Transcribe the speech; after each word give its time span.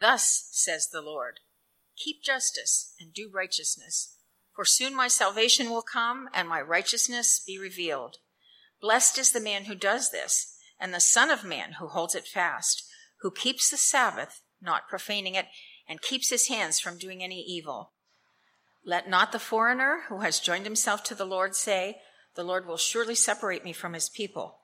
Thus 0.00 0.48
says 0.52 0.88
the 0.88 1.02
Lord 1.02 1.40
Keep 1.96 2.22
justice 2.22 2.94
and 2.98 3.12
do 3.12 3.30
righteousness, 3.32 4.16
for 4.56 4.64
soon 4.64 4.94
my 4.94 5.08
salvation 5.08 5.68
will 5.68 5.82
come 5.82 6.28
and 6.32 6.48
my 6.48 6.60
righteousness 6.60 7.42
be 7.46 7.58
revealed. 7.58 8.16
Blessed 8.80 9.18
is 9.18 9.32
the 9.32 9.40
man 9.40 9.64
who 9.64 9.74
does 9.74 10.10
this, 10.10 10.56
and 10.80 10.94
the 10.94 11.00
Son 11.00 11.30
of 11.30 11.44
Man 11.44 11.72
who 11.72 11.88
holds 11.88 12.14
it 12.14 12.26
fast, 12.26 12.84
who 13.20 13.30
keeps 13.30 13.70
the 13.70 13.76
Sabbath, 13.76 14.40
not 14.62 14.88
profaning 14.88 15.34
it, 15.34 15.46
and 15.86 16.00
keeps 16.00 16.30
his 16.30 16.48
hands 16.48 16.80
from 16.80 16.96
doing 16.96 17.22
any 17.22 17.42
evil. 17.42 17.92
Let 18.82 19.10
not 19.10 19.32
the 19.32 19.38
foreigner 19.38 20.04
who 20.08 20.20
has 20.20 20.40
joined 20.40 20.64
himself 20.64 21.04
to 21.04 21.14
the 21.14 21.26
Lord 21.26 21.54
say, 21.54 21.98
The 22.34 22.44
Lord 22.44 22.66
will 22.66 22.78
surely 22.78 23.14
separate 23.14 23.64
me 23.64 23.74
from 23.74 23.92
his 23.92 24.08
people. 24.08 24.60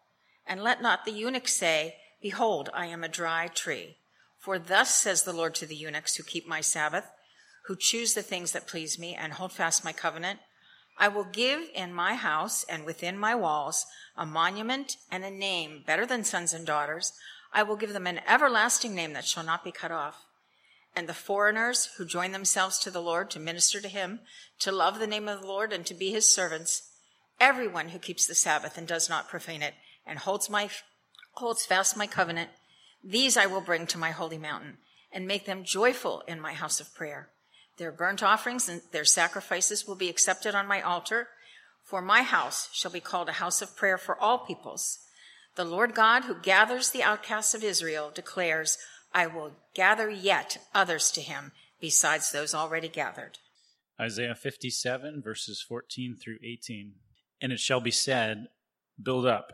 And 0.46 0.62
let 0.62 0.80
not 0.80 1.05
the 1.05 1.12
eunuch 1.12 1.48
say, 1.48 1.96
Behold, 2.23 2.71
I 2.73 2.87
am 2.87 3.05
a 3.05 3.09
dry 3.09 3.48
tree. 3.48 3.98
For 4.47 4.61
thus 4.61 4.95
says 4.95 5.25
the 5.25 5.33
Lord 5.33 5.57
to 5.57 5.67
the 5.67 5.75
eunuchs 5.75 6.15
who 6.15 6.23
keep 6.23 6.46
my 6.46 6.61
Sabbath, 6.61 7.11
who 7.64 7.75
choose 7.75 8.14
the 8.14 8.23
things 8.23 8.53
that 8.53 8.68
please 8.68 8.96
me 8.96 9.13
and 9.13 9.32
hold 9.32 9.50
fast 9.50 9.85
my 9.85 9.93
covenant. 9.93 10.39
I 10.96 11.09
will 11.09 11.25
give 11.25 11.68
in 11.75 11.93
my 11.93 12.14
house 12.14 12.64
and 12.68 12.85
within 12.85 13.18
my 13.18 13.35
walls 13.35 13.87
a 14.17 14.25
monument 14.25 14.99
and 15.11 15.25
a 15.25 15.32
name 15.32 15.82
better 15.85 16.07
than 16.07 16.23
sons 16.23 16.54
and 16.54 16.64
daughters. 16.64 17.13
I 17.53 17.64
will 17.64 17.75
give 17.75 17.93
them 17.93 18.07
an 18.07 18.21
everlasting 18.25 18.95
name 18.95 19.14
that 19.14 19.25
shall 19.25 19.43
not 19.43 19.64
be 19.64 19.73
cut 19.73 19.90
off. 19.90 20.25
And 20.95 21.09
the 21.09 21.13
foreigners 21.13 21.89
who 21.99 22.07
join 22.07 22.31
themselves 22.31 22.79
to 22.79 22.90
the 22.93 23.03
Lord 23.03 23.32
to 23.32 23.40
minister 23.40 23.81
to 23.81 23.89
him, 23.89 24.21
to 24.61 24.71
love 24.71 25.01
the 25.01 25.09
name 25.09 25.26
of 25.26 25.40
the 25.40 25.49
Lord 25.49 25.73
and 25.73 25.85
to 25.87 25.93
be 25.93 26.13
his 26.13 26.32
servants, 26.32 26.89
everyone 27.40 27.89
who 27.89 27.99
keeps 27.99 28.29
the 28.29 28.37
Sabbath 28.37 28.79
and 28.79 28.87
does 28.87 29.09
not 29.09 29.29
profane 29.29 29.63
it 29.63 29.75
and 30.07 30.21
holds 30.21 30.49
my 30.49 30.71
holds 31.35 31.67
fast 31.67 31.96
my 31.96 32.06
covenant 32.06 32.51
these 33.09 33.37
I 33.37 33.47
will 33.47 33.61
bring 33.61 33.87
to 33.89 33.98
my 33.98 34.11
holy 34.11 34.37
mountain 34.37 34.78
and 35.12 35.28
make 35.28 35.47
them 35.47 35.62
joyful 35.62 36.25
in 36.27 36.41
my 36.41 36.55
house 36.55 36.81
of 36.81 36.92
prayer. 36.92 37.29
Their 37.79 37.92
burnt 37.92 38.20
offerings 38.20 38.69
and 38.69 38.83
their 38.91 39.05
sacrifices 39.05 39.87
will 39.87 39.95
be 39.95 40.09
accepted 40.09 40.57
on 40.57 40.67
my 40.67 40.83
altar, 40.83 41.29
for 41.85 42.03
my 42.03 42.23
house 42.23 42.69
shall 42.73 42.91
be 42.91 43.01
called 43.01 43.29
a 43.29 43.35
house 43.35 43.63
of 43.63 43.77
prayer 43.77 43.97
for 43.97 44.19
all 44.19 44.39
peoples. 44.39 44.98
The 45.55 45.65
Lord 45.65 45.95
God, 45.95 46.25
who 46.25 46.35
gathers 46.35 46.91
the 46.91 47.05
outcasts 47.05 47.55
of 47.55 47.63
Israel, 47.63 48.11
declares, 48.13 48.77
I 49.15 49.29
will 49.29 49.53
gather 49.73 50.11
yet 50.11 50.59
others 50.75 51.13
to 51.13 51.20
him 51.20 51.53
besides 51.81 52.33
those 52.33 52.55
already 52.55 52.89
gathered. 52.89 53.39
Isaiah 54.01 54.35
57, 54.35 55.23
verses 55.23 55.65
14 55.67 56.17
through 56.17 56.39
18. 56.45 56.95
And 57.41 57.53
it 57.53 57.61
shall 57.61 57.81
be 57.81 57.93
said, 57.93 58.48
Build 59.01 59.27
up, 59.27 59.53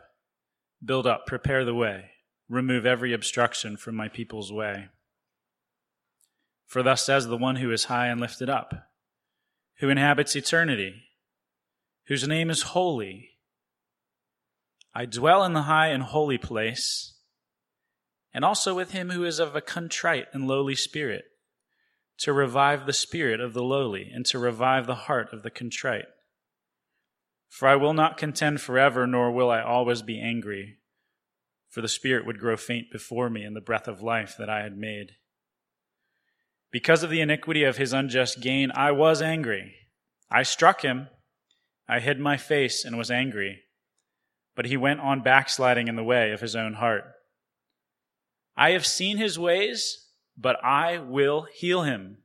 build 0.83 1.05
up, 1.05 1.27
prepare 1.27 1.63
the 1.63 1.75
way 1.75 2.12
remove 2.53 2.85
every 2.85 3.13
obstruction 3.13 3.75
from 3.75 3.95
my 3.95 4.07
people's 4.07 4.51
way. 4.51 4.89
For 6.65 6.83
thus 6.83 7.05
says 7.05 7.27
the 7.27 7.37
one 7.37 7.57
who 7.57 7.71
is 7.71 7.85
high 7.85 8.07
and 8.07 8.21
lifted 8.21 8.49
up, 8.49 8.73
who 9.79 9.89
inhabits 9.89 10.35
eternity, 10.35 11.03
whose 12.07 12.27
name 12.27 12.49
is 12.49 12.61
holy. 12.61 13.31
I 14.93 15.05
dwell 15.05 15.43
in 15.43 15.53
the 15.53 15.63
high 15.63 15.87
and 15.87 16.03
holy 16.03 16.37
place, 16.37 17.15
and 18.33 18.45
also 18.45 18.75
with 18.75 18.91
him 18.91 19.09
who 19.09 19.25
is 19.25 19.39
of 19.39 19.55
a 19.55 19.61
contrite 19.61 20.27
and 20.33 20.47
lowly 20.47 20.75
spirit, 20.75 21.25
to 22.19 22.33
revive 22.33 22.85
the 22.85 22.93
spirit 22.93 23.39
of 23.39 23.53
the 23.53 23.63
lowly, 23.63 24.09
and 24.13 24.25
to 24.27 24.37
revive 24.39 24.85
the 24.85 24.95
heart 24.95 25.33
of 25.33 25.43
the 25.43 25.49
contrite. 25.49 26.05
For 27.49 27.67
I 27.67 27.75
will 27.75 27.93
not 27.93 28.17
contend 28.17 28.61
forever, 28.61 29.05
nor 29.07 29.31
will 29.31 29.49
I 29.49 29.61
always 29.61 30.01
be 30.01 30.19
angry 30.21 30.77
for 31.73 31.81
the 31.81 31.87
Spirit 31.87 32.23
would 32.23 32.39
grow 32.39 32.55
faint 32.55 32.91
before 32.91 33.31
me 33.31 33.43
in 33.43 33.55
the 33.55 33.59
breath 33.59 33.87
of 33.87 34.03
life 34.03 34.35
that 34.37 34.47
I 34.47 34.61
had 34.61 34.77
made. 34.77 35.13
Because 36.71 37.01
of 37.01 37.09
the 37.09 37.19
iniquity 37.19 37.63
of 37.63 37.77
his 37.77 37.93
unjust 37.93 38.41
gain, 38.41 38.71
I 38.75 38.91
was 38.91 39.23
angry. 39.23 39.73
I 40.29 40.43
struck 40.43 40.83
him. 40.83 41.07
I 41.89 41.99
hid 41.99 42.19
my 42.19 42.37
face 42.37 42.85
and 42.85 42.95
was 42.95 43.09
angry. 43.09 43.61
But 44.55 44.67
he 44.67 44.77
went 44.77 44.99
on 44.99 45.23
backsliding 45.23 45.87
in 45.87 45.95
the 45.95 46.03
way 46.03 46.29
of 46.29 46.41
his 46.41 46.55
own 46.55 46.75
heart. 46.75 47.05
I 48.55 48.73
have 48.73 48.85
seen 48.85 49.17
his 49.17 49.39
ways, 49.39 50.09
but 50.37 50.63
I 50.63 50.99
will 50.99 51.47
heal 51.51 51.81
him. 51.81 52.19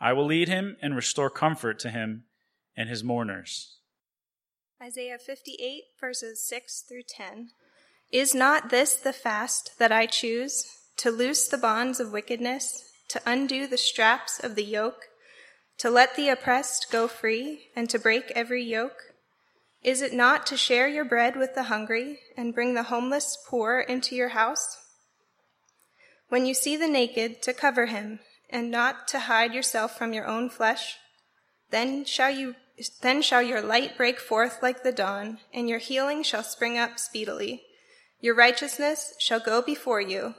I 0.00 0.14
will 0.14 0.24
lead 0.24 0.48
him 0.48 0.78
and 0.80 0.96
restore 0.96 1.28
comfort 1.28 1.78
to 1.80 1.90
him 1.90 2.24
and 2.74 2.88
his 2.88 3.04
mourners. 3.04 3.76
Isaiah 4.82 5.18
58, 5.18 5.82
verses 6.00 6.42
6 6.48 6.80
through 6.88 7.02
10. 7.06 7.50
Is 8.12 8.34
not 8.34 8.70
this 8.70 8.94
the 8.94 9.12
fast 9.12 9.78
that 9.78 9.92
I 9.92 10.06
choose? 10.06 10.64
To 10.98 11.10
loose 11.10 11.48
the 11.48 11.58
bonds 11.58 11.98
of 11.98 12.12
wickedness, 12.12 12.84
to 13.08 13.20
undo 13.26 13.66
the 13.66 13.78
straps 13.78 14.38
of 14.42 14.54
the 14.54 14.64
yoke, 14.64 15.06
to 15.78 15.90
let 15.90 16.14
the 16.14 16.28
oppressed 16.28 16.86
go 16.90 17.08
free, 17.08 17.70
and 17.74 17.90
to 17.90 17.98
break 17.98 18.30
every 18.34 18.62
yoke? 18.62 19.12
Is 19.82 20.00
it 20.00 20.12
not 20.12 20.46
to 20.46 20.56
share 20.56 20.88
your 20.88 21.04
bread 21.04 21.36
with 21.36 21.54
the 21.54 21.64
hungry, 21.64 22.20
and 22.36 22.54
bring 22.54 22.74
the 22.74 22.84
homeless 22.84 23.36
poor 23.46 23.80
into 23.80 24.14
your 24.14 24.30
house? 24.30 24.78
When 26.28 26.46
you 26.46 26.54
see 26.54 26.76
the 26.76 26.88
naked, 26.88 27.42
to 27.42 27.52
cover 27.52 27.86
him, 27.86 28.20
and 28.48 28.70
not 28.70 29.08
to 29.08 29.20
hide 29.20 29.52
yourself 29.52 29.98
from 29.98 30.12
your 30.12 30.26
own 30.26 30.48
flesh, 30.48 30.96
then 31.70 32.04
shall 32.04 32.30
you 32.30 32.54
then 33.02 33.22
shall 33.22 33.42
your 33.42 33.60
light 33.60 33.96
break 33.96 34.18
forth 34.18 34.60
like 34.60 34.82
the 34.82 34.90
dawn, 34.90 35.38
and 35.52 35.68
your 35.68 35.78
healing 35.78 36.22
shall 36.22 36.42
spring 36.42 36.76
up 36.76 36.98
speedily. 36.98 37.62
Your 38.24 38.34
righteousness 38.34 39.12
shall 39.18 39.38
go 39.38 39.60
before 39.60 40.00
you. 40.00 40.34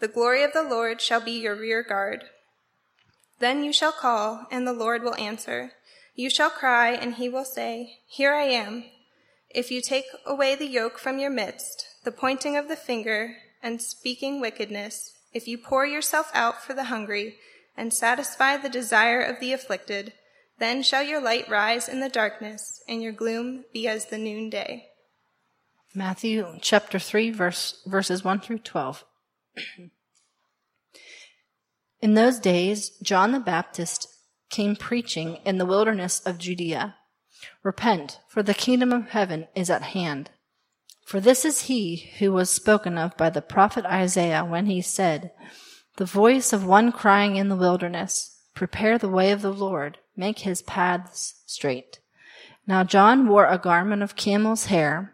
The 0.00 0.08
glory 0.08 0.42
of 0.42 0.52
the 0.52 0.64
Lord 0.64 1.00
shall 1.00 1.20
be 1.20 1.30
your 1.30 1.54
rear 1.54 1.80
guard. 1.80 2.24
Then 3.38 3.62
you 3.62 3.72
shall 3.72 3.92
call, 3.92 4.48
and 4.50 4.66
the 4.66 4.72
Lord 4.72 5.04
will 5.04 5.14
answer. 5.14 5.70
You 6.16 6.28
shall 6.28 6.50
cry, 6.50 6.90
and 6.90 7.14
he 7.14 7.28
will 7.28 7.44
say, 7.44 8.00
Here 8.08 8.34
I 8.34 8.46
am. 8.46 8.86
If 9.48 9.70
you 9.70 9.80
take 9.80 10.06
away 10.26 10.56
the 10.56 10.66
yoke 10.66 10.98
from 10.98 11.20
your 11.20 11.30
midst, 11.30 11.86
the 12.02 12.10
pointing 12.10 12.56
of 12.56 12.66
the 12.66 12.74
finger, 12.74 13.36
and 13.62 13.80
speaking 13.80 14.40
wickedness, 14.40 15.12
if 15.32 15.46
you 15.46 15.56
pour 15.56 15.86
yourself 15.86 16.32
out 16.34 16.64
for 16.64 16.74
the 16.74 16.90
hungry, 16.90 17.36
and 17.76 17.94
satisfy 17.94 18.56
the 18.56 18.68
desire 18.68 19.22
of 19.22 19.38
the 19.38 19.52
afflicted, 19.52 20.14
then 20.58 20.82
shall 20.82 21.04
your 21.04 21.20
light 21.20 21.48
rise 21.48 21.88
in 21.88 22.00
the 22.00 22.08
darkness, 22.08 22.82
and 22.88 23.00
your 23.00 23.12
gloom 23.12 23.66
be 23.72 23.86
as 23.86 24.06
the 24.06 24.18
noonday. 24.18 24.88
Matthew 25.96 26.58
chapter 26.60 26.98
3, 26.98 27.30
verse, 27.30 27.80
verses 27.86 28.24
1 28.24 28.40
through 28.40 28.58
12. 28.58 29.04
in 32.00 32.14
those 32.14 32.40
days, 32.40 32.90
John 33.00 33.30
the 33.30 33.38
Baptist 33.38 34.08
came 34.50 34.74
preaching 34.74 35.38
in 35.44 35.58
the 35.58 35.66
wilderness 35.66 36.18
of 36.26 36.38
Judea 36.38 36.96
Repent, 37.62 38.18
for 38.26 38.42
the 38.42 38.54
kingdom 38.54 38.92
of 38.92 39.10
heaven 39.10 39.46
is 39.54 39.70
at 39.70 39.82
hand. 39.82 40.30
For 41.04 41.20
this 41.20 41.44
is 41.44 41.62
he 41.62 42.10
who 42.18 42.32
was 42.32 42.50
spoken 42.50 42.98
of 42.98 43.16
by 43.16 43.30
the 43.30 43.42
prophet 43.42 43.84
Isaiah 43.86 44.44
when 44.44 44.66
he 44.66 44.80
said, 44.80 45.30
The 45.96 46.06
voice 46.06 46.52
of 46.52 46.66
one 46.66 46.90
crying 46.90 47.36
in 47.36 47.48
the 47.48 47.56
wilderness, 47.56 48.40
Prepare 48.52 48.98
the 48.98 49.08
way 49.08 49.30
of 49.30 49.42
the 49.42 49.52
Lord, 49.52 49.98
make 50.16 50.40
his 50.40 50.60
paths 50.62 51.42
straight. 51.46 52.00
Now 52.66 52.82
John 52.82 53.28
wore 53.28 53.46
a 53.46 53.58
garment 53.58 54.02
of 54.02 54.16
camel's 54.16 54.66
hair 54.66 55.13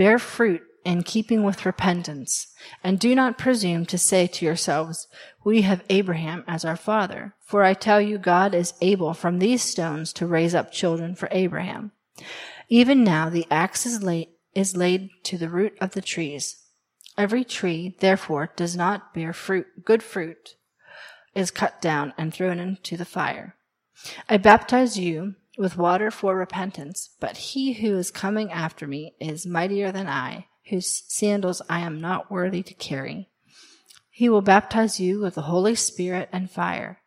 Bear 0.00 0.18
fruit 0.18 0.62
in 0.82 1.02
keeping 1.02 1.44
with 1.44 1.66
repentance, 1.66 2.46
and 2.82 2.98
do 2.98 3.14
not 3.14 3.36
presume 3.36 3.84
to 3.84 3.98
say 3.98 4.26
to 4.28 4.46
yourselves, 4.46 5.06
We 5.44 5.60
have 5.60 5.84
Abraham 5.90 6.42
as 6.48 6.64
our 6.64 6.74
father. 6.74 7.34
For 7.44 7.64
I 7.64 7.74
tell 7.74 8.00
you, 8.00 8.16
God 8.16 8.54
is 8.54 8.72
able 8.80 9.12
from 9.12 9.40
these 9.40 9.62
stones 9.62 10.14
to 10.14 10.26
raise 10.26 10.54
up 10.54 10.72
children 10.72 11.14
for 11.14 11.28
Abraham. 11.30 11.92
Even 12.70 13.04
now 13.04 13.28
the 13.28 13.46
axe 13.50 13.84
is 13.84 14.02
laid, 14.02 14.28
is 14.54 14.74
laid 14.74 15.10
to 15.24 15.36
the 15.36 15.50
root 15.50 15.76
of 15.82 15.90
the 15.90 16.00
trees. 16.00 16.56
Every 17.18 17.44
tree, 17.44 17.94
therefore, 18.00 18.54
does 18.56 18.74
not 18.74 19.12
bear 19.12 19.34
fruit, 19.34 19.84
good 19.84 20.02
fruit, 20.02 20.54
is 21.34 21.50
cut 21.50 21.82
down 21.82 22.14
and 22.16 22.32
thrown 22.32 22.58
into 22.58 22.96
the 22.96 23.04
fire. 23.04 23.54
I 24.30 24.38
baptize 24.38 24.98
you 24.98 25.34
with 25.60 25.76
water 25.76 26.10
for 26.10 26.34
repentance, 26.34 27.10
but 27.20 27.36
he 27.36 27.74
who 27.74 27.94
is 27.98 28.10
coming 28.10 28.50
after 28.50 28.86
me 28.86 29.14
is 29.20 29.44
mightier 29.44 29.92
than 29.92 30.06
I, 30.06 30.46
whose 30.70 31.04
sandals 31.06 31.60
I 31.68 31.80
am 31.80 32.00
not 32.00 32.30
worthy 32.30 32.62
to 32.62 32.72
carry. 32.72 33.28
He 34.10 34.30
will 34.30 34.40
baptize 34.40 34.98
you 34.98 35.20
with 35.20 35.34
the 35.34 35.42
Holy 35.42 35.74
Spirit 35.74 36.30
and 36.32 36.50
fire. 36.50 37.00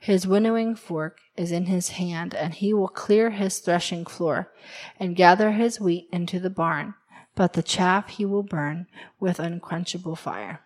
His 0.00 0.26
winnowing 0.26 0.74
fork 0.74 1.20
is 1.36 1.52
in 1.52 1.66
his 1.66 1.90
hand, 1.90 2.34
and 2.34 2.52
he 2.52 2.74
will 2.74 2.88
clear 2.88 3.30
his 3.30 3.60
threshing 3.60 4.04
floor 4.04 4.52
and 4.98 5.14
gather 5.14 5.52
his 5.52 5.80
wheat 5.80 6.08
into 6.10 6.40
the 6.40 6.50
barn, 6.50 6.94
but 7.36 7.52
the 7.52 7.62
chaff 7.62 8.08
he 8.08 8.24
will 8.24 8.42
burn 8.42 8.88
with 9.20 9.38
unquenchable 9.38 10.16
fire. 10.16 10.62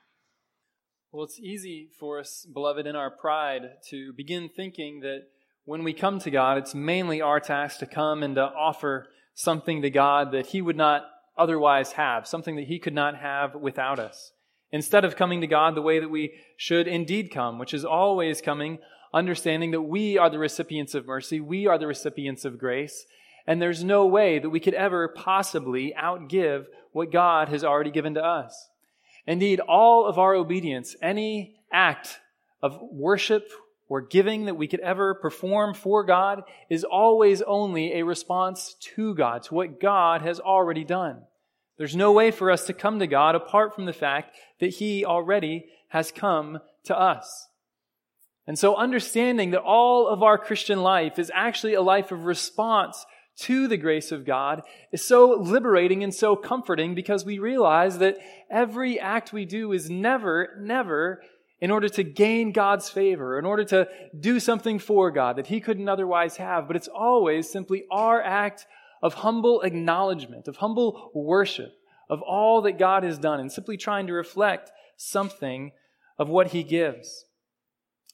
Well, 1.13 1.25
it's 1.25 1.39
easy 1.39 1.91
for 2.01 2.21
us, 2.21 2.47
beloved, 2.51 2.87
in 2.87 2.97
our 2.97 3.11
pride 3.11 3.83
to 3.91 4.15
begin 4.15 4.49
thinking 4.49 5.01
that 5.01 5.25
when 5.65 5.85
we 5.85 5.93
come 5.93 6.19
to 6.21 6.31
God, 6.31 6.59
it's 6.59 6.75
mainly 6.75 7.21
our 7.21 7.41
task 7.41 7.79
to 7.79 7.87
come 7.87 8.23
and 8.23 8.35
to 8.35 8.43
offer 8.43 9.07
something 9.35 9.83
to 9.83 9.91
God 9.91 10.33
that 10.33 10.47
He 10.47 10.61
would 10.61 10.77
not 10.77 11.03
otherwise 11.37 11.93
have, 11.93 12.27
something 12.27 12.57
that 12.57 12.67
He 12.67 12.79
could 12.79 12.95
not 12.95 13.17
have 13.17 13.55
without 13.55 13.99
us 13.99 14.33
instead 14.75 15.05
of 15.05 15.15
coming 15.15 15.41
to 15.41 15.47
God 15.47 15.77
the 15.77 15.83
way 15.83 16.01
that 16.01 16.11
we 16.11 16.33
should 16.57 16.89
indeed 16.89 17.31
come, 17.31 17.61
which 17.61 17.73
is 17.73 17.85
always 17.85 18.41
coming, 18.41 18.81
understanding 19.13 19.71
that 19.71 19.83
we 19.83 20.19
are 20.19 20.29
the 20.29 20.39
recipients 20.39 20.97
of 20.97 21.07
mercy, 21.07 21.39
we 21.39 21.69
are 21.69 21.79
the 21.79 21.87
recipients 21.87 22.45
of 22.45 22.59
grace, 22.59 23.07
and 23.47 23.63
there's 23.63 23.85
no 23.85 24.05
way 24.05 24.41
that 24.41 24.51
we 24.51 24.59
could 24.59 24.75
ever 24.75 25.07
possibly 25.07 25.95
outgive 25.97 26.65
what 26.91 27.13
God 27.13 27.51
has 27.51 27.63
already 27.63 27.93
given 27.93 28.15
to 28.15 28.25
us. 28.25 28.69
Indeed, 29.29 29.61
all 29.61 30.07
of 30.07 30.19
our 30.19 30.35
obedience, 30.35 30.97
any 31.01 31.55
act 31.73 32.19
of 32.61 32.77
worship 32.91 33.49
or 33.89 34.01
giving 34.01 34.47
that 34.47 34.57
we 34.57 34.67
could 34.67 34.81
ever 34.81 35.15
perform 35.15 35.75
for 35.75 36.05
God, 36.05 36.43
is 36.71 36.85
always 36.85 37.43
only 37.43 37.95
a 37.95 38.05
response 38.05 38.75
to 38.81 39.15
God, 39.15 39.43
to 39.45 39.55
what 39.55 39.81
God 39.81 40.23
has 40.23 40.41
already 40.41 40.85
done. 40.85 41.23
There's 41.77 41.97
no 41.97 42.13
way 42.13 42.31
for 42.31 42.51
us 42.51 42.67
to 42.67 42.73
come 42.73 42.99
to 43.01 43.07
God 43.07 43.35
apart 43.35 43.75
from 43.75 43.85
the 43.85 43.93
fact 43.93 44.37
that 44.61 44.75
He 44.75 45.05
already 45.05 45.67
has 45.89 46.13
come 46.13 46.61
to 46.85 46.99
us. 46.99 47.49
And 48.47 48.59
so 48.59 48.77
understanding 48.77 49.51
that 49.51 49.63
all 49.63 50.07
of 50.07 50.23
our 50.23 50.39
Christian 50.39 50.83
life 50.83 51.19
is 51.19 51.33
actually 51.35 51.75
a 51.75 51.83
life 51.83 52.13
of 52.13 52.27
response 52.27 53.05
to 53.37 53.67
the 53.67 53.77
grace 53.77 54.13
of 54.13 54.25
God 54.25 54.63
is 54.93 55.05
so 55.05 55.33
liberating 55.33 56.05
and 56.05 56.15
so 56.15 56.37
comforting 56.37 56.95
because 56.95 57.25
we 57.25 57.39
realize 57.39 57.99
that 57.99 58.19
every 58.51 59.01
act 59.01 59.33
we 59.33 59.45
do 59.45 59.73
is 59.73 59.91
never, 59.91 60.57
never 60.61 61.21
in 61.61 61.71
order 61.71 61.89
to 61.89 62.03
gain 62.03 62.53
God's 62.53 62.89
favor, 62.89 63.39
in 63.39 63.45
order 63.45 63.65
to 63.65 63.89
do 64.19 64.41
something 64.41 64.79
for 64.79 65.11
God 65.11 65.37
that 65.37 65.47
He 65.47 65.61
couldn't 65.61 65.89
otherwise 65.89 66.37
have, 66.37 66.67
but 66.67 66.77
it's 66.77 66.89
always 66.89 67.51
simply 67.51 67.85
our 67.91 68.23
act 68.23 68.67
of 69.03 69.15
humble 69.15 69.61
acknowledgement, 69.63 70.49
of 70.49 70.57
humble 70.57 71.11
worship 71.15 71.73
of 72.09 72.23
all 72.23 72.63
that 72.63 72.79
God 72.79 73.03
has 73.03 73.19
done, 73.19 73.41
and 73.41 73.51
simply 73.51 73.77
trying 73.77 74.07
to 74.07 74.13
reflect 74.13 74.71
something 74.97 75.73
of 76.19 76.29
what 76.29 76.49
He 76.49 76.63
gives. 76.63 77.25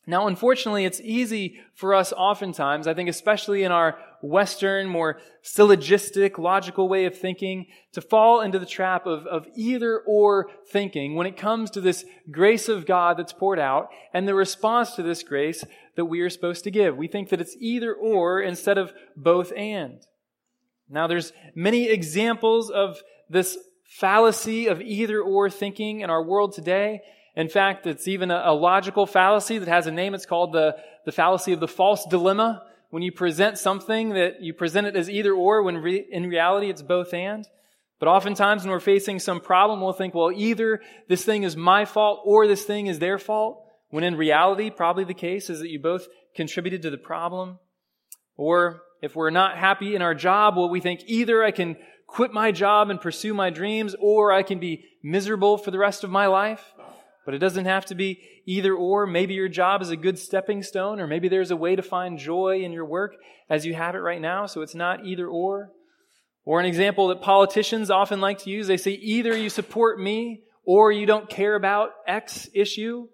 Now, 0.07 0.27
unfortunately, 0.27 0.85
it's 0.85 1.01
easy 1.01 1.61
for 1.75 1.95
us 1.95 2.13
oftentimes, 2.13 2.87
I 2.87 2.95
think 2.95 3.09
especially 3.09 3.63
in 3.63 3.73
our 3.73 3.99
Western, 4.23 4.89
more 4.89 5.19
syllogistic, 5.43 6.39
logical 6.39 6.89
way 6.89 7.05
of 7.05 7.17
thinking, 7.17 7.67
to 7.93 8.01
fall 8.01 8.41
into 8.41 8.59
the 8.59 8.67
trap 8.67 9.07
of, 9.07 9.27
of 9.27 9.47
either 9.57 10.03
or 10.07 10.49
thinking 10.71 11.15
when 11.15 11.27
it 11.27 11.37
comes 11.37 11.71
to 11.71 11.81
this 11.81 12.05
grace 12.31 12.69
of 12.69 12.87
God 12.87 13.17
that's 13.17 13.33
poured 13.33 13.59
out 13.59 13.89
and 14.13 14.27
the 14.27 14.35
response 14.35 14.95
to 14.95 15.03
this 15.03 15.23
grace 15.23 15.65
that 15.97 16.05
we 16.05 16.21
are 16.21 16.31
supposed 16.31 16.65
to 16.65 16.71
give. 16.71 16.97
We 16.97 17.09
think 17.09 17.31
that 17.31 17.41
it's 17.41 17.57
either 17.59 17.95
or 17.95 18.41
instead 18.41 18.79
of 18.79 18.93
both 19.17 19.53
and. 19.57 20.01
Now, 20.89 21.07
there's 21.07 21.33
many 21.55 21.89
examples 21.89 22.71
of 22.71 23.01
this 23.29 23.57
fallacy 23.91 24.67
of 24.67 24.81
either 24.81 25.21
or 25.21 25.51
thinking 25.51 26.01
in 26.01 26.11
our 26.11 26.23
world 26.23 26.53
today. 26.53 27.01
In 27.37 27.49
fact, 27.49 27.87
it's 27.87 28.09
even 28.09 28.31
a, 28.31 28.53
logical 28.53 29.07
fallacy 29.07 29.59
that 29.59 29.69
has 29.69 29.87
a 29.87 29.93
name. 29.93 30.15
It's 30.15 30.27
called 30.27 30.53
the, 30.53 30.77
the 31.05 31.13
fallacy 31.13 31.53
of 31.53 31.61
the 31.61 31.69
false 31.69 32.05
dilemma. 32.07 32.63
When 32.91 33.03
you 33.03 33.13
present 33.13 33.57
something 33.57 34.11
that 34.11 34.41
you 34.41 34.53
present 34.53 34.87
it 34.87 34.97
as 34.97 35.09
either 35.09 35.33
or, 35.33 35.63
when 35.63 35.79
re, 35.79 36.05
in 36.11 36.29
reality 36.29 36.69
it's 36.69 36.83
both 36.83 37.15
and. 37.15 37.47
But 38.01 38.09
oftentimes 38.09 38.63
when 38.63 38.71
we're 38.71 38.81
facing 38.81 39.19
some 39.19 39.41
problem, 39.41 39.81
we'll 39.81 39.93
think, 39.93 40.15
well, 40.15 40.33
either 40.33 40.81
this 41.09 41.25
thing 41.25 41.45
is 41.45 41.57
my 41.57 41.85
fault 41.85 42.23
or 42.25 42.47
this 42.47 42.65
thing 42.65 42.87
is 42.87 42.99
their 42.99 43.19
fault. 43.19 43.63
When 43.91 44.05
in 44.05 44.17
reality, 44.17 44.71
probably 44.71 45.05
the 45.05 45.15
case 45.15 45.51
is 45.51 45.61
that 45.61 45.69
you 45.69 45.79
both 45.79 46.07
contributed 46.35 46.83
to 46.83 46.91
the 46.91 46.99
problem. 46.99 47.59
Or 48.37 48.83
if 49.03 49.15
we're 49.15 49.31
not 49.31 49.59
happy 49.59 49.95
in 49.95 50.03
our 50.03 50.15
job, 50.15 50.57
well, 50.57 50.71
we 50.71 50.81
think 50.81 51.03
either 51.07 51.45
I 51.45 51.51
can 51.51 51.77
quit 52.07 52.33
my 52.33 52.51
job 52.53 52.91
and 52.91 53.01
pursue 53.01 53.35
my 53.35 53.51
dreams, 53.51 53.95
or 54.01 54.33
I 54.33 54.43
can 54.43 54.59
be 54.59 54.85
miserable 55.03 55.59
for 55.59 55.71
the 55.71 55.79
rest 55.79 56.03
of 56.03 56.11
my 56.11 56.27
life. 56.27 56.73
But 57.25 57.35
it 57.35 57.39
doesn't 57.39 57.67
have 57.67 57.87
to 57.87 57.95
be 57.95 58.21
either 58.47 58.75
or. 58.75 59.07
Maybe 59.07 59.35
your 59.35 59.49
job 59.49 59.83
is 59.83 59.91
a 59.91 59.97
good 59.97 60.19
stepping 60.19 60.63
stone, 60.63 61.01
or 61.01 61.07
maybe 61.07 61.29
there's 61.29 61.51
a 61.51 61.57
way 61.57 61.77
to 61.77 61.83
find 61.83 62.19
joy 62.19 62.63
in 62.63 62.73
your 62.73 62.87
work 62.87 63.15
as 63.49 63.67
you 63.67 63.75
have 63.75 63.95
it 63.95 63.99
right 63.99 64.21
now, 64.21 64.47
so 64.47 64.63
it's 64.63 64.75
not 64.75 65.05
either 65.05 65.29
or. 65.29 65.71
Or 66.45 66.61
an 66.61 66.67
example 66.67 67.09
that 67.09 67.21
politicians 67.21 67.91
often 67.91 68.21
like 68.21 68.39
to 68.39 68.51
use 68.51 68.67
they 68.67 68.77
say, 68.77 68.93
either 68.93 69.37
you 69.37 69.51
support 69.51 70.01
me 70.01 70.41
or 70.65 70.91
you 70.91 71.07
don't 71.07 71.29
care 71.29 71.55
about 71.55 71.91
X 72.07 72.49
issue. 72.55 73.09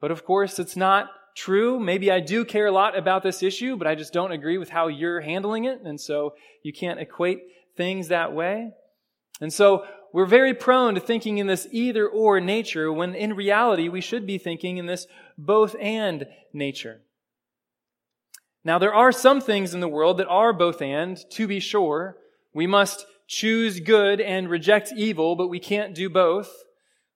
But 0.00 0.10
of 0.10 0.24
course, 0.24 0.58
it's 0.58 0.76
not 0.76 1.08
true. 1.36 1.78
Maybe 1.78 2.10
I 2.10 2.20
do 2.20 2.44
care 2.44 2.66
a 2.66 2.72
lot 2.72 2.96
about 2.96 3.22
this 3.22 3.42
issue, 3.42 3.76
but 3.76 3.86
I 3.86 3.94
just 3.94 4.12
don't 4.12 4.32
agree 4.32 4.58
with 4.58 4.70
how 4.70 4.88
you're 4.88 5.20
handling 5.20 5.64
it. 5.64 5.80
And 5.84 6.00
so 6.00 6.34
you 6.62 6.72
can't 6.72 7.00
equate 7.00 7.40
things 7.76 8.08
that 8.08 8.32
way. 8.32 8.72
And 9.40 9.52
so 9.52 9.84
we're 10.12 10.26
very 10.26 10.54
prone 10.54 10.94
to 10.94 11.00
thinking 11.00 11.38
in 11.38 11.46
this 11.46 11.66
either 11.72 12.08
or 12.08 12.40
nature 12.40 12.92
when 12.92 13.14
in 13.14 13.34
reality 13.34 13.88
we 13.88 14.00
should 14.00 14.26
be 14.26 14.38
thinking 14.38 14.76
in 14.76 14.86
this 14.86 15.06
both 15.36 15.74
and 15.80 16.26
nature. 16.52 17.00
Now 18.64 18.78
there 18.78 18.94
are 18.94 19.12
some 19.12 19.40
things 19.40 19.74
in 19.74 19.80
the 19.80 19.88
world 19.88 20.18
that 20.18 20.28
are 20.28 20.52
both 20.52 20.80
and, 20.80 21.18
to 21.32 21.46
be 21.46 21.60
sure. 21.60 22.16
We 22.54 22.66
must 22.66 23.06
choose 23.26 23.80
good 23.80 24.20
and 24.20 24.48
reject 24.48 24.92
evil, 24.96 25.34
but 25.34 25.48
we 25.48 25.58
can't 25.58 25.94
do 25.94 26.08
both. 26.08 26.62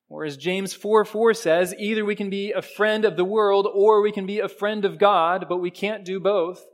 Or 0.09 0.25
as 0.25 0.37
James 0.37 0.73
4 0.73 1.05
4 1.05 1.35
says, 1.35 1.75
either 1.79 2.05
we 2.05 2.17
can 2.17 2.31
be 2.31 2.53
a 2.53 2.63
friend 2.63 3.05
of 3.05 3.17
the 3.17 3.25
world 3.25 3.69
or 3.73 4.03
we 4.03 4.11
can 4.11 4.27
be 4.27 4.41
a 4.41 4.49
friend 4.49 4.85
of 4.85 4.99
God, 4.99 5.47
but 5.49 5.59
we 5.59 5.71
can't 5.71 6.05
do 6.05 6.19
both. 6.19 6.67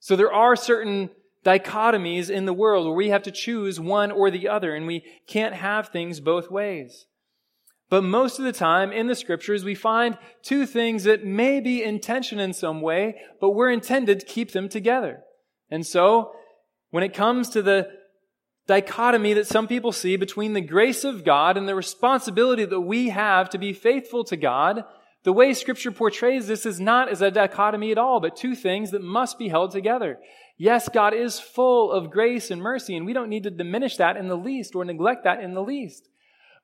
So 0.00 0.16
there 0.16 0.32
are 0.32 0.56
certain 0.56 1.10
dichotomies 1.48 2.28
in 2.28 2.44
the 2.44 2.52
world 2.52 2.84
where 2.84 2.94
we 2.94 3.08
have 3.08 3.22
to 3.22 3.30
choose 3.30 3.80
one 3.80 4.10
or 4.10 4.30
the 4.30 4.46
other, 4.46 4.74
and 4.74 4.86
we 4.86 5.02
can't 5.26 5.54
have 5.54 5.88
things 5.88 6.20
both 6.20 6.50
ways. 6.50 7.06
But 7.88 8.04
most 8.04 8.38
of 8.38 8.44
the 8.44 8.52
time 8.52 8.92
in 8.92 9.06
the 9.06 9.14
scriptures, 9.14 9.64
we 9.64 9.74
find 9.74 10.18
two 10.42 10.66
things 10.66 11.04
that 11.04 11.24
may 11.24 11.60
be 11.60 11.82
in 11.82 12.00
tension 12.00 12.38
in 12.38 12.52
some 12.52 12.82
way, 12.82 13.14
but 13.40 13.52
we're 13.52 13.70
intended 13.70 14.20
to 14.20 14.26
keep 14.26 14.52
them 14.52 14.68
together. 14.68 15.22
And 15.70 15.86
so, 15.86 16.32
when 16.90 17.02
it 17.02 17.14
comes 17.14 17.48
to 17.50 17.62
the 17.62 17.88
dichotomy 18.66 19.32
that 19.32 19.46
some 19.46 19.66
people 19.66 19.92
see 19.92 20.16
between 20.16 20.52
the 20.52 20.60
grace 20.60 21.02
of 21.02 21.24
God 21.24 21.56
and 21.56 21.66
the 21.66 21.74
responsibility 21.74 22.66
that 22.66 22.80
we 22.80 23.08
have 23.08 23.48
to 23.50 23.58
be 23.58 23.72
faithful 23.72 24.22
to 24.24 24.36
God, 24.36 24.84
the 25.24 25.32
way 25.32 25.54
scripture 25.54 25.90
portrays 25.90 26.46
this 26.46 26.66
is 26.66 26.78
not 26.78 27.08
as 27.08 27.22
a 27.22 27.30
dichotomy 27.30 27.90
at 27.90 27.98
all, 27.98 28.20
but 28.20 28.36
two 28.36 28.54
things 28.54 28.90
that 28.90 29.02
must 29.02 29.38
be 29.38 29.48
held 29.48 29.70
together. 29.70 30.18
Yes, 30.58 30.88
God 30.88 31.14
is 31.14 31.38
full 31.38 31.92
of 31.92 32.10
grace 32.10 32.50
and 32.50 32.60
mercy, 32.60 32.96
and 32.96 33.06
we 33.06 33.12
don't 33.12 33.28
need 33.28 33.44
to 33.44 33.50
diminish 33.50 33.96
that 33.96 34.16
in 34.16 34.26
the 34.26 34.36
least 34.36 34.74
or 34.74 34.84
neglect 34.84 35.22
that 35.24 35.40
in 35.40 35.54
the 35.54 35.62
least. 35.62 36.08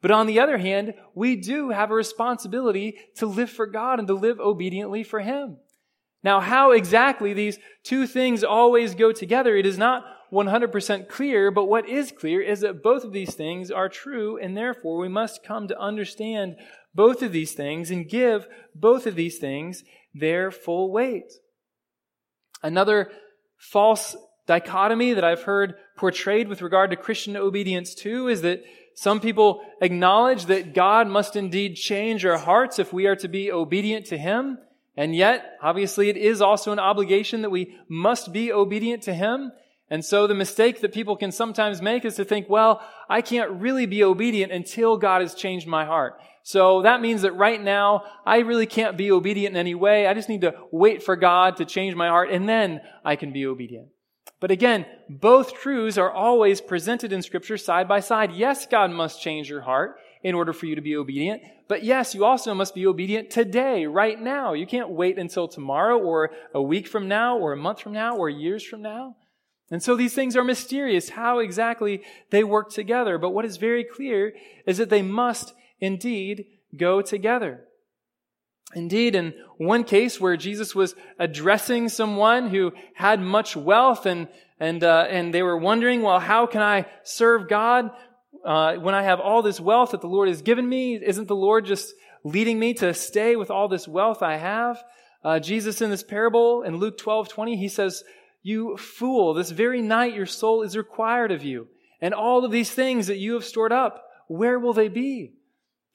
But 0.02 0.10
on 0.10 0.26
the 0.26 0.40
other 0.40 0.58
hand, 0.58 0.94
we 1.14 1.36
do 1.36 1.70
have 1.70 1.92
a 1.92 1.94
responsibility 1.94 2.98
to 3.16 3.26
live 3.26 3.50
for 3.50 3.66
God 3.66 4.00
and 4.00 4.08
to 4.08 4.14
live 4.14 4.40
obediently 4.40 5.04
for 5.04 5.20
Him. 5.20 5.58
Now, 6.24 6.40
how 6.40 6.72
exactly 6.72 7.32
these 7.34 7.58
two 7.84 8.06
things 8.08 8.42
always 8.42 8.96
go 8.96 9.12
together, 9.12 9.56
it 9.56 9.64
is 9.64 9.78
not 9.78 10.04
100% 10.32 11.08
clear, 11.08 11.50
but 11.52 11.66
what 11.66 11.88
is 11.88 12.10
clear 12.10 12.42
is 12.42 12.60
that 12.60 12.82
both 12.82 13.04
of 13.04 13.12
these 13.12 13.34
things 13.34 13.70
are 13.70 13.88
true, 13.88 14.36
and 14.38 14.56
therefore 14.56 14.98
we 14.98 15.08
must 15.08 15.44
come 15.44 15.68
to 15.68 15.78
understand 15.78 16.56
both 16.94 17.22
of 17.22 17.30
these 17.30 17.52
things 17.52 17.90
and 17.90 18.08
give 18.08 18.48
both 18.74 19.06
of 19.06 19.14
these 19.14 19.38
things 19.38 19.84
their 20.12 20.50
full 20.50 20.90
weight. 20.90 21.32
Another 22.62 23.10
false 23.70 24.14
dichotomy 24.46 25.14
that 25.14 25.24
I've 25.24 25.42
heard 25.42 25.74
portrayed 25.96 26.48
with 26.48 26.60
regard 26.60 26.90
to 26.90 26.96
Christian 26.96 27.36
obedience 27.36 27.94
too 27.94 28.28
is 28.28 28.42
that 28.42 28.62
some 28.94 29.20
people 29.20 29.62
acknowledge 29.80 30.46
that 30.46 30.74
God 30.74 31.08
must 31.08 31.34
indeed 31.34 31.74
change 31.74 32.26
our 32.26 32.36
hearts 32.36 32.78
if 32.78 32.92
we 32.92 33.06
are 33.06 33.16
to 33.16 33.26
be 33.26 33.50
obedient 33.50 34.06
to 34.06 34.18
Him. 34.18 34.58
And 34.96 35.16
yet, 35.16 35.56
obviously, 35.62 36.08
it 36.08 36.16
is 36.16 36.40
also 36.42 36.72
an 36.72 36.78
obligation 36.78 37.42
that 37.42 37.50
we 37.50 37.74
must 37.88 38.32
be 38.32 38.52
obedient 38.52 39.02
to 39.04 39.14
Him. 39.14 39.50
And 39.94 40.04
so 40.04 40.26
the 40.26 40.34
mistake 40.34 40.80
that 40.80 40.92
people 40.92 41.14
can 41.14 41.30
sometimes 41.30 41.80
make 41.80 42.04
is 42.04 42.16
to 42.16 42.24
think, 42.24 42.48
well, 42.50 42.82
I 43.08 43.20
can't 43.20 43.48
really 43.52 43.86
be 43.86 44.02
obedient 44.02 44.50
until 44.50 44.96
God 44.96 45.20
has 45.22 45.36
changed 45.36 45.68
my 45.68 45.84
heart. 45.84 46.20
So 46.42 46.82
that 46.82 47.00
means 47.00 47.22
that 47.22 47.36
right 47.36 47.62
now, 47.62 48.02
I 48.26 48.38
really 48.38 48.66
can't 48.66 48.96
be 48.96 49.12
obedient 49.12 49.54
in 49.54 49.60
any 49.60 49.76
way. 49.76 50.08
I 50.08 50.14
just 50.14 50.28
need 50.28 50.40
to 50.40 50.56
wait 50.72 51.04
for 51.04 51.14
God 51.14 51.58
to 51.58 51.64
change 51.64 51.94
my 51.94 52.08
heart 52.08 52.30
and 52.32 52.48
then 52.48 52.80
I 53.04 53.14
can 53.14 53.32
be 53.32 53.46
obedient. 53.46 53.86
But 54.40 54.50
again, 54.50 54.84
both 55.08 55.54
truths 55.54 55.96
are 55.96 56.10
always 56.10 56.60
presented 56.60 57.12
in 57.12 57.22
scripture 57.22 57.56
side 57.56 57.86
by 57.86 58.00
side. 58.00 58.32
Yes, 58.32 58.66
God 58.66 58.90
must 58.90 59.22
change 59.22 59.48
your 59.48 59.60
heart. 59.60 60.00
in 60.24 60.34
order 60.34 60.54
for 60.54 60.64
you 60.66 60.74
to 60.74 60.80
be 60.80 60.96
obedient. 60.96 61.42
But 61.68 61.84
yes, 61.84 62.14
you 62.14 62.24
also 62.24 62.54
must 62.54 62.74
be 62.74 62.86
obedient 62.86 63.30
today, 63.30 63.84
right 63.84 64.18
now. 64.18 64.54
You 64.54 64.66
can't 64.66 64.88
wait 64.88 65.18
until 65.18 65.46
tomorrow 65.46 65.98
or 65.98 66.30
a 66.54 66.62
week 66.62 66.88
from 66.88 67.06
now 67.08 67.38
or 67.38 67.52
a 67.52 67.56
month 67.56 67.80
from 67.80 67.92
now 67.92 68.16
or 68.16 68.30
years 68.30 68.64
from 68.64 68.80
now. 68.80 69.16
And 69.74 69.82
so 69.82 69.96
these 69.96 70.14
things 70.14 70.36
are 70.36 70.44
mysterious, 70.44 71.08
how 71.08 71.40
exactly 71.40 72.02
they 72.30 72.44
work 72.44 72.70
together. 72.70 73.18
But 73.18 73.30
what 73.30 73.44
is 73.44 73.56
very 73.56 73.82
clear 73.82 74.32
is 74.68 74.78
that 74.78 74.88
they 74.88 75.02
must 75.02 75.52
indeed 75.80 76.46
go 76.76 77.02
together. 77.02 77.64
Indeed, 78.76 79.16
in 79.16 79.34
one 79.58 79.82
case 79.82 80.20
where 80.20 80.36
Jesus 80.36 80.76
was 80.76 80.94
addressing 81.18 81.88
someone 81.88 82.50
who 82.50 82.72
had 82.94 83.20
much 83.20 83.56
wealth 83.56 84.06
and, 84.06 84.28
and, 84.60 84.84
uh, 84.84 85.08
and 85.10 85.34
they 85.34 85.42
were 85.42 85.58
wondering, 85.58 86.02
well, 86.02 86.20
how 86.20 86.46
can 86.46 86.62
I 86.62 86.86
serve 87.02 87.48
God 87.48 87.90
uh, 88.44 88.76
when 88.76 88.94
I 88.94 89.02
have 89.02 89.18
all 89.18 89.42
this 89.42 89.58
wealth 89.58 89.90
that 89.90 90.02
the 90.02 90.06
Lord 90.06 90.28
has 90.28 90.42
given 90.42 90.68
me? 90.68 90.94
Isn't 91.04 91.26
the 91.26 91.34
Lord 91.34 91.64
just 91.64 91.92
leading 92.22 92.60
me 92.60 92.74
to 92.74 92.94
stay 92.94 93.34
with 93.34 93.50
all 93.50 93.66
this 93.66 93.88
wealth 93.88 94.22
I 94.22 94.36
have? 94.36 94.84
Uh, 95.24 95.40
Jesus 95.40 95.80
in 95.80 95.90
this 95.90 96.04
parable 96.04 96.62
in 96.62 96.76
Luke 96.76 96.96
12, 96.96 97.28
20, 97.28 97.56
he 97.56 97.66
says, 97.66 98.04
you 98.44 98.76
fool, 98.76 99.34
this 99.34 99.50
very 99.50 99.82
night 99.82 100.14
your 100.14 100.26
soul 100.26 100.62
is 100.62 100.76
required 100.76 101.32
of 101.32 101.42
you. 101.42 101.66
And 102.00 102.12
all 102.12 102.44
of 102.44 102.52
these 102.52 102.70
things 102.70 103.06
that 103.06 103.16
you 103.16 103.32
have 103.32 103.44
stored 103.44 103.72
up, 103.72 104.04
where 104.28 104.58
will 104.58 104.74
they 104.74 104.88
be? 104.88 105.32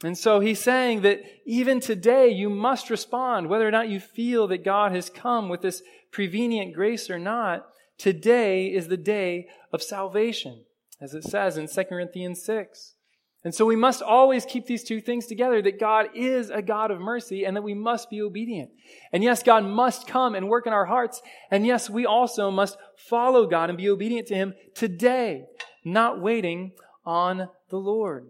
And 0.03 0.17
so 0.17 0.39
he's 0.39 0.59
saying 0.59 1.01
that 1.01 1.21
even 1.45 1.79
today 1.79 2.29
you 2.29 2.49
must 2.49 2.89
respond, 2.89 3.47
whether 3.47 3.67
or 3.67 3.71
not 3.71 3.89
you 3.89 3.99
feel 3.99 4.47
that 4.47 4.65
God 4.65 4.91
has 4.93 5.09
come 5.09 5.47
with 5.47 5.61
this 5.61 5.83
prevenient 6.11 6.73
grace 6.73 7.09
or 7.09 7.19
not. 7.19 7.67
Today 7.99 8.67
is 8.67 8.87
the 8.87 8.97
day 8.97 9.47
of 9.71 9.83
salvation, 9.83 10.63
as 10.99 11.13
it 11.13 11.25
says 11.25 11.55
in 11.55 11.67
2 11.67 11.83
Corinthians 11.83 12.41
6. 12.43 12.95
And 13.43 13.55
so 13.55 13.65
we 13.65 13.77
must 13.77 14.01
always 14.01 14.45
keep 14.45 14.65
these 14.65 14.83
two 14.83 14.99
things 14.99 15.25
together 15.25 15.61
that 15.61 15.79
God 15.79 16.09
is 16.13 16.49
a 16.49 16.61
God 16.61 16.91
of 16.91 16.99
mercy 16.99 17.45
and 17.45 17.55
that 17.55 17.61
we 17.61 17.73
must 17.73 18.09
be 18.09 18.21
obedient. 18.21 18.69
And 19.13 19.23
yes, 19.23 19.43
God 19.43 19.63
must 19.63 20.07
come 20.07 20.35
and 20.35 20.49
work 20.49 20.67
in 20.67 20.73
our 20.73 20.85
hearts. 20.85 21.21
And 21.49 21.65
yes, 21.65 21.89
we 21.89 22.05
also 22.05 22.51
must 22.51 22.77
follow 22.97 23.47
God 23.47 23.69
and 23.69 23.77
be 23.77 23.89
obedient 23.89 24.27
to 24.27 24.35
Him 24.35 24.53
today, 24.75 25.45
not 25.85 26.21
waiting 26.21 26.73
on 27.05 27.47
the 27.69 27.77
Lord. 27.77 28.27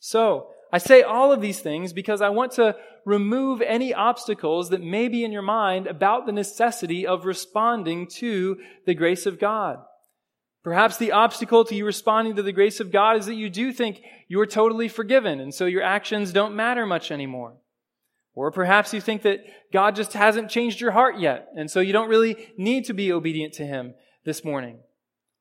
So, 0.00 0.48
I 0.72 0.78
say 0.78 1.02
all 1.02 1.32
of 1.32 1.42
these 1.42 1.60
things 1.60 1.92
because 1.92 2.22
I 2.22 2.30
want 2.30 2.52
to 2.52 2.74
remove 3.04 3.60
any 3.60 3.92
obstacles 3.92 4.70
that 4.70 4.82
may 4.82 5.08
be 5.08 5.22
in 5.22 5.30
your 5.30 5.42
mind 5.42 5.86
about 5.86 6.24
the 6.24 6.32
necessity 6.32 7.06
of 7.06 7.26
responding 7.26 8.06
to 8.06 8.56
the 8.86 8.94
grace 8.94 9.26
of 9.26 9.38
God. 9.38 9.78
Perhaps 10.62 10.96
the 10.96 11.12
obstacle 11.12 11.64
to 11.64 11.74
you 11.74 11.84
responding 11.84 12.36
to 12.36 12.42
the 12.42 12.52
grace 12.52 12.78
of 12.78 12.92
God 12.92 13.16
is 13.16 13.26
that 13.26 13.34
you 13.34 13.50
do 13.50 13.72
think 13.72 14.00
you 14.28 14.38
are 14.40 14.46
totally 14.46 14.88
forgiven, 14.88 15.40
and 15.40 15.52
so 15.52 15.66
your 15.66 15.82
actions 15.82 16.32
don't 16.32 16.54
matter 16.54 16.86
much 16.86 17.10
anymore. 17.10 17.54
Or 18.34 18.50
perhaps 18.50 18.94
you 18.94 19.00
think 19.00 19.22
that 19.22 19.40
God 19.72 19.96
just 19.96 20.12
hasn't 20.12 20.50
changed 20.50 20.80
your 20.80 20.92
heart 20.92 21.18
yet, 21.18 21.48
and 21.56 21.70
so 21.70 21.80
you 21.80 21.92
don't 21.92 22.08
really 22.08 22.48
need 22.56 22.84
to 22.86 22.92
be 22.92 23.12
obedient 23.12 23.54
to 23.54 23.66
Him 23.66 23.94
this 24.24 24.44
morning. 24.44 24.78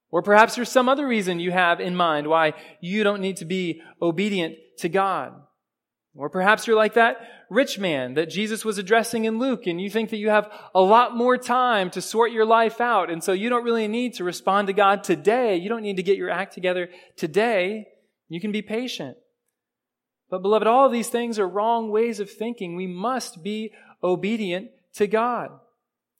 Or 0.09 0.21
perhaps 0.21 0.55
there's 0.55 0.69
some 0.69 0.89
other 0.89 1.07
reason 1.07 1.39
you 1.39 1.51
have 1.51 1.79
in 1.79 1.95
mind 1.95 2.27
why 2.27 2.53
you 2.81 3.03
don't 3.03 3.21
need 3.21 3.37
to 3.37 3.45
be 3.45 3.81
obedient 4.01 4.55
to 4.79 4.89
God. 4.89 5.33
Or 6.15 6.29
perhaps 6.29 6.67
you're 6.67 6.75
like 6.75 6.95
that 6.95 7.17
rich 7.49 7.79
man 7.79 8.13
that 8.13 8.29
Jesus 8.29 8.63
was 8.63 8.77
addressing 8.77 9.25
in 9.25 9.37
Luke 9.37 9.67
and 9.67 9.79
you 9.79 9.89
think 9.89 10.09
that 10.09 10.17
you 10.17 10.29
have 10.29 10.49
a 10.73 10.81
lot 10.81 11.15
more 11.15 11.37
time 11.37 11.89
to 11.91 12.01
sort 12.01 12.31
your 12.31 12.45
life 12.45 12.79
out. 12.79 13.09
And 13.09 13.23
so 13.23 13.33
you 13.33 13.49
don't 13.49 13.63
really 13.63 13.87
need 13.87 14.13
to 14.15 14.23
respond 14.23 14.67
to 14.67 14.73
God 14.73 15.03
today. 15.03 15.57
You 15.57 15.67
don't 15.67 15.81
need 15.81 15.97
to 15.97 16.03
get 16.03 16.17
your 16.17 16.29
act 16.29 16.53
together 16.53 16.89
today. 17.17 17.87
You 18.29 18.39
can 18.39 18.51
be 18.51 18.61
patient. 18.61 19.17
But 20.29 20.41
beloved, 20.41 20.65
all 20.65 20.85
of 20.85 20.93
these 20.93 21.09
things 21.09 21.37
are 21.37 21.47
wrong 21.47 21.91
ways 21.91 22.21
of 22.21 22.29
thinking. 22.29 22.75
We 22.75 22.87
must 22.87 23.43
be 23.43 23.73
obedient 24.01 24.71
to 24.93 25.07
God. 25.07 25.49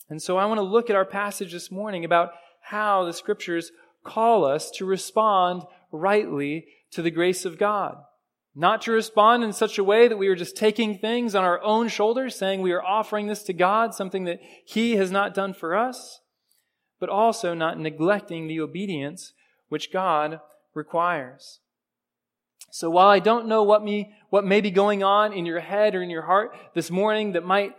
And 0.10 0.22
so 0.22 0.38
I 0.38 0.46
want 0.46 0.58
to 0.58 0.64
look 0.64 0.90
at 0.90 0.98
our 0.98 1.06
passage 1.06 1.54
this 1.54 1.72
morning 1.72 2.04
about 2.04 2.32
how 2.62 3.06
the 3.06 3.14
scriptures 3.14 3.72
call 4.04 4.44
us 4.44 4.70
to 4.72 4.86
respond 4.86 5.64
rightly 5.94 6.66
to 6.92 7.02
the 7.02 7.12
grace 7.12 7.46
of 7.46 7.58
God. 7.58 7.96
Not 8.54 8.82
to 8.84 8.92
respond 8.92 9.44
in 9.44 9.54
such 9.54 9.78
a 9.78 9.84
way 9.84 10.08
that 10.08 10.18
we 10.18 10.28
are 10.28 10.36
just 10.36 10.58
taking 10.58 10.98
things 10.98 11.36
on 11.36 11.46
our 11.46 11.62
own 11.62 11.88
shoulders, 11.88 12.36
saying 12.36 12.62
we 12.62 12.74
are 12.74 12.84
offering 12.84 13.28
this 13.28 13.44
to 13.44 13.54
God, 13.54 13.94
something 13.94 14.26
that 14.26 14.42
He 14.66 14.98
has 14.98 15.10
not 15.10 15.34
done 15.34 15.54
for 15.54 15.76
us, 15.76 16.20
but 17.00 17.10
also 17.10 17.54
not 17.54 17.80
neglecting 17.80 18.48
the 18.48 18.60
obedience 18.60 19.34
which 19.70 19.92
God 19.92 20.42
requires. 20.74 21.60
So 22.72 22.90
while 22.90 23.08
I 23.08 23.20
don't 23.20 23.48
know 23.48 23.64
what 23.64 23.84
me, 23.84 24.14
what 24.30 24.46
may 24.46 24.62
be 24.62 24.72
going 24.72 25.04
on 25.04 25.34
in 25.34 25.46
your 25.46 25.60
head 25.60 25.96
or 25.96 26.02
in 26.02 26.10
your 26.10 26.22
heart 26.22 26.56
this 26.74 26.92
morning 26.92 27.34
that 27.34 27.46
might 27.46 27.76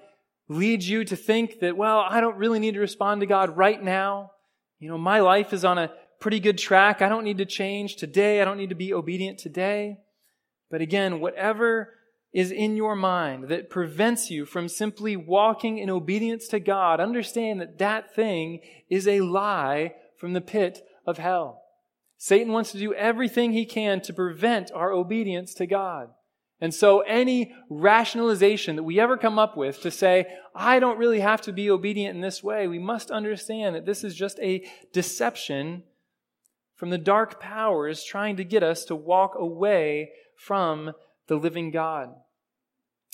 lead 0.48 0.82
you 0.82 1.04
to 1.04 1.16
think 1.16 1.60
that, 1.60 1.76
well, 1.76 2.00
I 2.00 2.20
don't 2.20 2.36
really 2.36 2.58
need 2.58 2.74
to 2.74 2.80
respond 2.80 3.20
to 3.20 3.26
God 3.26 3.56
right 3.56 3.82
now. 3.82 4.32
You 4.78 4.88
know, 4.88 4.98
my 4.98 5.20
life 5.20 5.52
is 5.52 5.64
on 5.64 5.78
a 5.78 5.90
pretty 6.20 6.40
good 6.40 6.58
track. 6.58 7.02
I 7.02 7.08
don't 7.08 7.24
need 7.24 7.38
to 7.38 7.46
change 7.46 7.96
today. 7.96 8.40
I 8.40 8.44
don't 8.44 8.58
need 8.58 8.68
to 8.70 8.74
be 8.74 8.92
obedient 8.92 9.38
today. 9.38 9.98
But 10.72 10.80
again, 10.80 11.20
whatever 11.20 11.92
is 12.32 12.50
in 12.50 12.76
your 12.76 12.96
mind 12.96 13.48
that 13.48 13.68
prevents 13.68 14.30
you 14.30 14.46
from 14.46 14.68
simply 14.68 15.16
walking 15.16 15.76
in 15.76 15.90
obedience 15.90 16.48
to 16.48 16.58
God, 16.58 16.98
understand 16.98 17.60
that 17.60 17.76
that 17.78 18.14
thing 18.14 18.60
is 18.88 19.06
a 19.06 19.20
lie 19.20 19.94
from 20.16 20.32
the 20.32 20.40
pit 20.40 20.80
of 21.06 21.18
hell. 21.18 21.60
Satan 22.16 22.54
wants 22.54 22.72
to 22.72 22.78
do 22.78 22.94
everything 22.94 23.52
he 23.52 23.66
can 23.66 24.00
to 24.00 24.14
prevent 24.14 24.72
our 24.72 24.92
obedience 24.92 25.52
to 25.54 25.66
God. 25.66 26.08
And 26.58 26.72
so 26.72 27.00
any 27.00 27.52
rationalization 27.68 28.76
that 28.76 28.84
we 28.84 28.98
ever 28.98 29.18
come 29.18 29.38
up 29.38 29.58
with 29.58 29.82
to 29.82 29.90
say, 29.90 30.26
I 30.54 30.78
don't 30.78 30.98
really 30.98 31.20
have 31.20 31.42
to 31.42 31.52
be 31.52 31.68
obedient 31.68 32.14
in 32.14 32.22
this 32.22 32.42
way, 32.42 32.66
we 32.66 32.78
must 32.78 33.10
understand 33.10 33.76
that 33.76 33.84
this 33.84 34.04
is 34.04 34.14
just 34.14 34.38
a 34.38 34.66
deception 34.94 35.82
from 36.82 36.90
the 36.90 36.98
dark 36.98 37.40
powers 37.40 38.02
trying 38.02 38.34
to 38.34 38.42
get 38.42 38.64
us 38.64 38.84
to 38.84 38.96
walk 38.96 39.36
away 39.38 40.10
from 40.36 40.90
the 41.28 41.36
living 41.36 41.70
God. 41.70 42.08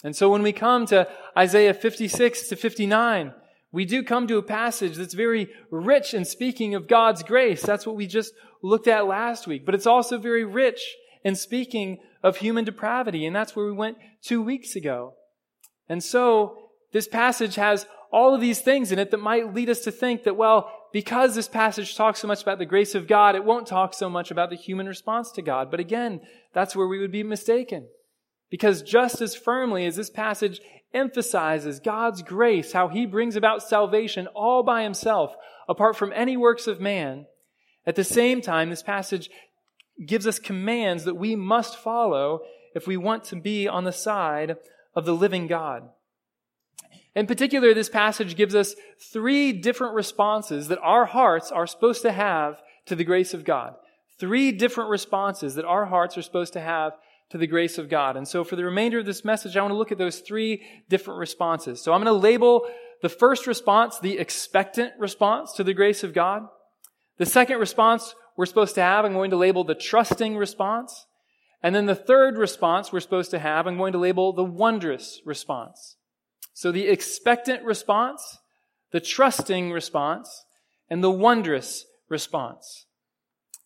And 0.02 0.16
so 0.16 0.30
when 0.30 0.40
we 0.40 0.54
come 0.54 0.87
to 0.87 1.06
Isaiah 1.37 1.75
56 1.75 2.48
to 2.48 2.56
59, 2.56 3.34
we 3.70 3.84
do 3.84 4.02
come 4.02 4.26
to 4.26 4.38
a 4.38 4.42
passage 4.42 4.96
that's 4.96 5.12
very 5.12 5.50
rich 5.70 6.14
in 6.14 6.25
speaking 6.25 6.75
of 6.75 6.88
God's 6.88 7.22
grace. 7.22 7.60
That's 7.60 7.87
what 7.87 7.94
we 7.94 8.06
just 8.06 8.32
looked 8.62 8.88
at 8.88 9.06
last 9.06 9.46
week. 9.46 9.66
But 9.66 9.75
it's 9.75 9.87
also 9.87 10.16
very 10.16 10.46
rich 10.46 10.80
in 11.22 11.34
speaking 11.34 11.98
of 12.22 12.38
human 12.38 12.64
depravity. 12.64 13.26
And 13.26 13.37
that's 13.37 13.54
where 13.54 13.66
we 13.66 13.72
went 13.72 13.98
two 14.22 14.40
weeks 14.40 14.76
ago. 14.76 15.12
And 15.90 16.02
so 16.02 16.56
this 16.94 17.06
passage 17.06 17.56
has 17.56 17.87
all 18.10 18.34
of 18.34 18.40
these 18.40 18.62
things 18.62 18.92
in 18.92 18.98
it 18.98 19.10
that 19.10 19.18
might 19.18 19.54
lead 19.54 19.68
us 19.68 19.80
to 19.80 19.90
think 19.90 20.25
that, 20.25 20.38
well, 20.38 20.72
because 20.92 21.35
this 21.35 21.49
passage 21.49 21.97
talks 21.97 22.21
so 22.21 22.28
much 22.28 22.42
about 22.42 22.59
the 22.59 22.66
grace 22.66 22.95
of 22.95 23.07
God, 23.07 23.35
it 23.35 23.45
won't 23.45 23.66
talk 23.66 23.92
so 23.92 24.09
much 24.09 24.30
about 24.30 24.50
the 24.50 24.57
human 24.57 24.87
response 24.87 25.30
to 25.33 25.42
God. 25.42 25.71
But 25.71 25.80
again, 25.80 26.21
that's 26.54 26.75
where 26.75 26.88
we 26.88 26.99
would 26.99 27.12
be 27.12 27.23
mistaken. 27.23 27.88
Because 28.50 28.83
just 28.83 29.21
as 29.21 29.37
firmly 29.37 29.85
as 29.85 29.97
this 29.97 30.09
passage 30.09 30.61
emphasizes 30.95 31.80
God's 31.80 32.23
grace, 32.23 32.73
how 32.73 32.88
he 32.88 33.04
brings 33.04 33.37
about 33.37 33.62
salvation 33.62 34.26
all 34.28 34.62
by 34.62 34.83
himself, 34.83 35.35
apart 35.68 35.97
from 35.97 36.12
any 36.14 36.37
works 36.37 36.66
of 36.66 36.80
man, 36.80 37.26
at 37.87 37.97
the 37.97 38.04
same 38.04 38.40
time, 38.40 38.71
this 38.71 38.83
passage 38.83 39.30
gives 40.07 40.26
us 40.26 40.38
commands 40.38 41.04
that 41.04 41.16
we 41.16 41.37
must 41.37 41.76
follow 41.76 42.40
if 42.75 42.87
we 42.87 42.97
want 42.97 43.25
to 43.25 43.37
be 43.37 43.68
on 43.68 43.85
the 43.85 43.92
side 43.92 44.57
of 44.95 45.04
the 45.04 45.14
living 45.14 45.47
God. 45.47 45.88
In 47.18 47.26
particular, 47.26 47.75
this 47.75 47.88
passage 47.88 48.37
gives 48.37 48.54
us 48.54 48.76
three 49.12 49.52
different 49.52 49.94
responses 49.94 50.68
that 50.68 50.78
our 50.78 51.04
hearts 51.04 51.50
are 51.50 51.66
supposed 51.66 52.02
to 52.02 52.12
have 52.12 52.62
to 52.87 52.94
the 52.94 53.02
grace 53.02 53.34
of 53.34 53.44
God. 53.44 53.75
Three 54.20 54.52
different 54.52 54.88
responses 54.88 55.56
that 55.56 55.64
our 55.64 55.87
hearts 55.87 56.16
are 56.16 56.22
supposed 56.22 56.52
to 56.52 56.60
have 56.60 56.92
to 57.30 57.37
the 57.37 57.48
grace 57.48 57.76
of 57.76 57.88
God. 57.88 58.16
And 58.16 58.28
so 58.28 58.44
for 58.44 58.54
the 58.54 58.64
remainder 58.64 59.00
of 59.00 59.04
this 59.04 59.25
message, 59.25 59.56
I 59.56 59.62
want 59.62 59.72
to 59.72 59.76
look 59.76 59.90
at 59.90 59.98
those 59.98 60.20
three 60.20 60.62
different 60.88 61.18
responses. 61.18 61.82
So 61.82 61.92
I'm 61.92 62.04
going 62.04 62.14
to 62.14 62.22
label 62.22 62.70
the 63.02 63.08
first 63.08 63.48
response 63.48 63.98
the 63.98 64.16
expectant 64.16 64.92
response 64.96 65.54
to 65.54 65.64
the 65.64 65.75
grace 65.75 66.04
of 66.04 66.14
God. 66.14 66.46
The 67.16 67.26
second 67.26 67.58
response 67.58 68.14
we're 68.37 68.46
supposed 68.46 68.76
to 68.76 68.82
have, 68.82 69.04
I'm 69.04 69.12
going 69.12 69.32
to 69.32 69.37
label 69.37 69.64
the 69.64 69.75
trusting 69.75 70.37
response. 70.37 71.06
And 71.64 71.75
then 71.75 71.87
the 71.87 71.96
third 71.96 72.38
response 72.38 72.92
we're 72.92 73.00
supposed 73.00 73.32
to 73.32 73.40
have, 73.40 73.66
I'm 73.66 73.76
going 73.76 73.92
to 73.94 73.98
label 73.98 74.32
the 74.32 74.44
wondrous 74.44 75.20
response. 75.25 75.96
So 76.58 76.72
the 76.72 76.88
expectant 76.88 77.62
response, 77.62 78.38
the 78.90 78.98
trusting 78.98 79.70
response, 79.70 80.44
and 80.90 81.04
the 81.04 81.10
wondrous 81.10 81.86
response. 82.08 82.86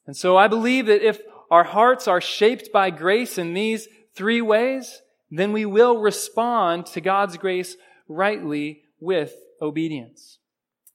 And 0.06 0.14
so 0.14 0.36
I 0.36 0.46
believe 0.46 0.84
that 0.84 1.02
if 1.02 1.18
our 1.50 1.64
hearts 1.64 2.06
are 2.06 2.20
shaped 2.20 2.70
by 2.70 2.90
grace 2.90 3.38
in 3.38 3.54
these 3.54 3.88
three 4.14 4.42
ways, 4.42 5.00
then 5.30 5.52
we 5.52 5.64
will 5.64 6.00
respond 6.00 6.84
to 6.88 7.00
God's 7.00 7.38
grace 7.38 7.78
rightly 8.08 8.82
with 9.00 9.36
obedience. 9.62 10.36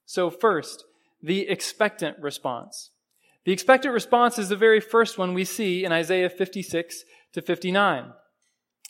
So 0.06 0.30
first, 0.30 0.84
the 1.24 1.50
expectant 1.50 2.20
response. 2.20 2.92
The 3.44 3.54
expectant 3.54 3.96
response 3.96 4.38
is 4.38 4.50
the 4.50 4.56
very 4.56 4.82
first 4.82 5.18
one 5.18 5.34
we 5.34 5.46
see 5.46 5.84
in 5.84 5.92
Isaiah 5.92 6.30
56 6.30 7.04
to 7.34 7.42
59. 7.42 8.14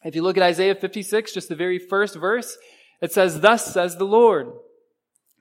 If 0.04 0.14
you 0.14 0.24
look 0.24 0.36
at 0.36 0.44
Isaiah 0.44 0.76
56, 0.76 1.32
just 1.32 1.48
the 1.48 1.56
very 1.56 1.80
first 1.80 2.18
verse, 2.18 2.58
it 3.02 3.12
says, 3.12 3.42
Thus 3.42 3.74
says 3.74 3.98
the 3.98 4.06
Lord. 4.06 4.52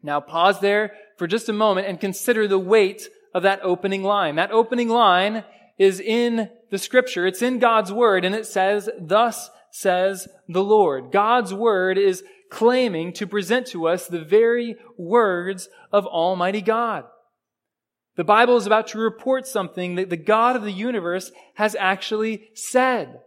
Now 0.03 0.21
pause 0.21 0.61
there 0.61 0.93
for 1.17 1.27
just 1.27 1.49
a 1.49 1.53
moment 1.53 1.87
and 1.87 2.01
consider 2.01 2.47
the 2.47 2.59
weight 2.59 3.09
of 3.35 3.43
that 3.43 3.61
opening 3.63 4.03
line. 4.03 4.37
That 4.37 4.53
opening 4.53 4.89
line 4.89 5.45
is 5.79 6.01
in 6.01 6.51
the 6.71 6.79
scripture. 6.79 7.27
It's 7.27 7.43
in 7.43 7.59
God's 7.59 7.93
word 7.93 8.25
and 8.25 8.35
it 8.35 8.47
says, 8.47 8.89
Thus 8.99 9.51
says 9.71 10.29
the 10.49 10.65
Lord. 10.65 11.13
God's 11.13 11.53
word 11.53 11.99
is 11.99 12.23
claiming 12.51 13.13
to 13.15 13.27
present 13.27 13.67
to 13.69 13.89
us 13.89 14.07
the 14.07 14.25
very 14.25 14.77
words 14.97 15.69
of 15.93 16.07
Almighty 16.07 16.63
God. 16.63 17.05
The 18.17 18.25
Bible 18.25 18.57
is 18.57 18.67
about 18.67 18.87
to 18.89 18.99
report 18.99 19.47
something 19.47 19.97
that 19.97 20.09
the 20.09 20.17
God 20.17 20.57
of 20.57 20.63
the 20.63 20.73
universe 20.73 21.31
has 21.55 21.77
actually 21.79 22.49
said. 22.55 23.21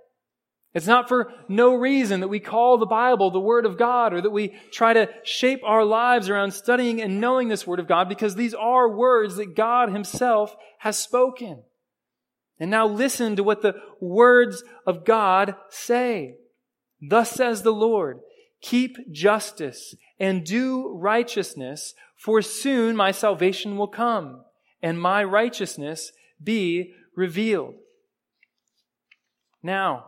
It's 0.74 0.88
not 0.88 1.10
for 1.10 1.34
no 1.48 1.74
reason 1.74 2.20
that 2.20 2.28
we 2.28 2.40
call 2.40 2.78
the 2.78 2.86
Bible 2.86 3.32
the 3.32 3.40
Word 3.40 3.66
of 3.66 3.78
God 3.78 4.14
or 4.14 4.22
that 4.22 4.30
we 4.30 4.54
try 4.72 4.94
to 4.94 5.10
shape 5.24 5.62
our 5.64 5.84
lives 5.84 6.30
around 6.30 6.52
studying 6.52 7.02
and 7.02 7.20
knowing 7.20 7.48
this 7.48 7.66
Word 7.66 7.80
of 7.80 7.88
God 7.88 8.08
because 8.08 8.36
these 8.36 8.54
are 8.54 8.88
words 8.88 9.38
that 9.38 9.56
God 9.56 9.92
Himself 9.92 10.56
has 10.80 11.00
spoken. 11.00 11.64
And 12.60 12.70
now 12.70 12.88
listen 12.88 13.36
to 13.38 13.44
what 13.44 13.62
the 13.62 13.76
words 14.00 14.64
of 14.86 15.06
God 15.06 15.56
say. 15.70 16.36
Thus 17.02 17.32
says 17.32 17.64
the 17.64 17.74
Lord, 17.74 18.20
keep 18.62 19.12
justice 19.12 19.96
and 20.20 20.46
do 20.46 20.94
righteousness, 20.94 21.96
for 22.16 22.42
soon 22.42 22.96
my 22.96 23.12
salvation 23.12 23.78
will 23.78 23.88
come 23.88 24.44
and 24.84 25.02
my 25.02 25.24
righteousness 25.24 26.12
be 26.44 26.94
revealed. 27.16 27.76
Now, 29.64 30.06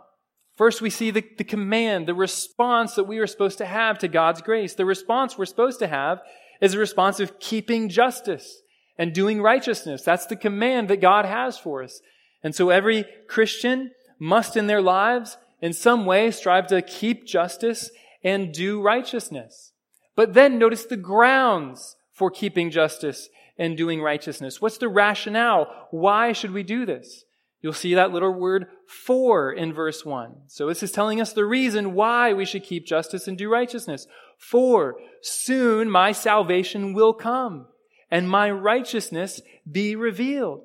first 0.61 0.79
we 0.79 0.91
see 0.91 1.09
the, 1.09 1.25
the 1.39 1.43
command, 1.43 2.07
the 2.07 2.13
response 2.13 2.93
that 2.93 3.05
we 3.05 3.17
are 3.17 3.25
supposed 3.25 3.57
to 3.57 3.65
have 3.65 3.97
to 3.97 4.07
God's 4.07 4.43
grace. 4.43 4.75
The 4.75 4.85
response 4.85 5.35
we're 5.35 5.45
supposed 5.45 5.79
to 5.79 5.87
have 5.87 6.21
is 6.61 6.75
a 6.75 6.77
response 6.77 7.19
of 7.19 7.39
keeping 7.39 7.89
justice 7.89 8.61
and 8.95 9.11
doing 9.11 9.41
righteousness. 9.41 10.03
That's 10.03 10.27
the 10.27 10.35
command 10.35 10.87
that 10.89 11.01
God 11.01 11.25
has 11.25 11.57
for 11.57 11.81
us. 11.81 11.99
And 12.43 12.53
so 12.53 12.69
every 12.69 13.05
Christian 13.27 13.89
must 14.19 14.55
in 14.55 14.67
their 14.67 14.83
lives 14.83 15.37
in 15.61 15.73
some 15.73 16.05
way 16.05 16.29
strive 16.29 16.67
to 16.67 16.83
keep 16.83 17.25
justice 17.25 17.89
and 18.23 18.53
do 18.53 18.83
righteousness. 18.83 19.71
But 20.15 20.35
then 20.35 20.59
notice 20.59 20.85
the 20.85 20.95
grounds 20.95 21.95
for 22.13 22.29
keeping 22.29 22.69
justice 22.69 23.29
and 23.57 23.75
doing 23.75 23.99
righteousness. 23.99 24.61
What's 24.61 24.77
the 24.77 24.89
rationale? 24.89 25.87
Why 25.89 26.33
should 26.33 26.51
we 26.51 26.61
do 26.61 26.85
this? 26.85 27.23
You'll 27.61 27.73
see 27.73 27.93
that 27.93 28.11
little 28.11 28.33
word 28.33 28.67
for 28.87 29.51
in 29.51 29.73
verse 29.73 30.03
1. 30.03 30.33
So 30.47 30.67
this 30.67 30.81
is 30.81 30.91
telling 30.91 31.21
us 31.21 31.33
the 31.33 31.45
reason 31.45 31.93
why 31.93 32.33
we 32.33 32.45
should 32.45 32.63
keep 32.63 32.85
justice 32.85 33.27
and 33.27 33.37
do 33.37 33.49
righteousness. 33.49 34.07
For 34.37 34.95
soon 35.21 35.89
my 35.89 36.11
salvation 36.11 36.93
will 36.93 37.13
come 37.13 37.67
and 38.09 38.27
my 38.27 38.49
righteousness 38.49 39.41
be 39.71 39.95
revealed. 39.95 40.63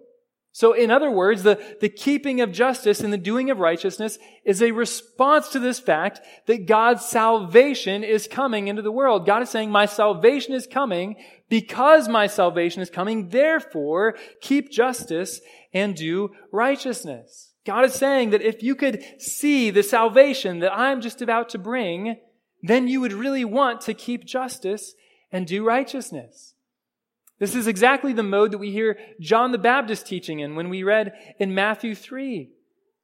So, 0.56 0.72
in 0.72 0.90
other 0.90 1.10
words, 1.10 1.42
the, 1.42 1.60
the 1.82 1.90
keeping 1.90 2.40
of 2.40 2.50
justice 2.50 3.00
and 3.00 3.12
the 3.12 3.18
doing 3.18 3.50
of 3.50 3.58
righteousness 3.58 4.18
is 4.42 4.62
a 4.62 4.70
response 4.70 5.50
to 5.50 5.58
this 5.58 5.78
fact 5.78 6.22
that 6.46 6.64
God's 6.64 7.04
salvation 7.04 8.02
is 8.02 8.26
coming 8.26 8.66
into 8.66 8.80
the 8.80 8.90
world. 8.90 9.26
God 9.26 9.42
is 9.42 9.50
saying, 9.50 9.70
my 9.70 9.84
salvation 9.84 10.54
is 10.54 10.66
coming 10.66 11.16
because 11.50 12.08
my 12.08 12.26
salvation 12.26 12.80
is 12.80 12.88
coming. 12.88 13.28
Therefore, 13.28 14.14
keep 14.40 14.72
justice 14.72 15.42
and 15.74 15.94
do 15.94 16.30
righteousness. 16.50 17.52
God 17.66 17.84
is 17.84 17.92
saying 17.92 18.30
that 18.30 18.40
if 18.40 18.62
you 18.62 18.74
could 18.74 19.04
see 19.20 19.68
the 19.68 19.82
salvation 19.82 20.60
that 20.60 20.72
I'm 20.72 21.02
just 21.02 21.20
about 21.20 21.50
to 21.50 21.58
bring, 21.58 22.16
then 22.62 22.88
you 22.88 23.02
would 23.02 23.12
really 23.12 23.44
want 23.44 23.82
to 23.82 23.92
keep 23.92 24.24
justice 24.24 24.94
and 25.30 25.46
do 25.46 25.66
righteousness. 25.66 26.54
This 27.38 27.54
is 27.54 27.66
exactly 27.66 28.12
the 28.12 28.22
mode 28.22 28.52
that 28.52 28.58
we 28.58 28.70
hear 28.70 28.98
John 29.20 29.52
the 29.52 29.58
Baptist 29.58 30.06
teaching 30.06 30.40
in 30.40 30.54
when 30.54 30.70
we 30.70 30.82
read 30.82 31.12
in 31.38 31.54
Matthew 31.54 31.94
3. 31.94 32.50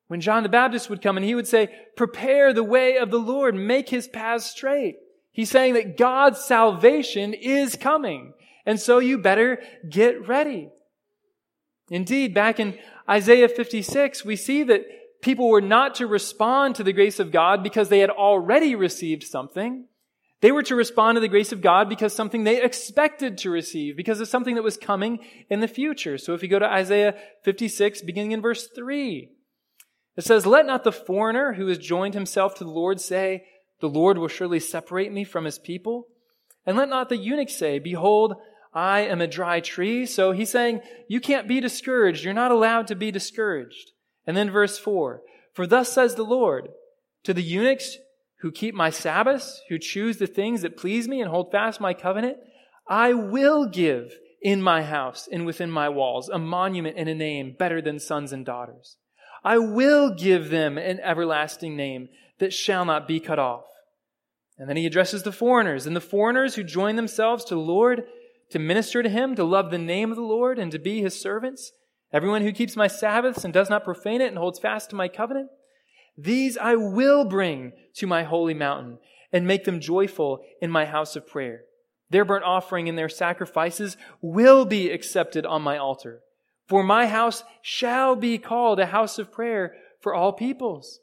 When 0.09 0.21
John 0.21 0.43
the 0.43 0.49
Baptist 0.49 0.91
would 0.91 1.03
come 1.03 1.17
and 1.17 1.25
he 1.25 1.35
would 1.35 1.47
say, 1.47 1.69
prepare 1.97 2.53
the 2.53 2.65
way 2.65 2.97
of 2.97 3.11
the 3.11 3.19
Lord, 3.19 3.55
make 3.55 3.89
his 3.89 4.09
paths 4.09 4.47
straight. 4.47 4.97
He's 5.33 5.51
saying 5.51 5.75
that 5.75 5.97
God's 5.97 6.45
salvation 6.45 7.35
is 7.35 7.77
coming. 7.77 8.35
And 8.67 8.79
so 8.79 8.99
you 8.99 9.19
better 9.19 9.63
get 9.89 10.27
ready. 10.29 10.71
Indeed, 11.91 12.35
back 12.35 12.61
in 12.61 12.79
Isaiah 13.09 13.49
56, 13.49 14.25
we 14.25 14.37
see 14.37 14.63
that 14.65 14.85
people 15.21 15.49
were 15.49 15.61
not 15.61 15.95
to 15.97 16.07
respond 16.07 16.75
to 16.77 16.85
the 16.85 16.93
grace 16.93 17.19
of 17.19 17.33
God 17.33 17.63
because 17.63 17.89
they 17.89 18.01
had 18.01 18.11
already 18.11 18.75
received 18.75 19.25
something. 19.25 19.87
They 20.43 20.51
were 20.51 20.65
to 20.65 20.75
respond 20.75 21.17
to 21.17 21.21
the 21.21 21.29
grace 21.29 21.53
of 21.53 21.61
God 21.61 21.89
because 21.89 22.13
something 22.13 22.43
they 22.43 22.61
expected 22.61 23.39
to 23.39 23.51
receive, 23.51 23.97
because 23.97 24.21
of 24.21 24.27
something 24.27 24.57
that 24.57 24.65
was 24.65 24.77
coming 24.77 25.21
in 25.49 25.61
the 25.61 25.69
future. 25.69 26.19
So 26.19 26.35
if 26.35 26.43
you 26.43 26.49
go 26.49 26.59
to 26.59 26.71
Isaiah 26.71 27.15
56, 27.45 28.03
beginning 28.03 28.33
in 28.33 28.43
verse 28.43 28.67
3, 28.67 29.31
it 30.17 30.25
says, 30.25 30.45
Let 30.45 30.67
not 30.67 30.83
the 30.83 30.91
foreigner 30.91 31.53
who 31.53 31.69
has 31.69 31.79
joined 31.79 32.15
himself 32.15 32.57
to 32.57 32.65
the 32.65 32.71
Lord 32.71 33.01
say, 33.01 33.45
The 33.81 33.89
Lord 33.89 34.19
will 34.19 34.27
surely 34.27 34.59
separate 34.59 35.13
me 35.13 35.23
from 35.23 35.45
his 35.45 35.61
people. 35.61 36.09
And 36.67 36.77
let 36.77 36.89
not 36.89 37.09
the 37.09 37.17
eunuch 37.17 37.49
say, 37.49 37.79
Behold, 37.79 38.35
I 38.75 39.03
am 39.03 39.21
a 39.21 39.29
dry 39.29 39.61
tree. 39.61 40.07
So 40.07 40.33
he's 40.33 40.51
saying, 40.51 40.81
You 41.09 41.21
can't 41.21 41.47
be 41.47 41.61
discouraged. 41.61 42.25
You're 42.25 42.35
not 42.35 42.51
allowed 42.51 42.89
to 42.89 42.97
be 42.97 43.13
discouraged. 43.13 43.93
And 44.27 44.37
then 44.37 44.51
verse 44.51 44.77
4 44.77 45.23
For 45.55 45.69
thus 45.69 45.93
says 45.93 46.17
the 46.17 46.25
Lord, 46.25 46.71
to 47.23 47.33
the 47.33 47.43
eunuchs 47.43 47.97
who 48.43 48.51
keep 48.51 48.75
my 48.75 48.91
Sabbaths, 48.91 49.63
who 49.69 49.79
choose 49.79 50.19
the 50.19 50.27
things 50.27 50.63
that 50.63 50.77
please 50.77 51.09
me 51.09 51.21
and 51.21 51.31
hold 51.31 51.51
fast 51.51 51.81
my 51.81 51.95
covenant, 51.95 52.37
I 52.89 53.15
will 53.15 53.67
give 53.67 54.13
in 54.43 54.61
my 54.61 54.83
house 54.83 55.29
and 55.31 55.47
within 55.47 55.71
my 55.71 55.89
walls 55.89 56.29
a 56.29 56.39
monument 56.39 56.97
and 56.99 57.09
a 57.09 57.15
name 57.15 57.55
better 57.57 57.81
than 57.81 58.01
sons 58.01 58.33
and 58.33 58.45
daughters. 58.45 58.97
I 59.45 59.59
will 59.59 60.15
give 60.15 60.51
them 60.51 60.77
an 60.77 60.99
everlasting 61.01 61.77
name 61.77 62.09
that 62.39 62.53
shall 62.53 62.85
not 62.85 63.07
be 63.07 63.21
cut 63.21 63.39
off. 63.39 63.65
And 64.59 64.69
then 64.69 64.77
he 64.77 64.87
addresses 64.87 65.23
the 65.23 65.33
foreigners, 65.33 65.87
and 65.87 65.97
the 65.97 66.01
foreigners 66.01 66.57
who 66.57 66.65
join 66.65 66.97
themselves 66.97 67.45
to 67.47 67.55
the 67.55 67.61
Lord 67.61 68.03
to 68.51 68.59
minister 68.59 69.03
to 69.03 69.09
him, 69.09 69.35
to 69.37 69.45
love 69.45 69.71
the 69.71 69.79
name 69.79 70.11
of 70.11 70.17
the 70.17 70.23
Lord, 70.23 70.59
and 70.59 70.71
to 70.73 70.79
be 70.79 71.01
his 71.01 71.19
servants. 71.19 71.73
Everyone 72.13 72.43
who 72.43 72.53
keeps 72.53 72.77
my 72.77 72.87
Sabbaths 72.87 73.45
and 73.45 73.55
does 73.55 73.71
not 73.71 73.85
profane 73.85 74.21
it 74.21 74.29
and 74.29 74.37
holds 74.37 74.59
fast 74.59 74.91
to 74.91 74.97
my 74.97 75.09
covenant, 75.09 75.49
these 76.17 76.59
I 76.59 76.75
will 76.75 77.25
bring 77.25 77.73
to 77.95 78.07
my 78.07 78.25
holy 78.25 78.55
mountain 78.55 78.99
and 79.33 79.47
make 79.47 79.65
them 79.65 79.81
joyful 79.81 80.45
in 80.61 80.71
my 80.71 80.85
house 80.85 81.17
of 81.17 81.27
prayer. 81.27 81.63
Their 82.11 82.25
burnt 82.25 82.45
offering 82.45 82.89
and 82.89 82.99
their 82.99 83.09
sacrifices 83.09 83.97
will 84.21 84.67
be 84.67 84.91
accepted 84.91 85.47
on 85.47 85.63
my 85.63 85.79
altar. 85.79 86.21
For 86.69 86.83
my 86.83 87.07
house 87.07 87.43
shall 87.63 88.17
be 88.17 88.39
called 88.39 88.79
a 88.79 88.87
house 88.87 89.19
of 89.19 89.33
prayer 89.33 89.75
for 90.01 90.15
all 90.15 90.33
peoples. 90.33 91.01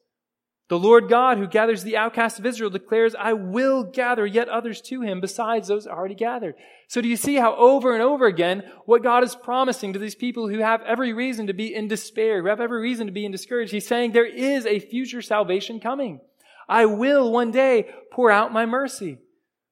The 0.69 0.77
Lord 0.77 1.09
God, 1.09 1.39
who 1.39 1.47
gathers 1.47 1.81
the 1.81 1.97
outcasts 1.97 2.37
of 2.37 2.45
Israel, 2.45 2.69
declares, 2.69 3.15
I 3.17 3.33
will 3.33 3.83
gather 3.83 4.23
yet 4.23 4.49
others 4.49 4.81
to 4.81 5.01
him 5.01 5.19
besides 5.19 5.67
those 5.67 5.87
already 5.87 6.13
gathered. 6.13 6.53
So 6.87 7.01
do 7.01 7.07
you 7.07 7.17
see 7.17 7.35
how 7.35 7.55
over 7.55 7.93
and 7.93 8.03
over 8.03 8.27
again, 8.27 8.63
what 8.85 9.01
God 9.01 9.23
is 9.23 9.35
promising 9.35 9.93
to 9.93 9.99
these 9.99 10.13
people 10.13 10.47
who 10.47 10.59
have 10.59 10.83
every 10.83 11.11
reason 11.11 11.47
to 11.47 11.53
be 11.53 11.73
in 11.73 11.87
despair, 11.87 12.39
who 12.39 12.49
have 12.49 12.61
every 12.61 12.81
reason 12.81 13.07
to 13.07 13.11
be 13.11 13.25
in 13.25 13.31
discouraged? 13.31 13.71
He's 13.71 13.87
saying 13.87 14.11
there 14.11 14.25
is 14.25 14.67
a 14.67 14.79
future 14.79 15.23
salvation 15.23 15.79
coming. 15.79 16.21
I 16.67 16.85
will 16.85 17.31
one 17.31 17.49
day 17.49 17.91
pour 18.11 18.29
out 18.29 18.53
my 18.53 18.67
mercy. 18.67 19.17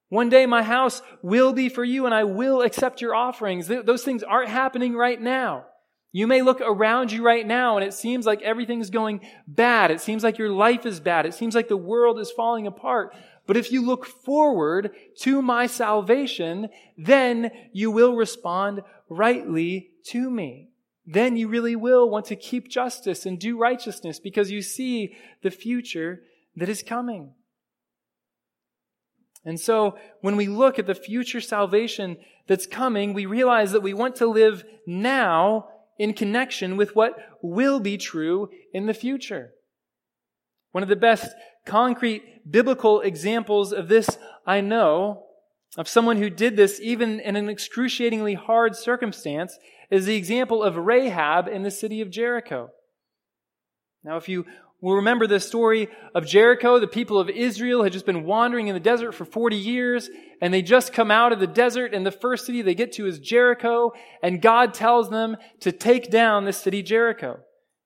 One 0.10 0.30
day 0.30 0.48
my 0.48 0.64
house 0.64 1.04
will 1.22 1.54
be 1.54 1.70
for 1.70 1.84
you 1.84 2.08
and 2.08 2.16
I 2.16 2.24
will 2.24 2.64
accept 2.64 3.02
your 3.02 3.14
offerings. 3.14 3.68
Those 3.68 4.04
things 4.04 4.24
aren't 4.24 4.50
happening 4.50 4.96
right 4.96 5.22
now. 5.22 5.66
You 6.18 6.26
may 6.26 6.42
look 6.42 6.62
around 6.62 7.12
you 7.12 7.24
right 7.24 7.46
now 7.46 7.78
and 7.78 7.86
it 7.86 7.94
seems 7.94 8.26
like 8.26 8.42
everything's 8.42 8.90
going 8.90 9.22
bad. 9.46 9.92
It 9.92 10.02
seems 10.02 10.24
like 10.24 10.40
your 10.40 10.50
life 10.50 10.84
is 10.84 11.00
bad. 11.00 11.28
It 11.28 11.36
seems 11.36 11.54
like 11.54 11.68
the 11.68 11.78
world 11.78 12.20
is 12.20 12.32
falling 12.32 12.66
apart. 12.66 13.16
But 13.46 13.56
if 13.56 13.72
you 13.72 13.86
look 13.86 14.04
forward 14.04 14.96
to 15.20 15.44
my 15.44 15.68
salvation, 15.68 16.70
then 16.98 17.52
you 17.72 17.92
will 17.92 18.16
respond 18.16 18.82
rightly 19.10 19.92
to 20.06 20.32
me. 20.32 20.70
Then 21.06 21.38
you 21.38 21.50
really 21.50 21.76
will 21.76 22.10
want 22.10 22.26
to 22.26 22.36
keep 22.36 22.68
justice 22.68 23.28
and 23.28 23.38
do 23.38 23.56
righteousness 23.56 24.20
because 24.20 24.50
you 24.50 24.64
see 24.64 25.16
the 25.44 25.52
future 25.52 26.24
that 26.56 26.68
is 26.68 26.82
coming. 26.82 27.36
And 29.46 29.60
so 29.60 30.00
when 30.22 30.36
we 30.36 30.48
look 30.48 30.80
at 30.80 30.88
the 30.88 30.96
future 30.96 31.42
salvation 31.42 32.18
that's 32.48 32.66
coming, 32.66 33.14
we 33.14 33.28
realize 33.28 33.72
that 33.74 33.84
we 33.84 33.94
want 33.94 34.16
to 34.16 34.26
live 34.26 34.66
now 34.88 35.68
in 35.98 36.14
connection 36.14 36.78
with 36.78 36.96
what 36.96 37.18
will 37.42 37.80
be 37.80 37.98
true 37.98 38.50
in 38.74 38.86
the 38.86 38.94
future. 38.94 39.52
One 40.72 40.84
of 40.84 40.90
the 40.90 40.96
best 40.96 41.34
concrete 41.66 42.24
biblical 42.50 43.02
examples 43.02 43.74
of 43.74 43.88
this 43.88 44.18
I 44.46 44.62
know, 44.62 45.24
of 45.78 45.88
someone 45.88 46.18
who 46.18 46.30
did 46.30 46.56
this 46.56 46.80
even 46.82 47.20
in 47.20 47.36
an 47.36 47.50
excruciatingly 47.50 48.36
hard 48.36 48.76
circumstance, 48.76 49.58
is 49.90 50.06
the 50.06 50.16
example 50.16 50.64
of 50.64 50.78
Rahab 50.78 51.48
in 51.48 51.64
the 51.64 51.72
city 51.72 52.02
of 52.02 52.10
Jericho. 52.10 52.70
Now, 54.04 54.18
if 54.18 54.30
you 54.30 54.46
will 54.82 54.96
remember 54.96 55.28
the 55.28 55.40
story 55.40 55.90
of 56.14 56.26
Jericho. 56.26 56.80
The 56.80 56.88
people 56.88 57.20
of 57.20 57.30
Israel 57.30 57.84
had 57.84 57.94
just 57.94 58.06
been 58.06 58.26
wandering 58.26 58.68
in 58.68 58.74
the 58.74 58.80
desert 58.80 59.14
for 59.14 59.26
40 59.26 59.56
years, 59.56 60.10
and 60.42 60.54
they 60.54 60.62
just 60.62 60.94
come 60.94 61.10
out 61.10 61.32
of 61.32 61.40
the 61.40 61.48
desert, 61.48 61.94
and 61.94 62.06
the 62.06 62.12
first 62.12 62.46
city 62.46 62.62
they 62.62 62.76
get 62.76 62.92
to 62.94 63.08
is 63.08 63.20
Jericho, 63.20 63.92
and 64.22 64.42
God 64.42 64.74
tells 64.74 65.10
them 65.10 65.38
to 65.62 65.72
take 65.72 66.12
down 66.12 66.46
the 66.46 66.54
city 66.54 66.84
Jericho. 66.84 67.40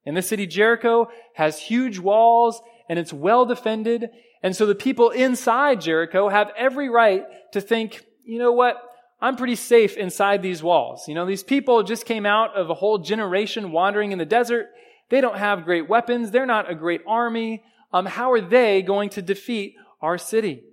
And 0.05 0.17
the 0.17 0.21
city 0.21 0.47
Jericho 0.47 1.07
has 1.35 1.59
huge 1.59 1.99
walls, 1.99 2.61
and 2.89 2.99
it's 2.99 3.13
well 3.13 3.45
defended, 3.45 4.09
and 4.43 4.55
so 4.55 4.65
the 4.65 4.75
people 4.75 5.11
inside 5.11 5.81
Jericho 5.81 6.27
have 6.27 6.51
every 6.57 6.89
right 6.89 7.23
to 7.53 7.61
think, 7.61 8.03
you 8.25 8.39
know 8.39 8.51
what? 8.51 8.77
I'm 9.21 9.35
pretty 9.35 9.55
safe 9.55 9.97
inside 9.97 10.41
these 10.41 10.63
walls. 10.63 11.07
You 11.07 11.13
know, 11.13 11.27
these 11.27 11.43
people 11.43 11.83
just 11.83 12.05
came 12.05 12.25
out 12.25 12.55
of 12.55 12.71
a 12.71 12.73
whole 12.73 12.97
generation 12.97 13.71
wandering 13.71 14.11
in 14.11 14.17
the 14.17 14.25
desert. 14.25 14.69
They 15.11 15.21
don't 15.21 15.37
have 15.37 15.65
great 15.65 15.87
weapons. 15.87 16.31
They're 16.31 16.45
not 16.45 16.71
a 16.71 16.75
great 16.75 17.01
army. 17.05 17.63
Um, 17.93 18.05
how 18.05 18.31
are 18.31 18.41
they 18.41 18.81
going 18.81 19.09
to 19.11 19.21
defeat 19.21 19.75
our 20.01 20.17
city? 20.17 20.63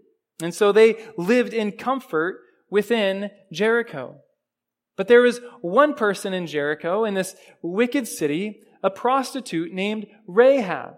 And 0.40 0.54
so 0.54 0.72
they 0.72 1.04
lived 1.18 1.52
in 1.52 1.72
comfort 1.72 2.40
within 2.70 3.30
Jericho. 3.52 4.20
But 4.96 5.08
there 5.08 5.22
was 5.22 5.40
one 5.60 5.94
person 5.94 6.32
in 6.32 6.46
Jericho, 6.46 7.04
in 7.04 7.14
this 7.14 7.34
wicked 7.62 8.06
city, 8.06 8.60
a 8.82 8.90
prostitute 8.90 9.72
named 9.72 10.06
Rahab. 10.26 10.94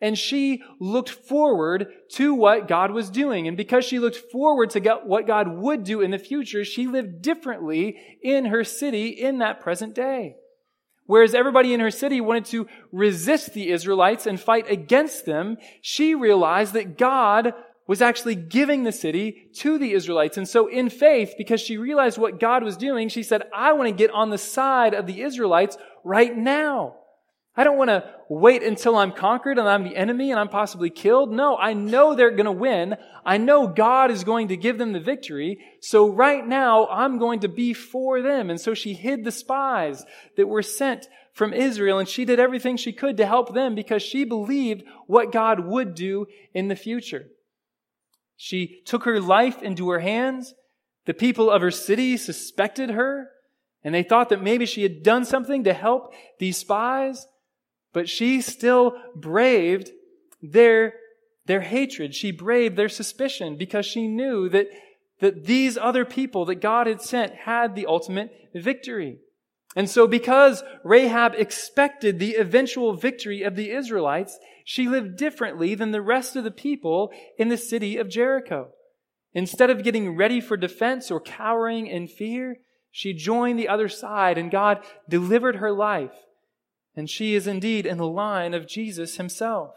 And 0.00 0.16
she 0.16 0.62
looked 0.80 1.10
forward 1.10 1.88
to 2.12 2.34
what 2.34 2.66
God 2.66 2.90
was 2.90 3.10
doing. 3.10 3.46
And 3.46 3.58
because 3.58 3.84
she 3.84 3.98
looked 3.98 4.16
forward 4.32 4.70
to 4.70 4.80
what 5.04 5.26
God 5.26 5.48
would 5.48 5.84
do 5.84 6.00
in 6.00 6.10
the 6.10 6.18
future, 6.18 6.64
she 6.64 6.86
lived 6.86 7.20
differently 7.20 7.98
in 8.22 8.46
her 8.46 8.64
city 8.64 9.08
in 9.08 9.38
that 9.38 9.60
present 9.60 9.94
day. 9.94 10.36
Whereas 11.10 11.34
everybody 11.34 11.74
in 11.74 11.80
her 11.80 11.90
city 11.90 12.20
wanted 12.20 12.44
to 12.44 12.68
resist 12.92 13.52
the 13.52 13.70
Israelites 13.70 14.26
and 14.26 14.38
fight 14.38 14.70
against 14.70 15.26
them, 15.26 15.56
she 15.82 16.14
realized 16.14 16.72
that 16.74 16.96
God 16.96 17.52
was 17.88 18.00
actually 18.00 18.36
giving 18.36 18.84
the 18.84 18.92
city 18.92 19.50
to 19.54 19.76
the 19.76 19.90
Israelites. 19.90 20.36
And 20.36 20.48
so 20.48 20.68
in 20.68 20.88
faith, 20.88 21.34
because 21.36 21.60
she 21.60 21.78
realized 21.78 22.16
what 22.16 22.38
God 22.38 22.62
was 22.62 22.76
doing, 22.76 23.08
she 23.08 23.24
said, 23.24 23.42
I 23.52 23.72
want 23.72 23.88
to 23.88 23.92
get 23.92 24.12
on 24.12 24.30
the 24.30 24.38
side 24.38 24.94
of 24.94 25.08
the 25.08 25.22
Israelites 25.22 25.76
right 26.04 26.36
now. 26.36 26.99
I 27.60 27.64
don't 27.64 27.76
want 27.76 27.90
to 27.90 28.10
wait 28.30 28.62
until 28.62 28.96
I'm 28.96 29.12
conquered 29.12 29.58
and 29.58 29.68
I'm 29.68 29.84
the 29.84 29.94
enemy 29.94 30.30
and 30.30 30.40
I'm 30.40 30.48
possibly 30.48 30.88
killed. 30.88 31.30
No, 31.30 31.58
I 31.58 31.74
know 31.74 32.14
they're 32.14 32.30
going 32.30 32.46
to 32.46 32.52
win. 32.52 32.96
I 33.22 33.36
know 33.36 33.66
God 33.66 34.10
is 34.10 34.24
going 34.24 34.48
to 34.48 34.56
give 34.56 34.78
them 34.78 34.94
the 34.94 34.98
victory. 34.98 35.58
So 35.82 36.08
right 36.08 36.46
now, 36.46 36.86
I'm 36.86 37.18
going 37.18 37.40
to 37.40 37.48
be 37.48 37.74
for 37.74 38.22
them. 38.22 38.48
And 38.48 38.58
so 38.58 38.72
she 38.72 38.94
hid 38.94 39.24
the 39.24 39.30
spies 39.30 40.06
that 40.38 40.46
were 40.46 40.62
sent 40.62 41.06
from 41.34 41.52
Israel 41.52 41.98
and 41.98 42.08
she 42.08 42.24
did 42.24 42.40
everything 42.40 42.78
she 42.78 42.94
could 42.94 43.18
to 43.18 43.26
help 43.26 43.52
them 43.52 43.74
because 43.74 44.02
she 44.02 44.24
believed 44.24 44.82
what 45.06 45.30
God 45.30 45.60
would 45.60 45.94
do 45.94 46.28
in 46.54 46.68
the 46.68 46.76
future. 46.76 47.26
She 48.38 48.80
took 48.86 49.04
her 49.04 49.20
life 49.20 49.60
into 49.60 49.90
her 49.90 50.00
hands. 50.00 50.54
The 51.04 51.12
people 51.12 51.50
of 51.50 51.60
her 51.60 51.70
city 51.70 52.16
suspected 52.16 52.88
her 52.88 53.28
and 53.84 53.94
they 53.94 54.02
thought 54.02 54.30
that 54.30 54.42
maybe 54.42 54.64
she 54.64 54.82
had 54.82 55.02
done 55.02 55.26
something 55.26 55.64
to 55.64 55.74
help 55.74 56.14
these 56.38 56.56
spies. 56.56 57.26
But 57.92 58.08
she 58.08 58.40
still 58.40 58.96
braved 59.14 59.90
their, 60.42 60.94
their 61.46 61.60
hatred. 61.60 62.14
She 62.14 62.30
braved 62.30 62.76
their 62.76 62.88
suspicion 62.88 63.56
because 63.56 63.86
she 63.86 64.06
knew 64.06 64.48
that, 64.48 64.68
that 65.20 65.44
these 65.44 65.76
other 65.76 66.04
people 66.04 66.44
that 66.46 66.56
God 66.56 66.86
had 66.86 67.02
sent 67.02 67.34
had 67.34 67.74
the 67.74 67.86
ultimate 67.86 68.32
victory. 68.54 69.18
And 69.76 69.88
so 69.88 70.06
because 70.06 70.62
Rahab 70.84 71.34
expected 71.36 72.18
the 72.18 72.34
eventual 72.34 72.94
victory 72.94 73.42
of 73.42 73.54
the 73.54 73.70
Israelites, 73.70 74.38
she 74.64 74.88
lived 74.88 75.16
differently 75.16 75.74
than 75.74 75.92
the 75.92 76.02
rest 76.02 76.36
of 76.36 76.44
the 76.44 76.50
people 76.50 77.12
in 77.38 77.48
the 77.48 77.56
city 77.56 77.96
of 77.96 78.08
Jericho. 78.08 78.70
Instead 79.32 79.70
of 79.70 79.84
getting 79.84 80.16
ready 80.16 80.40
for 80.40 80.56
defense 80.56 81.10
or 81.10 81.20
cowering 81.20 81.86
in 81.86 82.08
fear, 82.08 82.56
she 82.90 83.14
joined 83.14 83.58
the 83.58 83.68
other 83.68 83.88
side 83.88 84.38
and 84.38 84.50
God 84.50 84.84
delivered 85.08 85.56
her 85.56 85.70
life 85.70 86.10
and 86.96 87.08
she 87.08 87.34
is 87.34 87.46
indeed 87.46 87.86
in 87.86 87.98
the 87.98 88.06
line 88.06 88.54
of 88.54 88.66
Jesus 88.66 89.16
himself. 89.16 89.74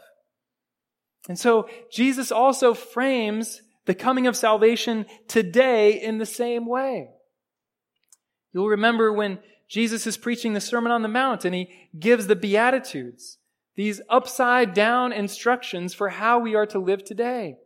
And 1.28 1.38
so 1.38 1.68
Jesus 1.90 2.30
also 2.30 2.74
frames 2.74 3.62
the 3.86 3.94
coming 3.94 4.26
of 4.26 4.36
salvation 4.36 5.06
today 5.28 6.00
in 6.00 6.18
the 6.18 6.26
same 6.26 6.66
way. 6.66 7.08
You'll 8.52 8.68
remember 8.68 9.12
when 9.12 9.38
Jesus 9.68 10.06
is 10.06 10.16
preaching 10.16 10.52
the 10.52 10.60
Sermon 10.60 10.92
on 10.92 11.02
the 11.02 11.08
Mount 11.08 11.44
and 11.44 11.54
he 11.54 11.68
gives 11.98 12.26
the 12.26 12.36
Beatitudes, 12.36 13.38
these 13.76 14.00
upside 14.08 14.74
down 14.74 15.12
instructions 15.12 15.94
for 15.94 16.10
how 16.10 16.38
we 16.38 16.54
are 16.54 16.66
to 16.66 16.78
live 16.78 17.04
today. 17.04 17.56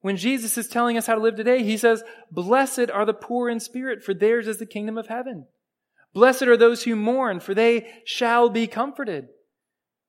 When 0.00 0.16
Jesus 0.16 0.58
is 0.58 0.68
telling 0.68 0.98
us 0.98 1.06
how 1.06 1.14
to 1.14 1.20
live 1.20 1.36
today, 1.36 1.62
he 1.62 1.76
says, 1.76 2.02
Blessed 2.30 2.90
are 2.92 3.06
the 3.06 3.14
poor 3.14 3.48
in 3.48 3.60
spirit, 3.60 4.02
for 4.02 4.14
theirs 4.14 4.48
is 4.48 4.58
the 4.58 4.66
kingdom 4.66 4.98
of 4.98 5.06
heaven. 5.06 5.46
Blessed 6.14 6.42
are 6.42 6.56
those 6.56 6.82
who 6.84 6.96
mourn, 6.96 7.40
for 7.40 7.54
they 7.54 7.86
shall 8.04 8.50
be 8.50 8.66
comforted. 8.66 9.28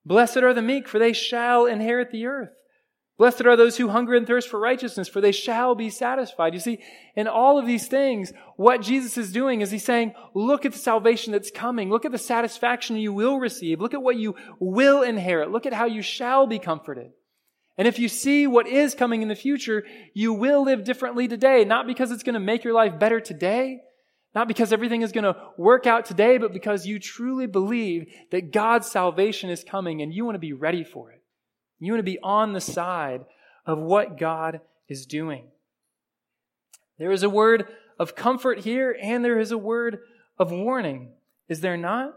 Blessed 0.05 0.37
are 0.37 0.53
the 0.53 0.61
meek, 0.61 0.87
for 0.87 0.99
they 0.99 1.13
shall 1.13 1.65
inherit 1.65 2.11
the 2.11 2.25
earth. 2.25 2.49
Blessed 3.17 3.45
are 3.45 3.55
those 3.55 3.77
who 3.77 3.89
hunger 3.89 4.15
and 4.15 4.25
thirst 4.25 4.49
for 4.49 4.59
righteousness, 4.59 5.07
for 5.07 5.21
they 5.21 5.31
shall 5.31 5.75
be 5.75 5.89
satisfied. 5.89 6.53
You 6.53 6.59
see, 6.59 6.79
in 7.15 7.27
all 7.27 7.59
of 7.59 7.67
these 7.67 7.87
things, 7.87 8.33
what 8.57 8.81
Jesus 8.81 9.17
is 9.17 9.31
doing 9.31 9.61
is 9.61 9.69
he's 9.69 9.85
saying, 9.85 10.13
look 10.33 10.65
at 10.65 10.73
the 10.73 10.79
salvation 10.79 11.31
that's 11.31 11.51
coming. 11.51 11.89
Look 11.89 12.05
at 12.05 12.11
the 12.11 12.17
satisfaction 12.17 12.97
you 12.97 13.13
will 13.13 13.39
receive. 13.39 13.79
Look 13.79 13.93
at 13.93 14.01
what 14.01 14.17
you 14.17 14.35
will 14.59 15.03
inherit. 15.03 15.51
Look 15.51 15.67
at 15.67 15.73
how 15.73 15.85
you 15.85 16.01
shall 16.01 16.47
be 16.47 16.57
comforted. 16.57 17.11
And 17.77 17.87
if 17.87 17.99
you 17.99 18.09
see 18.09 18.45
what 18.47 18.67
is 18.67 18.95
coming 18.95 19.21
in 19.21 19.27
the 19.27 19.35
future, 19.35 19.83
you 20.13 20.33
will 20.33 20.63
live 20.63 20.83
differently 20.83 21.27
today, 21.27 21.65
not 21.65 21.87
because 21.87 22.11
it's 22.11 22.23
going 22.23 22.33
to 22.33 22.39
make 22.39 22.63
your 22.63 22.73
life 22.73 22.99
better 22.99 23.19
today, 23.19 23.81
not 24.35 24.47
because 24.47 24.73
everything 24.73 25.01
is 25.01 25.11
going 25.11 25.25
to 25.25 25.35
work 25.57 25.85
out 25.85 26.05
today, 26.05 26.37
but 26.37 26.53
because 26.53 26.87
you 26.87 26.99
truly 26.99 27.45
believe 27.45 28.11
that 28.31 28.51
God's 28.51 28.89
salvation 28.89 29.49
is 29.49 29.63
coming 29.63 30.01
and 30.01 30.13
you 30.13 30.25
want 30.25 30.35
to 30.35 30.39
be 30.39 30.53
ready 30.53 30.83
for 30.83 31.11
it. 31.11 31.21
You 31.79 31.91
want 31.91 31.99
to 31.99 32.11
be 32.11 32.19
on 32.23 32.53
the 32.53 32.61
side 32.61 33.25
of 33.65 33.77
what 33.77 34.17
God 34.17 34.61
is 34.87 35.05
doing. 35.05 35.45
There 36.97 37.11
is 37.11 37.23
a 37.23 37.29
word 37.29 37.67
of 37.99 38.15
comfort 38.15 38.59
here 38.59 38.95
and 39.01 39.23
there 39.23 39.39
is 39.39 39.51
a 39.51 39.57
word 39.57 39.99
of 40.39 40.51
warning. 40.51 41.11
Is 41.49 41.61
there 41.61 41.77
not? 41.77 42.13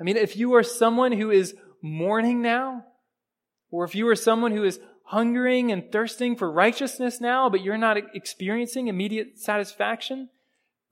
I 0.00 0.04
mean, 0.04 0.16
if 0.16 0.36
you 0.36 0.54
are 0.54 0.62
someone 0.62 1.12
who 1.12 1.30
is 1.30 1.54
mourning 1.82 2.40
now, 2.40 2.84
or 3.70 3.84
if 3.84 3.94
you 3.94 4.08
are 4.08 4.16
someone 4.16 4.52
who 4.52 4.64
is 4.64 4.80
hungering 5.04 5.70
and 5.72 5.90
thirsting 5.90 6.36
for 6.36 6.50
righteousness 6.50 7.20
now, 7.20 7.50
but 7.50 7.62
you're 7.62 7.76
not 7.76 7.96
experiencing 8.14 8.88
immediate 8.88 9.38
satisfaction, 9.38 10.28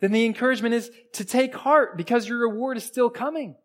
then 0.00 0.12
the 0.12 0.24
encouragement 0.24 0.74
is 0.74 0.90
to 1.14 1.24
take 1.24 1.54
heart 1.54 1.96
because 1.96 2.28
your 2.28 2.38
reward 2.38 2.76
is 2.76 2.84
still 2.84 3.10
coming. 3.10 3.56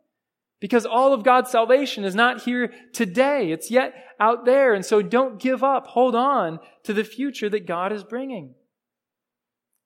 Because 0.60 0.86
all 0.86 1.14
of 1.14 1.24
God's 1.24 1.52
salvation 1.52 2.06
is 2.06 2.16
not 2.16 2.44
here 2.44 2.74
today. 2.94 3.52
It's 3.52 3.70
yet 3.70 3.94
out 4.20 4.46
there. 4.46 4.74
And 4.74 4.86
so 4.86 5.02
don't 5.02 5.40
give 5.40 5.64
up. 5.64 5.88
Hold 5.88 6.16
on 6.16 6.60
to 6.84 6.94
the 6.94 7.04
future 7.04 7.50
that 7.50 7.68
God 7.68 7.92
is 7.92 8.04
bringing. 8.04 8.56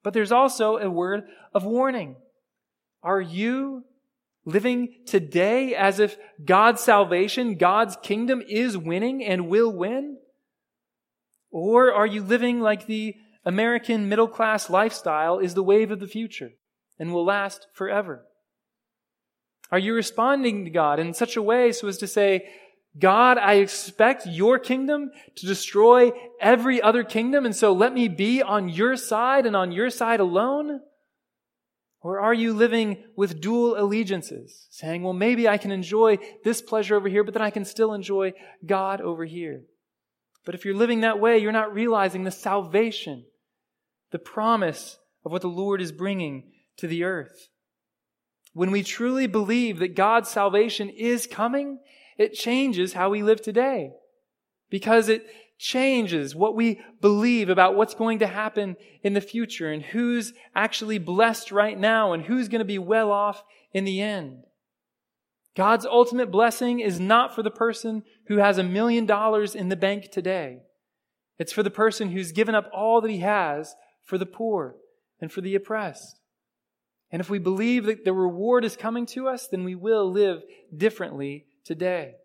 But 0.03 0.13
there's 0.13 0.31
also 0.31 0.77
a 0.77 0.89
word 0.89 1.23
of 1.53 1.65
warning. 1.65 2.15
Are 3.03 3.19
you 3.19 3.83
living 4.45 4.93
today 5.05 5.75
as 5.75 5.99
if 5.99 6.17
God's 6.45 6.81
salvation, 6.81 7.55
God's 7.55 7.97
kingdom 8.01 8.41
is 8.47 8.77
winning 8.77 9.23
and 9.25 9.49
will 9.49 9.71
win? 9.71 10.17
Or 11.51 11.91
are 11.91 12.05
you 12.05 12.23
living 12.23 12.61
like 12.61 12.85
the 12.85 13.15
American 13.47 14.09
middle 14.09 14.27
class 14.27 14.69
lifestyle 14.69 15.39
is 15.39 15.53
the 15.53 15.63
wave 15.63 15.89
of 15.89 16.01
the 16.01 16.07
future 16.07 16.51
and 16.99 17.13
will 17.13 17.23
last 17.23 17.65
forever? 17.73 18.25
Are 19.71 19.79
you 19.79 19.93
responding 19.93 20.65
to 20.65 20.69
God 20.69 20.99
in 20.99 21.13
such 21.13 21.37
a 21.37 21.41
way 21.41 21.71
so 21.71 21.87
as 21.87 21.97
to 21.99 22.07
say, 22.07 22.45
God, 22.99 23.37
I 23.37 23.53
expect 23.53 24.25
your 24.25 24.59
kingdom 24.59 25.11
to 25.37 25.45
destroy 25.45 26.11
every 26.41 26.81
other 26.81 27.05
kingdom, 27.05 27.45
and 27.45 27.55
so 27.55 27.71
let 27.71 27.93
me 27.93 28.09
be 28.09 28.41
on 28.41 28.67
your 28.67 28.97
side 28.97 29.45
and 29.45 29.55
on 29.55 29.71
your 29.71 29.89
side 29.89 30.19
alone? 30.19 30.81
Or 32.01 32.19
are 32.19 32.33
you 32.33 32.53
living 32.53 33.05
with 33.15 33.39
dual 33.39 33.79
allegiances, 33.79 34.67
saying, 34.71 35.03
well, 35.03 35.13
maybe 35.13 35.47
I 35.47 35.57
can 35.57 35.71
enjoy 35.71 36.17
this 36.43 36.61
pleasure 36.61 36.97
over 36.97 37.07
here, 37.07 37.23
but 37.23 37.33
then 37.33 37.43
I 37.43 37.49
can 37.49 37.63
still 37.63 37.93
enjoy 37.93 38.33
God 38.65 38.99
over 38.99 39.23
here? 39.23 39.61
But 40.45 40.55
if 40.55 40.65
you're 40.65 40.75
living 40.75 41.01
that 41.01 41.19
way, 41.19 41.37
you're 41.37 41.51
not 41.53 41.73
realizing 41.73 42.23
the 42.23 42.31
salvation 42.31 43.25
the 44.11 44.19
promise 44.19 44.97
of 45.25 45.31
what 45.31 45.41
the 45.41 45.47
Lord 45.47 45.81
is 45.81 45.91
bringing 45.91 46.51
to 46.77 46.87
the 46.87 47.03
earth. 47.03 47.49
When 48.53 48.71
we 48.71 48.83
truly 48.83 49.27
believe 49.27 49.79
that 49.79 49.95
God's 49.95 50.29
salvation 50.29 50.89
is 50.89 51.27
coming, 51.27 51.79
it 52.17 52.33
changes 52.33 52.93
how 52.93 53.09
we 53.09 53.21
live 53.21 53.41
today. 53.41 53.91
Because 54.69 55.09
it 55.09 55.25
changes 55.59 56.35
what 56.35 56.55
we 56.55 56.81
believe 57.01 57.49
about 57.49 57.75
what's 57.75 57.95
going 57.95 58.19
to 58.19 58.27
happen 58.27 58.75
in 59.03 59.13
the 59.13 59.21
future 59.21 59.71
and 59.71 59.81
who's 59.81 60.33
actually 60.55 60.97
blessed 60.97 61.51
right 61.51 61.77
now 61.77 62.13
and 62.13 62.23
who's 62.23 62.47
going 62.47 62.59
to 62.59 62.65
be 62.65 62.79
well 62.79 63.11
off 63.11 63.43
in 63.73 63.85
the 63.85 64.01
end. 64.01 64.43
God's 65.55 65.85
ultimate 65.85 66.31
blessing 66.31 66.79
is 66.79 66.99
not 66.99 67.33
for 67.33 67.41
the 67.41 67.49
person 67.49 68.03
who 68.27 68.37
has 68.37 68.59
a 68.59 68.63
million 68.63 69.07
dollars 69.07 69.55
in 69.55 69.69
the 69.69 69.75
bank 69.75 70.11
today. 70.11 70.59
It's 71.39 71.53
for 71.53 71.63
the 71.63 71.71
person 71.71 72.11
who's 72.11 72.31
given 72.31 72.53
up 72.53 72.69
all 72.71 73.01
that 73.01 73.11
he 73.11 73.19
has 73.19 73.75
for 74.07 74.17
the 74.17 74.25
poor 74.25 74.77
and 75.21 75.31
for 75.31 75.41
the 75.41 75.53
oppressed. 75.53 76.19
And 77.11 77.19
if 77.19 77.29
we 77.29 77.39
believe 77.39 77.85
that 77.85 78.05
the 78.05 78.13
reward 78.13 78.65
is 78.65 78.75
coming 78.75 79.05
to 79.07 79.27
us, 79.27 79.47
then 79.47 79.63
we 79.63 79.75
will 79.75 80.09
live 80.09 80.41
differently 80.75 81.45
today. 81.63 82.15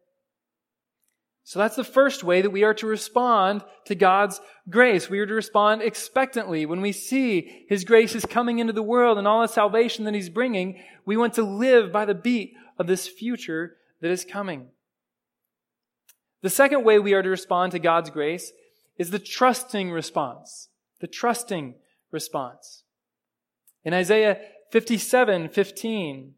So 1.45 1.59
that's 1.59 1.77
the 1.77 1.85
first 1.85 2.23
way 2.23 2.41
that 2.41 2.51
we 2.51 2.63
are 2.63 2.75
to 2.75 2.87
respond 2.87 3.65
to 3.87 3.97
God's 3.97 4.41
grace. 4.71 5.11
We 5.11 5.19
are 5.19 5.27
to 5.27 5.35
respond 5.35 5.83
expectantly. 5.83 6.67
When 6.67 6.81
we 6.81 6.93
see 6.93 7.67
His 7.69 7.85
grace 7.85 8.15
is 8.15 8.25
coming 8.25 8.61
into 8.61 8.73
the 8.73 8.83
world 8.83 9.19
and 9.19 9.27
all 9.27 9.43
the 9.43 9.49
salvation 9.49 10.05
that 10.05 10.15
He's 10.15 10.29
bringing, 10.29 10.81
we 11.05 11.17
want 11.17 11.35
to 11.35 11.43
live 11.43 11.91
by 11.91 12.05
the 12.05 12.15
beat 12.15 12.55
of 12.79 12.87
this 12.87 13.09
future 13.09 13.77
that 14.01 14.11
is 14.11 14.25
coming. 14.25 14.69
The 16.43 16.51
second 16.51 16.85
way 16.85 17.01
we 17.01 17.13
are 17.13 17.23
to 17.23 17.29
respond 17.29 17.73
to 17.73 17.81
God's 17.81 18.11
grace 18.11 18.53
is 18.99 19.11
the 19.11 19.19
trusting 19.19 19.91
response. 19.91 20.69
The 21.03 21.09
trusting 21.09 21.75
response. 22.13 22.85
In 23.85 23.93
Isaiah 23.93 24.39
57, 24.71 25.49
15, 25.49 26.35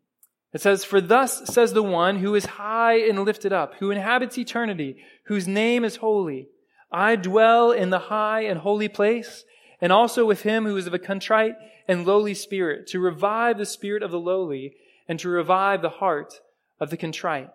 it 0.54 0.60
says, 0.62 0.86
For 0.86 1.02
thus 1.02 1.46
says 1.52 1.74
the 1.74 1.82
one 1.82 2.20
who 2.20 2.34
is 2.34 2.46
high 2.46 2.98
and 2.98 3.26
lifted 3.26 3.52
up, 3.52 3.74
who 3.74 3.90
inhabits 3.90 4.38
eternity, 4.38 4.96
whose 5.26 5.46
name 5.46 5.84
is 5.84 5.96
holy. 5.96 6.48
I 6.90 7.16
dwell 7.16 7.72
in 7.72 7.90
the 7.90 7.98
high 7.98 8.44
and 8.44 8.60
holy 8.60 8.88
place, 8.88 9.44
and 9.82 9.92
also 9.92 10.24
with 10.24 10.44
him 10.44 10.64
who 10.64 10.78
is 10.78 10.86
of 10.86 10.94
a 10.94 10.98
contrite 10.98 11.56
and 11.86 12.06
lowly 12.06 12.32
spirit, 12.32 12.86
to 12.86 13.00
revive 13.00 13.58
the 13.58 13.66
spirit 13.66 14.02
of 14.02 14.12
the 14.12 14.18
lowly, 14.18 14.76
and 15.06 15.20
to 15.20 15.28
revive 15.28 15.82
the 15.82 15.90
heart 15.90 16.40
of 16.80 16.88
the 16.88 16.96
contrite. 16.96 17.50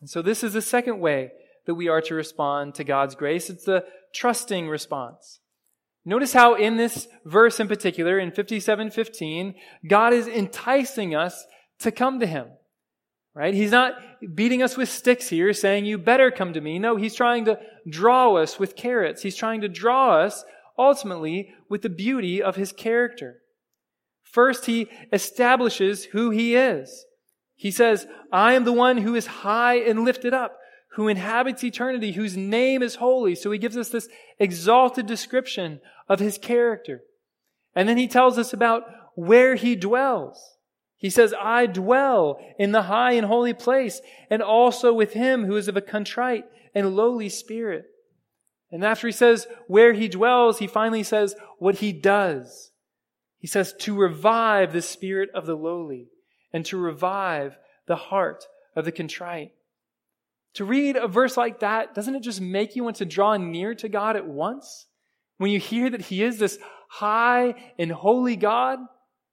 And 0.00 0.08
so 0.08 0.22
this 0.22 0.44
is 0.44 0.52
the 0.52 0.62
second 0.62 1.00
way 1.00 1.32
that 1.66 1.74
we 1.74 1.88
are 1.88 2.02
to 2.02 2.14
respond 2.14 2.76
to 2.76 2.84
God's 2.84 3.16
grace. 3.16 3.50
It's 3.50 3.64
the 3.64 3.84
trusting 4.14 4.68
response. 4.68 5.39
Notice 6.04 6.32
how 6.32 6.54
in 6.54 6.76
this 6.76 7.08
verse 7.24 7.60
in 7.60 7.68
particular, 7.68 8.18
in 8.18 8.30
57:15, 8.30 9.54
God 9.86 10.12
is 10.12 10.26
enticing 10.26 11.14
us 11.14 11.46
to 11.80 11.92
come 11.92 12.20
to 12.20 12.26
him. 12.26 12.48
Right? 13.34 13.54
He's 13.54 13.70
not 13.70 13.94
beating 14.34 14.62
us 14.62 14.76
with 14.76 14.88
sticks 14.88 15.28
here 15.28 15.52
saying 15.52 15.84
you 15.84 15.98
better 15.98 16.30
come 16.30 16.52
to 16.52 16.60
me. 16.60 16.78
No, 16.78 16.96
he's 16.96 17.14
trying 17.14 17.44
to 17.44 17.60
draw 17.88 18.34
us 18.34 18.58
with 18.58 18.76
carrots. 18.76 19.22
He's 19.22 19.36
trying 19.36 19.60
to 19.60 19.68
draw 19.68 20.18
us 20.18 20.44
ultimately 20.76 21.54
with 21.68 21.82
the 21.82 21.88
beauty 21.88 22.42
of 22.42 22.56
his 22.56 22.72
character. 22.72 23.42
First, 24.24 24.66
he 24.66 24.88
establishes 25.12 26.06
who 26.06 26.30
he 26.30 26.56
is. 26.56 27.04
He 27.54 27.70
says, 27.70 28.06
I 28.32 28.54
am 28.54 28.64
the 28.64 28.72
one 28.72 28.98
who 28.98 29.14
is 29.14 29.26
high 29.26 29.76
and 29.76 30.04
lifted 30.04 30.32
up, 30.32 30.56
who 31.00 31.08
inhabits 31.08 31.64
eternity, 31.64 32.12
whose 32.12 32.36
name 32.36 32.82
is 32.82 32.96
holy. 32.96 33.34
So 33.34 33.50
he 33.50 33.58
gives 33.58 33.78
us 33.78 33.88
this 33.88 34.06
exalted 34.38 35.06
description 35.06 35.80
of 36.10 36.20
his 36.20 36.36
character. 36.36 37.00
And 37.74 37.88
then 37.88 37.96
he 37.96 38.06
tells 38.06 38.36
us 38.36 38.52
about 38.52 38.82
where 39.14 39.54
he 39.54 39.76
dwells. 39.76 40.58
He 40.98 41.08
says, 41.08 41.32
I 41.40 41.64
dwell 41.64 42.38
in 42.58 42.72
the 42.72 42.82
high 42.82 43.12
and 43.12 43.26
holy 43.26 43.54
place, 43.54 44.02
and 44.28 44.42
also 44.42 44.92
with 44.92 45.14
him 45.14 45.46
who 45.46 45.56
is 45.56 45.68
of 45.68 45.76
a 45.78 45.80
contrite 45.80 46.44
and 46.74 46.94
lowly 46.94 47.30
spirit. 47.30 47.86
And 48.70 48.84
after 48.84 49.06
he 49.08 49.12
says 49.12 49.46
where 49.68 49.94
he 49.94 50.06
dwells, 50.06 50.58
he 50.58 50.66
finally 50.66 51.02
says 51.02 51.34
what 51.58 51.76
he 51.76 51.94
does. 51.94 52.72
He 53.38 53.46
says 53.46 53.72
to 53.78 53.96
revive 53.96 54.74
the 54.74 54.82
spirit 54.82 55.30
of 55.34 55.46
the 55.46 55.56
lowly 55.56 56.08
and 56.52 56.66
to 56.66 56.76
revive 56.76 57.56
the 57.86 57.96
heart 57.96 58.44
of 58.76 58.84
the 58.84 58.92
contrite. 58.92 59.52
To 60.54 60.64
read 60.64 60.96
a 60.96 61.06
verse 61.06 61.36
like 61.36 61.60
that, 61.60 61.94
doesn't 61.94 62.14
it 62.14 62.22
just 62.22 62.40
make 62.40 62.74
you 62.74 62.84
want 62.84 62.96
to 62.96 63.04
draw 63.04 63.36
near 63.36 63.74
to 63.76 63.88
God 63.88 64.16
at 64.16 64.26
once? 64.26 64.86
When 65.38 65.50
you 65.50 65.58
hear 65.58 65.88
that 65.88 66.02
He 66.02 66.22
is 66.22 66.38
this 66.38 66.58
high 66.88 67.54
and 67.78 67.90
holy 67.90 68.36
God, 68.36 68.78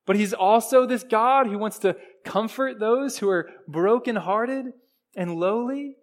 but 0.05 0.15
He's 0.15 0.33
also 0.33 0.85
this 0.85 1.03
God 1.03 1.47
who 1.47 1.57
wants 1.57 1.79
to 1.79 1.97
comfort 2.23 2.79
those 2.79 3.17
who 3.17 3.29
are 3.29 3.49
brokenhearted 3.67 4.67
and 5.15 5.35
lowly. 5.35 5.95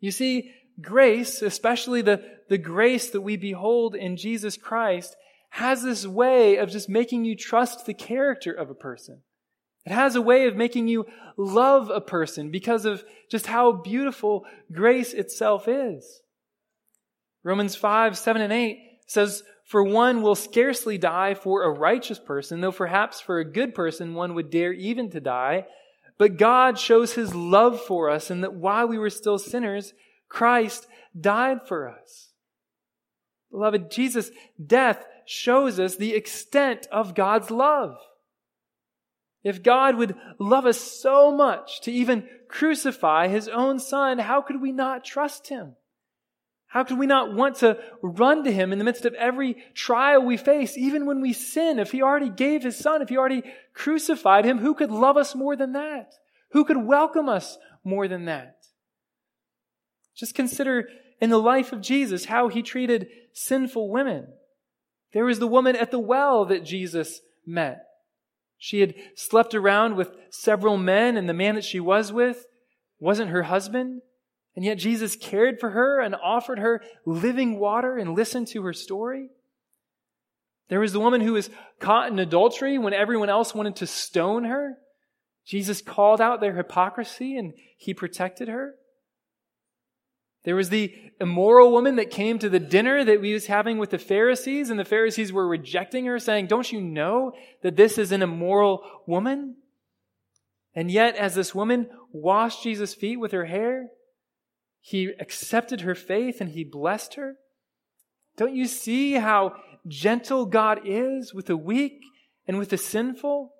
You 0.00 0.10
see, 0.10 0.50
grace, 0.80 1.40
especially 1.42 2.02
the, 2.02 2.22
the 2.48 2.58
grace 2.58 3.10
that 3.10 3.20
we 3.20 3.36
behold 3.36 3.94
in 3.94 4.16
Jesus 4.16 4.56
Christ, 4.56 5.14
has 5.50 5.82
this 5.82 6.06
way 6.06 6.56
of 6.56 6.70
just 6.70 6.88
making 6.88 7.24
you 7.24 7.36
trust 7.36 7.86
the 7.86 7.94
character 7.94 8.52
of 8.52 8.70
a 8.70 8.74
person. 8.74 9.22
It 9.84 9.92
has 9.92 10.14
a 10.14 10.22
way 10.22 10.46
of 10.46 10.56
making 10.56 10.88
you 10.88 11.06
love 11.36 11.90
a 11.90 12.00
person 12.00 12.50
because 12.50 12.84
of 12.84 13.04
just 13.30 13.46
how 13.46 13.72
beautiful 13.72 14.44
grace 14.70 15.12
itself 15.12 15.66
is. 15.66 16.22
Romans 17.42 17.74
5, 17.74 18.16
7, 18.16 18.42
and 18.42 18.52
8 18.52 18.78
says, 19.06 19.42
For 19.64 19.82
one 19.82 20.22
will 20.22 20.36
scarcely 20.36 20.98
die 20.98 21.34
for 21.34 21.64
a 21.64 21.70
righteous 21.70 22.20
person, 22.20 22.60
though 22.60 22.72
perhaps 22.72 23.20
for 23.20 23.38
a 23.38 23.50
good 23.50 23.74
person 23.74 24.14
one 24.14 24.34
would 24.34 24.50
dare 24.50 24.72
even 24.72 25.10
to 25.10 25.20
die. 25.20 25.66
But 26.18 26.36
God 26.36 26.78
shows 26.78 27.14
his 27.14 27.34
love 27.34 27.80
for 27.80 28.08
us, 28.08 28.30
and 28.30 28.44
that 28.44 28.54
while 28.54 28.86
we 28.86 28.98
were 28.98 29.10
still 29.10 29.38
sinners, 29.38 29.92
Christ 30.28 30.86
died 31.18 31.66
for 31.66 31.88
us. 31.88 32.28
Beloved, 33.50 33.90
Jesus' 33.90 34.30
death 34.64 35.04
shows 35.26 35.80
us 35.80 35.96
the 35.96 36.14
extent 36.14 36.86
of 36.92 37.14
God's 37.14 37.50
love. 37.50 37.96
If 39.42 39.62
God 39.62 39.96
would 39.96 40.14
love 40.38 40.66
us 40.66 40.80
so 40.80 41.32
much 41.32 41.80
to 41.82 41.92
even 41.92 42.28
crucify 42.48 43.28
his 43.28 43.48
own 43.48 43.78
son, 43.78 44.18
how 44.18 44.40
could 44.40 44.60
we 44.60 44.72
not 44.72 45.04
trust 45.04 45.48
him? 45.48 45.74
How 46.68 46.84
could 46.84 46.98
we 46.98 47.06
not 47.06 47.34
want 47.34 47.56
to 47.56 47.76
run 48.02 48.44
to 48.44 48.52
him 48.52 48.72
in 48.72 48.78
the 48.78 48.84
midst 48.84 49.04
of 49.04 49.12
every 49.14 49.56
trial 49.74 50.24
we 50.24 50.38
face, 50.38 50.78
even 50.78 51.04
when 51.04 51.20
we 51.20 51.32
sin? 51.32 51.78
If 51.78 51.92
he 51.92 52.00
already 52.00 52.30
gave 52.30 52.62
his 52.62 52.78
son, 52.78 53.02
if 53.02 53.10
he 53.10 53.18
already 53.18 53.42
crucified 53.74 54.44
him, 54.44 54.58
who 54.58 54.74
could 54.74 54.90
love 54.90 55.16
us 55.18 55.34
more 55.34 55.54
than 55.54 55.72
that? 55.72 56.14
Who 56.52 56.64
could 56.64 56.78
welcome 56.78 57.28
us 57.28 57.58
more 57.84 58.08
than 58.08 58.24
that? 58.24 58.56
Just 60.14 60.34
consider 60.34 60.88
in 61.20 61.30
the 61.30 61.38
life 61.38 61.72
of 61.72 61.82
Jesus 61.82 62.26
how 62.26 62.48
he 62.48 62.62
treated 62.62 63.08
sinful 63.32 63.90
women. 63.90 64.28
There 65.12 65.24
was 65.24 65.40
the 65.40 65.46
woman 65.46 65.76
at 65.76 65.90
the 65.90 65.98
well 65.98 66.46
that 66.46 66.64
Jesus 66.64 67.20
met. 67.46 67.84
She 68.64 68.78
had 68.78 68.94
slept 69.16 69.56
around 69.56 69.96
with 69.96 70.14
several 70.30 70.76
men, 70.76 71.16
and 71.16 71.28
the 71.28 71.34
man 71.34 71.56
that 71.56 71.64
she 71.64 71.80
was 71.80 72.12
with 72.12 72.46
wasn't 73.00 73.32
her 73.32 73.42
husband. 73.42 74.02
And 74.54 74.64
yet 74.64 74.78
Jesus 74.78 75.16
cared 75.16 75.58
for 75.58 75.70
her 75.70 75.98
and 76.00 76.14
offered 76.14 76.60
her 76.60 76.80
living 77.04 77.58
water 77.58 77.98
and 77.98 78.14
listened 78.14 78.46
to 78.48 78.62
her 78.62 78.72
story. 78.72 79.30
There 80.68 80.78
was 80.78 80.92
the 80.92 81.00
woman 81.00 81.22
who 81.22 81.32
was 81.32 81.50
caught 81.80 82.12
in 82.12 82.20
adultery 82.20 82.78
when 82.78 82.94
everyone 82.94 83.28
else 83.28 83.52
wanted 83.52 83.74
to 83.76 83.86
stone 83.88 84.44
her. 84.44 84.78
Jesus 85.44 85.82
called 85.82 86.20
out 86.20 86.40
their 86.40 86.54
hypocrisy 86.54 87.36
and 87.36 87.54
he 87.76 87.92
protected 87.92 88.46
her. 88.46 88.76
There 90.44 90.56
was 90.56 90.70
the 90.70 90.94
immoral 91.20 91.70
woman 91.70 91.96
that 91.96 92.10
came 92.10 92.38
to 92.40 92.48
the 92.48 92.58
dinner 92.58 93.04
that 93.04 93.20
we 93.20 93.32
was 93.32 93.46
having 93.46 93.78
with 93.78 93.90
the 93.90 93.98
Pharisees, 93.98 94.70
and 94.70 94.78
the 94.78 94.84
Pharisees 94.84 95.32
were 95.32 95.46
rejecting 95.46 96.04
her, 96.06 96.18
saying, 96.18 96.48
Don't 96.48 96.72
you 96.72 96.80
know 96.80 97.32
that 97.62 97.76
this 97.76 97.96
is 97.96 98.10
an 98.10 98.22
immoral 98.22 98.82
woman? 99.06 99.56
And 100.74 100.90
yet, 100.90 101.16
as 101.16 101.34
this 101.34 101.54
woman 101.54 101.88
washed 102.12 102.62
Jesus' 102.62 102.94
feet 102.94 103.18
with 103.18 103.32
her 103.32 103.44
hair, 103.44 103.88
he 104.80 105.12
accepted 105.20 105.82
her 105.82 105.94
faith 105.94 106.40
and 106.40 106.50
he 106.50 106.64
blessed 106.64 107.14
her. 107.14 107.36
Don't 108.36 108.54
you 108.54 108.66
see 108.66 109.12
how 109.12 109.54
gentle 109.86 110.46
God 110.46 110.80
is 110.84 111.32
with 111.32 111.46
the 111.46 111.56
weak 111.56 112.00
and 112.48 112.58
with 112.58 112.70
the 112.70 112.78
sinful? 112.78 113.52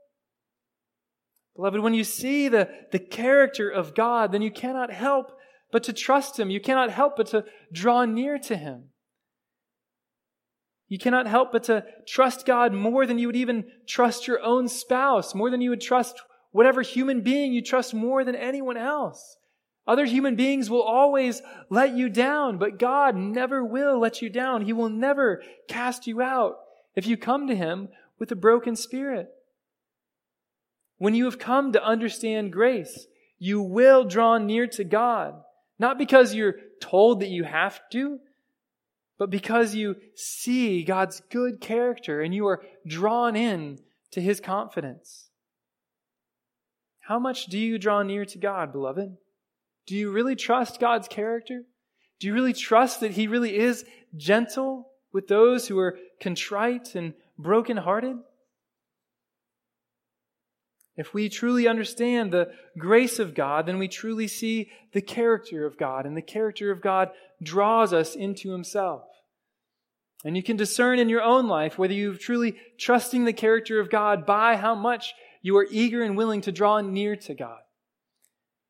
Beloved, 1.54 1.80
when 1.80 1.94
you 1.94 2.02
see 2.02 2.48
the, 2.48 2.68
the 2.90 2.98
character 2.98 3.68
of 3.68 3.94
God, 3.94 4.32
then 4.32 4.42
you 4.42 4.50
cannot 4.50 4.90
help 4.90 5.38
but 5.72 5.82
to 5.84 5.92
trust 5.92 6.38
Him. 6.38 6.50
You 6.50 6.60
cannot 6.60 6.90
help 6.90 7.16
but 7.16 7.26
to 7.28 7.44
draw 7.72 8.04
near 8.04 8.38
to 8.38 8.56
Him. 8.56 8.90
You 10.88 10.98
cannot 10.98 11.26
help 11.26 11.52
but 11.52 11.64
to 11.64 11.84
trust 12.06 12.44
God 12.44 12.74
more 12.74 13.06
than 13.06 13.18
you 13.18 13.26
would 13.26 13.36
even 13.36 13.64
trust 13.88 14.28
your 14.28 14.42
own 14.42 14.68
spouse, 14.68 15.34
more 15.34 15.50
than 15.50 15.62
you 15.62 15.70
would 15.70 15.80
trust 15.80 16.20
whatever 16.50 16.82
human 16.82 17.22
being 17.22 17.52
you 17.52 17.62
trust 17.62 17.94
more 17.94 18.24
than 18.24 18.36
anyone 18.36 18.76
else. 18.76 19.38
Other 19.86 20.04
human 20.04 20.36
beings 20.36 20.70
will 20.70 20.82
always 20.82 21.42
let 21.70 21.96
you 21.96 22.08
down, 22.08 22.58
but 22.58 22.78
God 22.78 23.16
never 23.16 23.64
will 23.64 23.98
let 23.98 24.22
you 24.22 24.28
down. 24.28 24.62
He 24.62 24.72
will 24.72 24.90
never 24.90 25.42
cast 25.66 26.06
you 26.06 26.20
out 26.20 26.56
if 26.94 27.06
you 27.06 27.16
come 27.16 27.48
to 27.48 27.56
Him 27.56 27.88
with 28.18 28.30
a 28.30 28.36
broken 28.36 28.76
spirit. 28.76 29.30
When 30.98 31.14
you 31.14 31.24
have 31.24 31.38
come 31.38 31.72
to 31.72 31.82
understand 31.82 32.52
grace, 32.52 33.06
you 33.38 33.60
will 33.60 34.04
draw 34.04 34.38
near 34.38 34.68
to 34.68 34.84
God. 34.84 35.42
Not 35.78 35.98
because 35.98 36.34
you're 36.34 36.56
told 36.80 37.20
that 37.20 37.28
you 37.28 37.44
have 37.44 37.80
to, 37.92 38.18
but 39.18 39.30
because 39.30 39.74
you 39.74 39.96
see 40.14 40.84
God's 40.84 41.20
good 41.30 41.60
character 41.60 42.22
and 42.22 42.34
you 42.34 42.46
are 42.46 42.62
drawn 42.86 43.36
in 43.36 43.78
to 44.12 44.20
his 44.20 44.40
confidence. 44.40 45.28
How 47.00 47.18
much 47.18 47.46
do 47.46 47.58
you 47.58 47.78
draw 47.78 48.02
near 48.02 48.24
to 48.24 48.38
God, 48.38 48.72
beloved? 48.72 49.16
Do 49.86 49.96
you 49.96 50.10
really 50.10 50.36
trust 50.36 50.80
God's 50.80 51.08
character? 51.08 51.64
Do 52.20 52.28
you 52.28 52.34
really 52.34 52.52
trust 52.52 53.00
that 53.00 53.10
He 53.10 53.26
really 53.26 53.56
is 53.56 53.84
gentle 54.16 54.92
with 55.12 55.26
those 55.26 55.66
who 55.66 55.78
are 55.78 55.98
contrite 56.20 56.94
and 56.94 57.14
brokenhearted? 57.36 58.16
If 60.96 61.14
we 61.14 61.28
truly 61.28 61.66
understand 61.66 62.32
the 62.32 62.52
grace 62.78 63.18
of 63.18 63.34
God, 63.34 63.66
then 63.66 63.78
we 63.78 63.88
truly 63.88 64.28
see 64.28 64.70
the 64.92 65.00
character 65.00 65.66
of 65.66 65.78
God, 65.78 66.04
and 66.04 66.16
the 66.16 66.22
character 66.22 66.70
of 66.70 66.82
God 66.82 67.10
draws 67.42 67.92
us 67.92 68.14
into 68.14 68.52
Himself. 68.52 69.04
And 70.24 70.36
you 70.36 70.42
can 70.42 70.56
discern 70.56 70.98
in 70.98 71.08
your 71.08 71.22
own 71.22 71.48
life 71.48 71.78
whether 71.78 71.94
you're 71.94 72.14
truly 72.14 72.56
trusting 72.78 73.24
the 73.24 73.32
character 73.32 73.80
of 73.80 73.90
God 73.90 74.26
by 74.26 74.56
how 74.56 74.74
much 74.74 75.14
you 75.40 75.56
are 75.56 75.66
eager 75.70 76.02
and 76.02 76.16
willing 76.16 76.42
to 76.42 76.52
draw 76.52 76.80
near 76.80 77.16
to 77.16 77.34
God. 77.34 77.58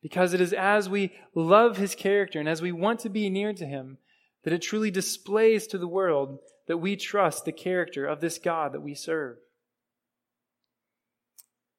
Because 0.00 0.32
it 0.32 0.40
is 0.40 0.52
as 0.52 0.88
we 0.88 1.12
love 1.35 1.76
His 1.76 1.94
character 1.94 2.40
and 2.40 2.48
as 2.48 2.62
we 2.62 2.72
want 2.72 3.00
to 3.00 3.08
be 3.08 3.28
near 3.28 3.52
to 3.52 3.66
Him 3.66 3.98
that 4.44 4.52
it 4.52 4.62
truly 4.62 4.90
displays 4.90 5.66
to 5.68 5.78
the 5.78 5.88
world 5.88 6.38
that 6.66 6.78
we 6.78 6.96
trust 6.96 7.44
the 7.44 7.52
character 7.52 8.06
of 8.06 8.20
this 8.20 8.38
God 8.38 8.72
that 8.72 8.82
we 8.82 8.94
serve. 8.94 9.37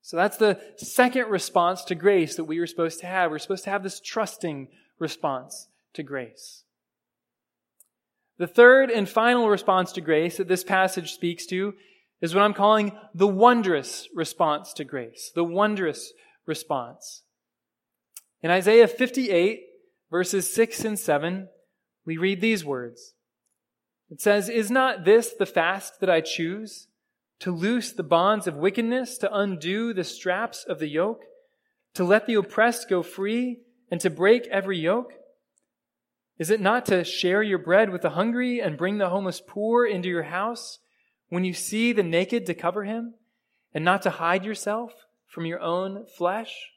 So 0.03 0.17
that's 0.17 0.35
the 0.35 0.59
second 0.75 1.29
response 1.29 1.85
to 1.85 1.95
grace 1.95 2.35
that 2.35 2.43
we 2.43 2.59
were 2.59 2.67
supposed 2.67 2.99
to 2.99 3.07
have. 3.07 3.31
We're 3.31 3.39
supposed 3.39 3.63
to 3.63 3.69
have 3.69 3.83
this 3.83 4.01
trusting 4.01 4.67
response 4.99 5.69
to 5.93 6.03
grace. 6.03 6.63
The 8.37 8.45
third 8.45 8.91
and 8.91 9.07
final 9.07 9.47
response 9.47 9.93
to 9.93 10.01
grace 10.01 10.37
that 10.37 10.49
this 10.49 10.63
passage 10.63 11.13
speaks 11.13 11.45
to 11.47 11.73
is 12.21 12.35
what 12.35 12.43
I'm 12.43 12.53
calling 12.53 12.91
the 13.15 13.27
wondrous 13.27 14.09
response 14.13 14.73
to 14.73 14.83
grace. 14.83 15.31
The 15.33 15.45
wondrous 15.45 16.11
response. 16.45 17.23
In 18.41 18.51
Isaiah 18.51 18.89
58, 18.89 19.61
verses 20.11 20.53
6 20.53 20.83
and 20.83 20.99
7, 20.99 21.47
we 22.05 22.17
read 22.17 22.41
these 22.41 22.65
words. 22.65 23.13
It 24.09 24.19
says, 24.19 24.49
Is 24.49 24.69
not 24.69 25.05
this 25.05 25.31
the 25.31 25.45
fast 25.45 26.01
that 26.01 26.09
I 26.09 26.19
choose? 26.19 26.87
To 27.43 27.51
loose 27.51 27.91
the 27.91 28.03
bonds 28.03 28.47
of 28.47 28.55
wickedness, 28.55 29.17
to 29.17 29.37
undo 29.37 29.93
the 29.93 30.05
straps 30.05 30.63
of 30.63 30.79
the 30.79 30.87
yoke, 30.87 31.23
to 31.93 32.01
let 32.01 32.25
the 32.25 32.35
oppressed 32.35 32.87
go 32.87 33.03
free, 33.03 33.59
and 33.91 33.99
to 33.99 34.09
break 34.09 34.47
every 34.47 34.79
yoke? 34.79 35.11
Is 36.39 36.49
it 36.49 36.61
not 36.61 36.85
to 36.85 37.03
share 37.03 37.43
your 37.43 37.57
bread 37.57 37.89
with 37.89 38.01
the 38.01 38.11
hungry 38.11 38.61
and 38.61 38.77
bring 38.77 38.97
the 38.97 39.09
homeless 39.09 39.41
poor 39.45 39.85
into 39.85 40.07
your 40.07 40.23
house 40.23 40.79
when 41.27 41.43
you 41.43 41.53
see 41.53 41.91
the 41.91 42.01
naked 42.01 42.45
to 42.45 42.53
cover 42.53 42.85
him, 42.85 43.15
and 43.73 43.83
not 43.83 44.03
to 44.03 44.09
hide 44.09 44.45
yourself 44.45 44.93
from 45.27 45.45
your 45.45 45.59
own 45.59 46.05
flesh? 46.17 46.69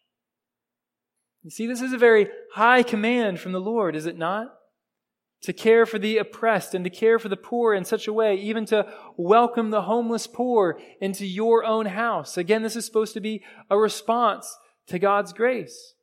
You 1.44 1.50
see, 1.50 1.68
this 1.68 1.80
is 1.80 1.92
a 1.92 1.98
very 1.98 2.28
high 2.54 2.82
command 2.82 3.38
from 3.38 3.52
the 3.52 3.60
Lord, 3.60 3.94
is 3.94 4.06
it 4.06 4.18
not? 4.18 4.52
To 5.46 5.52
care 5.52 5.86
for 5.86 5.98
the 5.98 6.18
oppressed 6.18 6.74
and 6.74 6.82
to 6.84 6.90
care 6.90 7.20
for 7.20 7.28
the 7.28 7.36
poor 7.36 7.72
in 7.72 7.84
such 7.84 8.08
a 8.08 8.12
way, 8.12 8.34
even 8.34 8.64
to 8.66 8.84
welcome 9.16 9.70
the 9.70 9.82
homeless 9.82 10.26
poor 10.26 10.76
into 11.00 11.24
your 11.24 11.64
own 11.64 11.86
house. 11.86 12.36
Again, 12.36 12.62
this 12.62 12.74
is 12.74 12.84
supposed 12.84 13.14
to 13.14 13.20
be 13.20 13.44
a 13.70 13.78
response 13.78 14.58
to 14.88 14.98
God's 14.98 15.32
grace. 15.32 15.94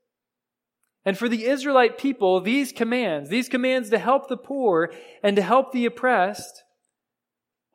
And 1.03 1.17
for 1.17 1.27
the 1.27 1.43
Israelite 1.43 1.97
people, 1.97 2.39
these 2.39 2.71
commands, 2.71 3.29
these 3.29 3.49
commands 3.49 3.89
to 3.89 3.99
help 3.99 4.29
the 4.29 4.37
poor 4.37 4.93
and 5.21 5.35
to 5.35 5.41
help 5.41 5.73
the 5.73 5.85
oppressed, 5.85 6.63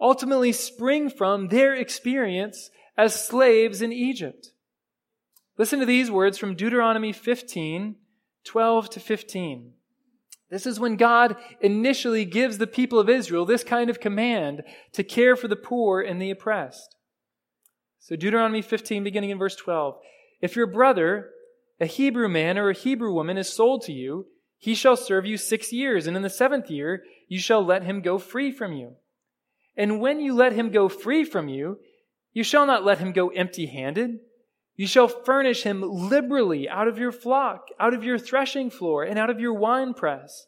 ultimately 0.00 0.52
spring 0.52 1.10
from 1.10 1.48
their 1.48 1.74
experience 1.74 2.70
as 2.96 3.26
slaves 3.26 3.82
in 3.82 3.92
Egypt. 3.92 4.52
Listen 5.58 5.80
to 5.80 5.86
these 5.86 6.10
words 6.10 6.38
from 6.38 6.54
Deuteronomy 6.54 7.12
15, 7.12 7.96
12 8.44 8.90
to 8.90 9.00
15. 9.00 9.72
This 10.50 10.66
is 10.66 10.80
when 10.80 10.96
God 10.96 11.36
initially 11.60 12.24
gives 12.24 12.58
the 12.58 12.66
people 12.66 12.98
of 12.98 13.08
Israel 13.08 13.44
this 13.44 13.64
kind 13.64 13.90
of 13.90 14.00
command 14.00 14.62
to 14.92 15.04
care 15.04 15.36
for 15.36 15.48
the 15.48 15.56
poor 15.56 16.00
and 16.00 16.20
the 16.20 16.30
oppressed. 16.30 16.96
So, 17.98 18.16
Deuteronomy 18.16 18.62
15, 18.62 19.04
beginning 19.04 19.30
in 19.30 19.38
verse 19.38 19.56
12. 19.56 19.96
If 20.40 20.56
your 20.56 20.66
brother, 20.66 21.30
a 21.80 21.86
Hebrew 21.86 22.28
man 22.28 22.56
or 22.56 22.70
a 22.70 22.74
Hebrew 22.74 23.12
woman, 23.12 23.36
is 23.36 23.52
sold 23.52 23.82
to 23.82 23.92
you, 23.92 24.26
he 24.56 24.74
shall 24.74 24.96
serve 24.96 25.26
you 25.26 25.36
six 25.36 25.72
years, 25.72 26.06
and 26.06 26.16
in 26.16 26.22
the 26.22 26.30
seventh 26.30 26.70
year 26.70 27.02
you 27.28 27.38
shall 27.38 27.64
let 27.64 27.82
him 27.82 28.00
go 28.00 28.18
free 28.18 28.50
from 28.50 28.72
you. 28.72 28.94
And 29.76 30.00
when 30.00 30.20
you 30.20 30.34
let 30.34 30.54
him 30.54 30.70
go 30.70 30.88
free 30.88 31.24
from 31.24 31.48
you, 31.48 31.78
you 32.32 32.42
shall 32.42 32.66
not 32.66 32.84
let 32.84 32.98
him 32.98 33.12
go 33.12 33.28
empty 33.28 33.66
handed. 33.66 34.18
You 34.78 34.86
shall 34.86 35.08
furnish 35.08 35.64
him 35.64 35.82
liberally 35.82 36.68
out 36.68 36.86
of 36.86 36.98
your 36.98 37.10
flock, 37.10 37.66
out 37.80 37.94
of 37.94 38.04
your 38.04 38.16
threshing 38.16 38.70
floor, 38.70 39.02
and 39.02 39.18
out 39.18 39.28
of 39.28 39.40
your 39.40 39.52
winepress. 39.52 40.46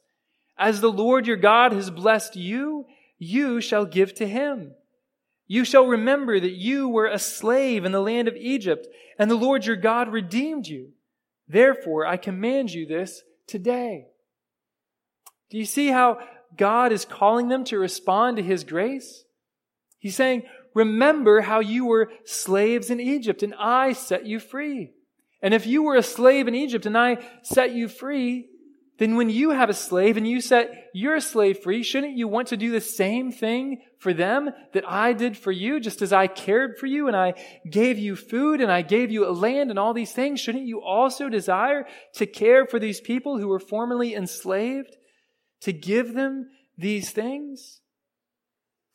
As 0.56 0.80
the 0.80 0.92
Lord 0.92 1.26
your 1.26 1.36
God 1.36 1.72
has 1.72 1.90
blessed 1.90 2.36
you, 2.36 2.86
you 3.18 3.60
shall 3.60 3.84
give 3.84 4.14
to 4.14 4.28
him. 4.28 4.76
You 5.48 5.64
shall 5.64 5.84
remember 5.84 6.38
that 6.38 6.52
you 6.52 6.88
were 6.88 7.08
a 7.08 7.18
slave 7.18 7.84
in 7.84 7.90
the 7.90 8.00
land 8.00 8.28
of 8.28 8.36
Egypt, 8.36 8.86
and 9.18 9.28
the 9.28 9.34
Lord 9.34 9.66
your 9.66 9.74
God 9.74 10.12
redeemed 10.12 10.68
you. 10.68 10.90
Therefore, 11.48 12.06
I 12.06 12.16
command 12.16 12.72
you 12.72 12.86
this 12.86 13.24
today. 13.48 14.06
Do 15.50 15.58
you 15.58 15.64
see 15.64 15.88
how 15.88 16.20
God 16.56 16.92
is 16.92 17.04
calling 17.04 17.48
them 17.48 17.64
to 17.64 17.80
respond 17.80 18.36
to 18.36 18.44
his 18.44 18.62
grace? 18.62 19.24
He's 19.98 20.14
saying, 20.14 20.44
remember 20.74 21.40
how 21.40 21.60
you 21.60 21.86
were 21.86 22.10
slaves 22.24 22.90
in 22.90 23.00
Egypt 23.00 23.42
and 23.42 23.54
I 23.58 23.92
set 23.92 24.26
you 24.26 24.38
free. 24.40 24.92
And 25.42 25.54
if 25.54 25.66
you 25.66 25.82
were 25.82 25.96
a 25.96 26.02
slave 26.02 26.48
in 26.48 26.54
Egypt 26.54 26.86
and 26.86 26.96
I 26.96 27.18
set 27.42 27.72
you 27.72 27.88
free, 27.88 28.48
then 29.00 29.16
when 29.16 29.30
you 29.30 29.50
have 29.50 29.70
a 29.70 29.74
slave 29.74 30.18
and 30.18 30.28
you 30.28 30.42
set 30.42 30.90
your 30.92 31.20
slave 31.20 31.60
free, 31.60 31.82
shouldn't 31.82 32.18
you 32.18 32.28
want 32.28 32.48
to 32.48 32.56
do 32.58 32.70
the 32.70 32.82
same 32.82 33.32
thing 33.32 33.80
for 33.98 34.12
them 34.12 34.50
that 34.74 34.84
I 34.86 35.14
did 35.14 35.38
for 35.38 35.50
you, 35.50 35.80
just 35.80 36.02
as 36.02 36.12
I 36.12 36.26
cared 36.26 36.76
for 36.78 36.84
you 36.84 37.06
and 37.06 37.16
I 37.16 37.32
gave 37.70 37.98
you 37.98 38.14
food 38.14 38.60
and 38.60 38.70
I 38.70 38.82
gave 38.82 39.10
you 39.10 39.26
a 39.26 39.32
land 39.32 39.70
and 39.70 39.78
all 39.78 39.94
these 39.94 40.12
things? 40.12 40.38
Shouldn't 40.38 40.66
you 40.66 40.82
also 40.82 41.30
desire 41.30 41.86
to 42.16 42.26
care 42.26 42.66
for 42.66 42.78
these 42.78 43.00
people 43.00 43.38
who 43.38 43.48
were 43.48 43.58
formerly 43.58 44.14
enslaved, 44.14 44.94
to 45.62 45.72
give 45.72 46.12
them 46.12 46.50
these 46.76 47.10
things? 47.10 47.79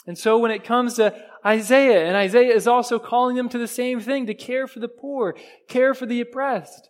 And 0.07 0.17
so 0.17 0.37
when 0.37 0.51
it 0.51 0.63
comes 0.63 0.95
to 0.95 1.15
Isaiah, 1.45 2.05
and 2.07 2.15
Isaiah 2.15 2.53
is 2.53 2.67
also 2.67 2.99
calling 2.99 3.35
them 3.35 3.49
to 3.49 3.57
the 3.57 3.67
same 3.67 3.99
thing, 3.99 4.27
to 4.27 4.33
care 4.33 4.67
for 4.67 4.79
the 4.79 4.87
poor, 4.87 5.35
care 5.67 5.93
for 5.93 6.05
the 6.05 6.21
oppressed. 6.21 6.89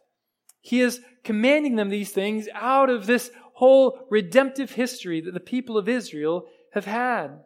He 0.62 0.82
is 0.82 1.01
commanding 1.23 1.75
them 1.75 1.89
these 1.89 2.12
things 2.12 2.47
out 2.54 2.89
of 2.89 3.06
this 3.06 3.32
whole 3.54 3.99
redemptive 4.10 4.71
history 4.71 5.21
that 5.21 5.34
the 5.34 5.39
people 5.39 5.78
of 5.78 5.88
Israel 5.88 6.45
have 6.73 6.86
had. 6.86 7.39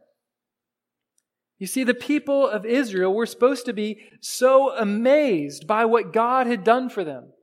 You 1.60 1.68
see, 1.68 1.84
the 1.84 1.94
people 1.94 2.48
of 2.48 2.66
Israel 2.66 3.14
were 3.14 3.26
supposed 3.26 3.66
to 3.66 3.74
be 3.74 4.02
so 4.22 4.76
amazed 4.76 5.68
by 5.68 5.86
what 5.86 6.14
God 6.14 6.48
had 6.48 6.64
done 6.64 6.90
for 6.90 7.04
them, 7.04 7.34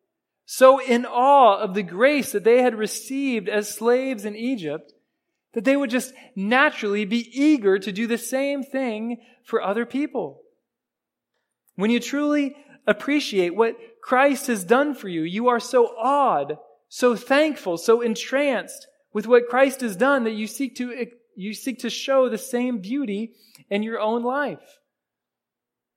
so 0.46 0.80
in 0.80 1.04
awe 1.04 1.58
of 1.58 1.74
the 1.74 1.82
grace 1.82 2.32
that 2.32 2.42
they 2.44 2.62
had 2.62 2.74
received 2.74 3.48
as 3.48 3.68
slaves 3.68 4.24
in 4.24 4.34
Egypt, 4.34 4.92
that 5.56 5.64
they 5.64 5.74
would 5.74 5.88
just 5.88 6.12
naturally 6.36 7.06
be 7.06 7.30
eager 7.32 7.78
to 7.78 7.90
do 7.90 8.06
the 8.06 8.18
same 8.18 8.62
thing 8.62 9.16
for 9.42 9.62
other 9.62 9.86
people. 9.86 10.42
When 11.76 11.90
you 11.90 11.98
truly 11.98 12.54
appreciate 12.86 13.56
what 13.56 13.74
Christ 14.02 14.48
has 14.48 14.64
done 14.64 14.94
for 14.94 15.08
you, 15.08 15.22
you 15.22 15.48
are 15.48 15.58
so 15.58 15.86
awed, 15.96 16.58
so 16.90 17.16
thankful, 17.16 17.78
so 17.78 18.02
entranced 18.02 18.86
with 19.14 19.26
what 19.26 19.48
Christ 19.48 19.80
has 19.80 19.96
done 19.96 20.24
that 20.24 20.34
you 20.34 20.46
seek 20.46 20.76
to, 20.76 21.06
you 21.34 21.54
seek 21.54 21.78
to 21.78 21.88
show 21.88 22.28
the 22.28 22.36
same 22.36 22.82
beauty 22.82 23.32
in 23.70 23.82
your 23.82 23.98
own 23.98 24.22
life. 24.22 24.80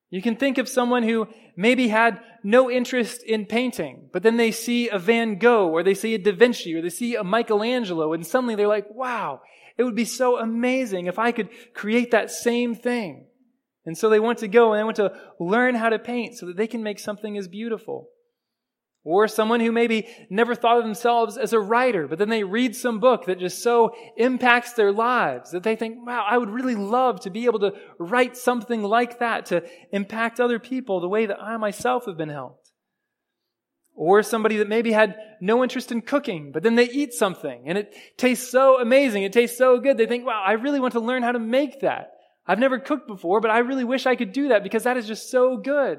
You 0.10 0.22
can 0.22 0.36
think 0.36 0.58
of 0.58 0.68
someone 0.68 1.04
who 1.04 1.28
maybe 1.56 1.88
had 1.88 2.20
no 2.44 2.70
interest 2.70 3.22
in 3.24 3.46
painting, 3.46 4.10
but 4.12 4.24
then 4.24 4.38
they 4.38 4.52
see 4.52 4.90
a 4.90 4.98
Van 4.98 5.38
Gogh 5.38 5.70
or 5.70 5.84
they 5.84 5.94
see 5.94 6.16
a 6.16 6.18
Da 6.18 6.32
Vinci 6.32 6.74
or 6.74 6.82
they 6.82 6.90
see 6.90 7.16
a 7.16 7.24
Michelangelo 7.24 8.14
and 8.14 8.26
suddenly 8.26 8.56
they're 8.56 8.68
like, 8.68 8.88
wow, 8.90 9.42
it 9.78 9.84
would 9.84 9.96
be 9.96 10.06
so 10.06 10.40
amazing 10.40 11.06
if 11.06 11.20
I 11.20 11.32
could 11.32 11.50
create 11.74 12.12
that 12.12 12.32
same 12.32 12.76
thing. 12.76 13.28
And 13.86 13.98
so 13.98 14.10
they 14.10 14.20
want 14.20 14.40
to 14.40 14.48
go 14.48 14.74
and 14.74 14.80
they 14.80 14.84
want 14.84 14.98
to 14.98 15.14
learn 15.40 15.76
how 15.76 15.90
to 15.90 16.00
paint 16.00 16.38
so 16.38 16.48
that 16.48 16.58
they 16.58 16.68
can 16.68 16.84
make 16.84 17.00
something 17.00 17.38
as 17.38 17.48
beautiful. 17.48 18.10
Or 19.12 19.28
someone 19.28 19.60
who 19.60 19.72
maybe 19.72 20.08
never 20.30 20.54
thought 20.54 20.78
of 20.78 20.84
themselves 20.84 21.36
as 21.36 21.52
a 21.52 21.60
writer, 21.60 22.08
but 22.08 22.20
then 22.20 22.30
they 22.30 22.44
read 22.44 22.76
some 22.76 23.00
book 23.00 23.26
that 23.26 23.40
just 23.40 23.64
so 23.64 23.96
impacts 24.18 24.74
their 24.74 24.92
lives 24.92 25.50
that 25.50 25.64
they 25.64 25.76
think, 25.76 26.06
wow, 26.06 26.24
I 26.30 26.38
would 26.38 26.52
really 26.52 26.76
love 26.76 27.22
to 27.22 27.32
be 27.32 27.46
able 27.46 27.58
to 27.62 27.74
write 27.98 28.38
something 28.38 28.84
like 28.84 29.18
that 29.18 29.48
to 29.48 29.64
impact 29.92 30.40
other 30.40 30.60
people 30.60 31.02
the 31.02 31.10
way 31.10 31.26
that 31.26 31.42
I 31.42 31.58
myself 31.58 32.06
have 32.06 32.18
been 32.18 32.30
helped. 32.30 32.70
Or 33.96 34.22
somebody 34.22 34.58
that 34.58 34.70
maybe 34.70 34.92
had 34.92 35.16
no 35.42 35.64
interest 35.64 35.92
in 35.92 36.04
cooking, 36.04 36.52
but 36.52 36.62
then 36.62 36.76
they 36.76 36.88
eat 36.88 37.14
something 37.14 37.64
and 37.66 37.80
it 37.80 37.96
tastes 38.16 38.52
so 38.52 38.80
amazing, 38.80 39.24
it 39.24 39.34
tastes 39.34 39.58
so 39.58 39.80
good, 39.80 39.98
they 39.98 40.06
think, 40.06 40.24
wow, 40.24 40.44
I 40.46 40.52
really 40.52 40.80
want 40.80 40.94
to 40.94 41.00
learn 41.00 41.24
how 41.24 41.32
to 41.32 41.40
make 41.40 41.82
that. 41.82 42.12
I've 42.46 42.60
never 42.60 42.78
cooked 42.78 43.08
before, 43.08 43.42
but 43.42 43.50
I 43.50 43.58
really 43.60 43.86
wish 43.86 44.06
I 44.06 44.16
could 44.16 44.34
do 44.34 44.50
that 44.50 44.62
because 44.62 44.84
that 44.84 44.98
is 44.98 45.08
just 45.08 45.32
so 45.32 45.58
good. 45.58 45.98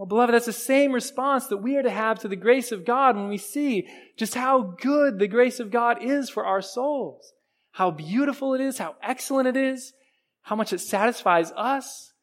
Well, 0.00 0.06
beloved, 0.06 0.32
that's 0.32 0.46
the 0.46 0.54
same 0.54 0.92
response 0.92 1.48
that 1.48 1.58
we 1.58 1.76
are 1.76 1.82
to 1.82 1.90
have 1.90 2.20
to 2.20 2.28
the 2.28 2.34
grace 2.34 2.72
of 2.72 2.86
God 2.86 3.16
when 3.16 3.28
we 3.28 3.36
see 3.36 3.86
just 4.16 4.34
how 4.34 4.74
good 4.80 5.18
the 5.18 5.28
grace 5.28 5.60
of 5.60 5.70
God 5.70 6.02
is 6.02 6.30
for 6.30 6.46
our 6.46 6.62
souls. 6.62 7.34
How 7.72 7.90
beautiful 7.90 8.54
it 8.54 8.62
is, 8.62 8.78
how 8.78 8.94
excellent 9.02 9.48
it 9.48 9.58
is, 9.58 9.92
how 10.40 10.56
much 10.56 10.72
it 10.72 10.78
satisfies 10.78 11.52
us. 11.52 12.14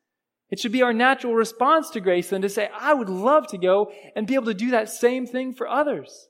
It 0.49 0.57
should 0.57 0.71
be 0.71 0.81
our 0.81 0.91
natural 0.91 1.35
response 1.35 1.91
to 1.91 1.99
grace 1.99 2.31
then 2.31 2.41
to 2.41 2.49
say, 2.49 2.67
I 2.75 2.95
would 2.95 3.09
love 3.09 3.45
to 3.49 3.59
go 3.59 3.91
and 4.15 4.25
be 4.25 4.33
able 4.33 4.45
to 4.45 4.55
do 4.55 4.71
that 4.71 4.89
same 4.89 5.27
thing 5.27 5.53
for 5.53 5.67
others. 5.67 6.29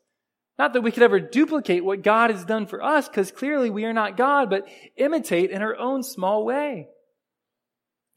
Not 0.59 0.73
that 0.73 0.81
we 0.81 0.91
could 0.91 1.03
ever 1.03 1.21
duplicate 1.21 1.85
what 1.85 2.01
God 2.01 2.29
has 2.29 2.43
done 2.43 2.67
for 2.67 2.83
us, 2.83 3.07
because 3.07 3.31
clearly 3.31 3.69
we 3.69 3.85
are 3.85 3.93
not 3.93 4.17
God, 4.17 4.49
but 4.49 4.67
imitate 4.97 5.51
in 5.51 5.61
our 5.61 5.77
own 5.77 6.03
small 6.03 6.43
way. 6.43 6.89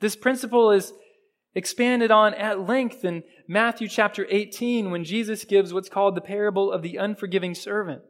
This 0.01 0.17
principle 0.17 0.73
is 0.73 0.93
expanded 1.55 2.11
on 2.11 2.35
at 2.35 2.67
length 2.67 3.05
in 3.05 3.23
Matthew 3.49 3.89
chapter 3.89 4.27
18 4.29 4.91
when 4.91 5.05
Jesus 5.05 5.45
gives 5.45 5.73
what's 5.73 5.89
called 5.89 6.15
the 6.15 6.21
parable 6.21 6.71
of 6.71 6.83
the 6.83 6.97
unforgiving 6.97 7.55
servant. 7.55 8.03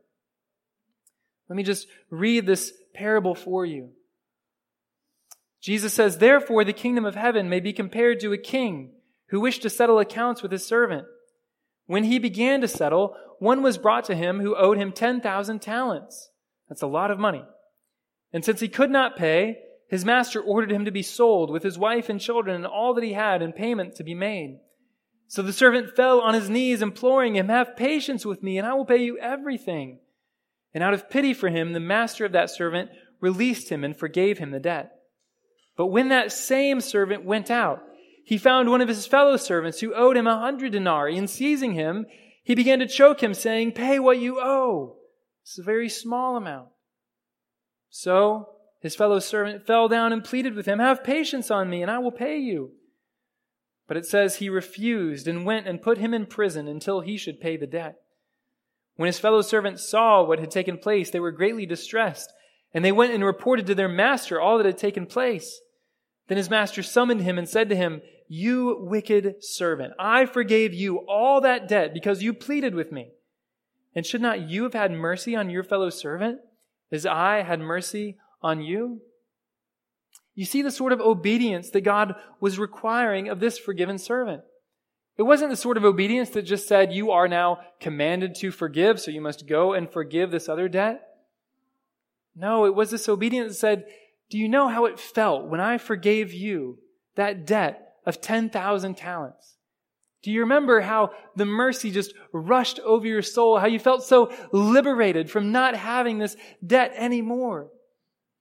Let 1.49 1.57
me 1.57 1.63
just 1.63 1.89
read 2.11 2.47
this 2.47 2.73
parable 2.95 3.35
for 3.35 3.65
you. 3.65 3.91
Jesus 5.61 5.93
says, 5.93 6.19
Therefore, 6.19 6.65
the 6.65 6.73
kingdom 6.73 7.05
of 7.05 7.15
heaven 7.15 7.49
may 7.49 7.61
be 7.61 7.73
compared 7.73 8.21
to 8.21 8.33
a 8.33 8.39
king 8.39 8.93
who 9.29 9.41
wished 9.41 9.63
to 9.63 9.71
settle 9.71 9.99
accounts 9.99 10.43
with 10.43 10.53
his 10.53 10.67
servant. 10.67 11.07
When 11.87 12.05
he 12.05 12.19
began 12.19 12.61
to 12.61 12.69
settle, 12.69 13.17
one 13.39 13.63
was 13.63 13.79
brought 13.79 14.05
to 14.05 14.15
him 14.15 14.41
who 14.41 14.57
owed 14.57 14.79
him 14.79 14.93
10,000 14.93 15.61
talents. 15.61 16.31
That's 16.69 16.83
a 16.83 16.87
lot 16.87 17.11
of 17.11 17.19
money. 17.19 17.45
And 18.33 18.45
since 18.45 18.61
he 18.61 18.69
could 18.69 18.91
not 18.91 19.17
pay, 19.17 19.59
his 19.91 20.05
master 20.05 20.41
ordered 20.41 20.71
him 20.71 20.85
to 20.85 20.93
be 20.93 21.03
sold 21.03 21.51
with 21.51 21.65
his 21.65 21.77
wife 21.77 22.09
and 22.09 22.21
children 22.21 22.55
and 22.55 22.67
all 22.67 22.95
that 22.95 23.03
he 23.03 23.13
had 23.13 23.43
in 23.43 23.53
payment 23.53 23.97
to 23.97 24.05
be 24.05 24.15
made. 24.15 24.61
So 25.27 25.43
the 25.43 25.53
servant 25.53 25.97
fell 25.97 26.21
on 26.21 26.35
his 26.35 26.49
knees, 26.49 26.81
imploring 26.81 27.35
him, 27.35 27.49
Have 27.49 27.77
patience 27.77 28.25
with 28.25 28.41
me, 28.41 28.57
and 28.57 28.67
I 28.67 28.75
will 28.75 28.85
pay 28.85 29.03
you 29.03 29.19
everything. 29.19 29.99
And 30.73 30.85
out 30.85 30.95
of 30.95 31.11
pity 31.11 31.35
for 31.35 31.49
him, 31.49 31.73
the 31.73 31.81
master 31.81 32.25
of 32.25 32.31
that 32.33 32.51
servant 32.51 32.91
released 33.21 33.69
him 33.69 33.83
and 33.83 33.97
forgave 33.97 34.39
him 34.39 34.53
the 34.53 34.61
debt. 34.61 34.93
But 35.77 35.87
when 35.87 36.09
that 36.11 36.31
same 36.31 36.81
servant 36.81 37.25
went 37.25 37.51
out, 37.51 37.83
he 38.25 38.39
found 38.39 38.71
one 38.71 38.81
of 38.81 38.89
his 38.89 39.07
fellow 39.07 39.37
servants 39.37 39.81
who 39.81 39.93
owed 39.93 40.17
him 40.17 40.29
a 40.29 40.39
hundred 40.39 40.71
denarii, 40.71 41.19
and 41.19 41.29
seizing 41.29 41.75
him, 41.75 42.07
he 42.45 42.55
began 42.55 42.79
to 42.79 42.87
choke 42.87 43.21
him, 43.21 43.35
saying, 43.35 43.73
Pay 43.73 43.99
what 43.99 44.21
you 44.21 44.39
owe. 44.41 44.99
It's 45.43 45.59
a 45.59 45.65
very 45.65 45.89
small 45.89 46.37
amount. 46.37 46.69
So 47.89 48.49
his 48.81 48.97
fellow 48.97 49.19
servant 49.19 49.67
fell 49.67 49.89
down 49.89 50.13
and 50.13 50.25
pleaded 50.25 50.55
with 50.55 50.67
him, 50.67 50.79
Have 50.79 51.05
patience 51.05 51.51
on 51.51 51.69
me, 51.69 51.83
and 51.83 51.91
I 51.91 51.99
will 51.99 52.11
pay 52.11 52.39
you. 52.39 52.73
But 53.87 53.99
it 53.99 54.07
says 54.07 54.37
he 54.37 54.49
refused 54.49 55.29
and 55.29 55.45
went 55.45 55.67
and 55.67 55.83
put 55.83 55.99
him 55.99 56.15
in 56.15 56.27
prison 56.27 56.67
until 56.67 57.01
he 57.01 57.17
should 57.17 57.41
pay 57.41 57.57
the 57.57 57.67
debt. 57.67 57.97
When 58.97 59.07
his 59.07 59.19
fellow 59.19 59.43
servants 59.43 59.89
saw 59.89 60.23
what 60.23 60.39
had 60.39 60.51
taken 60.51 60.79
place, 60.79 61.11
they 61.11 61.21
were 61.21 61.33
greatly 61.33 61.67
distressed, 61.67 62.33
and 62.73 62.85
they 62.85 62.93
went 62.93 63.13
and 63.13 63.25
reported 63.25 63.67
to 63.67 63.75
their 63.75 63.89
master 63.89 64.41
all 64.41 64.57
that 64.57 64.67
had 64.67 64.79
taken 64.79 65.07
place. 65.07 65.61
Then 66.29 66.39
his 66.39 66.49
master 66.49 66.83
summoned 66.83 67.23
him 67.23 67.37
and 67.37 67.49
said 67.49 67.69
to 67.69 67.77
him, 67.77 68.01
You 68.29 68.79
wicked 68.81 69.43
servant, 69.45 69.93
I 69.99 70.25
forgave 70.25 70.73
you 70.73 70.99
all 71.09 71.41
that 71.41 71.69
debt 71.69 71.93
because 71.93 72.23
you 72.23 72.33
pleaded 72.33 72.75
with 72.75 72.93
me. 72.93 73.11
And 73.95 74.07
should 74.07 74.23
not 74.23 74.49
you 74.49 74.63
have 74.63 74.75
had 74.75 74.93
mercy 74.93 75.35
on 75.35 75.51
your 75.51 75.65
fellow 75.65 75.91
servant, 75.91 76.39
as 76.93 77.05
I 77.05 77.43
had 77.43 77.59
mercy 77.59 78.17
on 78.43 78.61
you? 78.63 79.01
You 80.35 80.45
see 80.45 80.63
the 80.63 80.71
sort 80.71 80.93
of 80.93 81.01
obedience 81.01 81.71
that 81.71 81.83
God 81.83 82.15
was 82.41 82.59
requiring 82.59 83.29
of 83.29 83.41
this 83.41 83.59
forgiven 83.59 83.99
servant. 83.99 84.43
It 85.19 85.25
wasn't 85.25 85.51
the 85.51 85.57
sort 85.57 85.77
of 85.77 85.85
obedience 85.85 86.31
that 86.31 86.43
just 86.43 86.67
said, 86.67 86.93
You 86.93 87.11
are 87.11 87.29
now 87.29 87.59
commanded 87.79 88.35
to 88.37 88.51
forgive, 88.51 89.01
so 89.01 89.11
you 89.11 89.21
must 89.21 89.47
go 89.47 89.75
and 89.75 89.91
forgive 89.91 90.31
this 90.31 90.49
other 90.49 90.69
debt. 90.69 91.03
No, 92.35 92.65
it 92.65 92.75
was 92.75 92.91
this 92.91 93.09
obedience 93.09 93.53
that 93.53 93.59
said, 93.59 93.85
Do 94.31 94.39
you 94.39 94.49
know 94.49 94.69
how 94.69 94.87
it 94.87 94.99
felt 94.99 95.47
when 95.47 95.61
I 95.61 95.77
forgave 95.77 96.33
you 96.33 96.79
that 97.17 97.47
debt 97.47 97.97
of 98.07 98.21
10,000 98.21 98.97
talents? 98.97 99.57
Do 100.23 100.31
you 100.31 100.41
remember 100.41 100.81
how 100.81 101.11
the 101.37 101.47
mercy 101.47 101.91
just 101.91 102.15
rushed 102.33 102.79
over 102.81 103.07
your 103.07 103.23
soul? 103.23 103.59
How 103.59 103.67
you 103.67 103.79
felt 103.79 104.05
so 104.05 104.33
liberated 104.53 105.31
from 105.31 105.53
not 105.53 105.77
having 105.77 106.19
this 106.19 106.37
debt 106.67 106.93
anymore? 106.97 107.69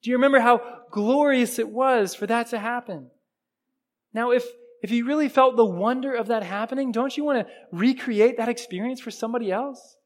Do 0.02 0.10
you 0.10 0.16
remember 0.16 0.40
how 0.40 0.62
glorious 0.92 1.60
it 1.60 1.70
was 1.70 2.16
for 2.16 2.28
that 2.28 2.48
to 2.48 2.60
happen? 2.60 3.10
Now, 4.14 4.32
if, 4.32 4.46
if 4.82 4.92
you 4.92 5.06
really 5.06 5.30
felt 5.30 5.56
the 5.56 5.66
wonder 5.66 6.14
of 6.14 6.28
that 6.28 6.44
happening, 6.44 6.92
don't 6.92 7.16
you 7.16 7.24
want 7.24 7.46
to 7.46 7.54
recreate 7.72 8.38
that 8.38 8.50
experience 8.50 9.02
for 9.02 9.12
somebody 9.12 9.52
else? 9.52 9.98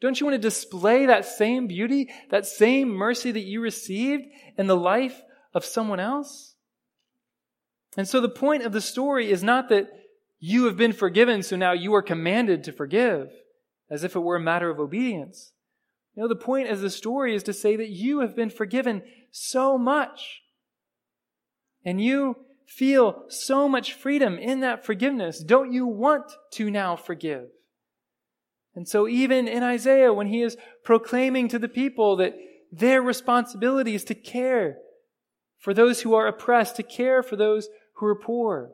Don't 0.00 0.20
you 0.20 0.26
want 0.26 0.34
to 0.34 0.48
display 0.48 1.06
that 1.06 1.24
same 1.24 1.66
beauty, 1.66 2.08
that 2.30 2.46
same 2.46 2.90
mercy 2.90 3.32
that 3.32 3.44
you 3.44 3.60
received 3.60 4.24
in 4.56 4.66
the 4.66 4.76
life 4.76 5.20
of 5.54 5.64
someone 5.64 5.98
else? 5.98 6.54
And 7.96 8.06
so 8.06 8.20
the 8.20 8.28
point 8.28 8.62
of 8.62 8.72
the 8.72 8.80
story 8.80 9.30
is 9.30 9.42
not 9.42 9.70
that 9.70 9.88
you 10.38 10.66
have 10.66 10.76
been 10.76 10.92
forgiven, 10.92 11.42
so 11.42 11.56
now 11.56 11.72
you 11.72 11.94
are 11.94 12.02
commanded 12.02 12.62
to 12.64 12.72
forgive, 12.72 13.30
as 13.90 14.04
if 14.04 14.14
it 14.14 14.20
were 14.20 14.36
a 14.36 14.40
matter 14.40 14.70
of 14.70 14.78
obedience. 14.78 15.52
No, 16.18 16.26
the 16.26 16.34
point 16.34 16.68
of 16.68 16.80
the 16.80 16.90
story 16.90 17.32
is 17.32 17.44
to 17.44 17.52
say 17.52 17.76
that 17.76 17.90
you 17.90 18.20
have 18.20 18.34
been 18.34 18.50
forgiven 18.50 19.02
so 19.30 19.78
much. 19.78 20.42
And 21.84 22.00
you 22.00 22.38
feel 22.66 23.22
so 23.28 23.68
much 23.68 23.92
freedom 23.92 24.36
in 24.36 24.58
that 24.60 24.84
forgiveness. 24.84 25.40
Don't 25.44 25.72
you 25.72 25.86
want 25.86 26.24
to 26.54 26.72
now 26.72 26.96
forgive? 26.96 27.44
And 28.74 28.88
so, 28.88 29.06
even 29.06 29.46
in 29.46 29.62
Isaiah, 29.62 30.12
when 30.12 30.26
he 30.26 30.42
is 30.42 30.56
proclaiming 30.82 31.46
to 31.48 31.58
the 31.58 31.68
people 31.68 32.16
that 32.16 32.34
their 32.72 33.00
responsibility 33.00 33.94
is 33.94 34.02
to 34.06 34.16
care 34.16 34.78
for 35.60 35.72
those 35.72 36.00
who 36.00 36.14
are 36.14 36.26
oppressed, 36.26 36.74
to 36.76 36.82
care 36.82 37.22
for 37.22 37.36
those 37.36 37.68
who 37.94 38.06
are 38.06 38.18
poor, 38.18 38.72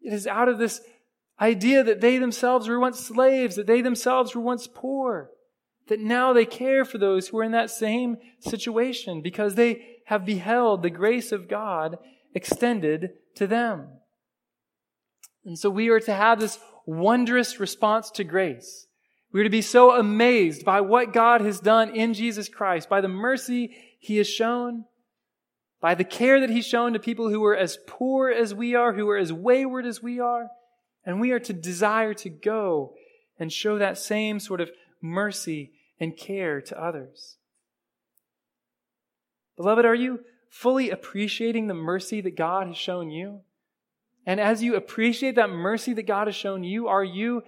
it 0.00 0.14
is 0.14 0.26
out 0.26 0.48
of 0.48 0.56
this 0.56 0.80
idea 1.38 1.84
that 1.84 2.00
they 2.00 2.16
themselves 2.16 2.66
were 2.66 2.80
once 2.80 2.98
slaves, 2.98 3.56
that 3.56 3.66
they 3.66 3.82
themselves 3.82 4.34
were 4.34 4.40
once 4.40 4.66
poor, 4.66 5.32
that 5.88 6.00
now 6.00 6.32
they 6.32 6.44
care 6.44 6.84
for 6.84 6.98
those 6.98 7.28
who 7.28 7.38
are 7.38 7.44
in 7.44 7.52
that 7.52 7.70
same 7.70 8.16
situation 8.40 9.22
because 9.22 9.54
they 9.54 9.96
have 10.06 10.24
beheld 10.24 10.82
the 10.82 10.90
grace 10.90 11.32
of 11.32 11.48
God 11.48 11.98
extended 12.34 13.12
to 13.36 13.46
them. 13.46 13.88
And 15.44 15.58
so 15.58 15.70
we 15.70 15.88
are 15.88 16.00
to 16.00 16.14
have 16.14 16.40
this 16.40 16.58
wondrous 16.86 17.60
response 17.60 18.10
to 18.12 18.24
grace. 18.24 18.86
We 19.32 19.40
are 19.40 19.44
to 19.44 19.50
be 19.50 19.62
so 19.62 19.92
amazed 19.92 20.64
by 20.64 20.80
what 20.80 21.12
God 21.12 21.40
has 21.40 21.60
done 21.60 21.90
in 21.90 22.14
Jesus 22.14 22.48
Christ, 22.48 22.88
by 22.88 23.00
the 23.00 23.08
mercy 23.08 23.76
he 23.98 24.16
has 24.16 24.28
shown, 24.28 24.84
by 25.80 25.94
the 25.94 26.04
care 26.04 26.40
that 26.40 26.50
he's 26.50 26.66
shown 26.66 26.94
to 26.94 26.98
people 26.98 27.28
who 27.28 27.44
are 27.44 27.56
as 27.56 27.78
poor 27.86 28.30
as 28.30 28.54
we 28.54 28.74
are, 28.74 28.92
who 28.92 29.08
are 29.08 29.16
as 29.16 29.32
wayward 29.32 29.86
as 29.86 30.02
we 30.02 30.20
are. 30.20 30.48
And 31.04 31.20
we 31.20 31.32
are 31.32 31.40
to 31.40 31.52
desire 31.52 32.14
to 32.14 32.30
go 32.30 32.94
and 33.38 33.52
show 33.52 33.78
that 33.78 33.98
same 33.98 34.40
sort 34.40 34.60
of 34.60 34.70
mercy 35.02 35.72
and 35.98 36.16
care 36.16 36.60
to 36.60 36.82
others. 36.82 37.36
Beloved, 39.56 39.84
are 39.84 39.94
you 39.94 40.20
fully 40.50 40.90
appreciating 40.90 41.66
the 41.66 41.74
mercy 41.74 42.20
that 42.20 42.36
God 42.36 42.66
has 42.66 42.76
shown 42.76 43.10
you? 43.10 43.40
And 44.26 44.40
as 44.40 44.62
you 44.62 44.74
appreciate 44.74 45.36
that 45.36 45.50
mercy 45.50 45.92
that 45.94 46.06
God 46.06 46.26
has 46.26 46.36
shown 46.36 46.64
you, 46.64 46.88
are 46.88 47.04
you 47.04 47.42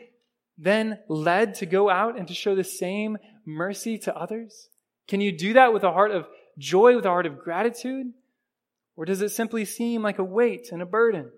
then 0.57 0.99
led 1.09 1.55
to 1.57 1.67
go 1.67 1.91
out 1.91 2.19
and 2.19 2.27
to 2.29 2.35
show 2.35 2.55
the 2.55 2.65
same 2.65 3.19
mercy 3.45 3.99
to 3.99 4.17
others? 4.17 4.69
Can 5.07 5.21
you 5.21 5.33
do 5.33 5.55
that 5.55 5.73
with 5.73 5.85
a 5.85 5.93
heart 5.93 6.11
of 6.11 6.27
joy, 6.57 6.95
with 6.95 7.05
a 7.05 7.11
heart 7.11 7.27
of 7.27 7.39
gratitude? 7.39 8.13
Or 8.97 9.05
does 9.05 9.23
it 9.23 9.31
simply 9.31 9.65
seem 9.65 10.03
like 10.03 10.19
a 10.19 10.25
weight 10.25 10.71
and 10.73 10.83
a 10.83 10.87
burden? 10.87 11.31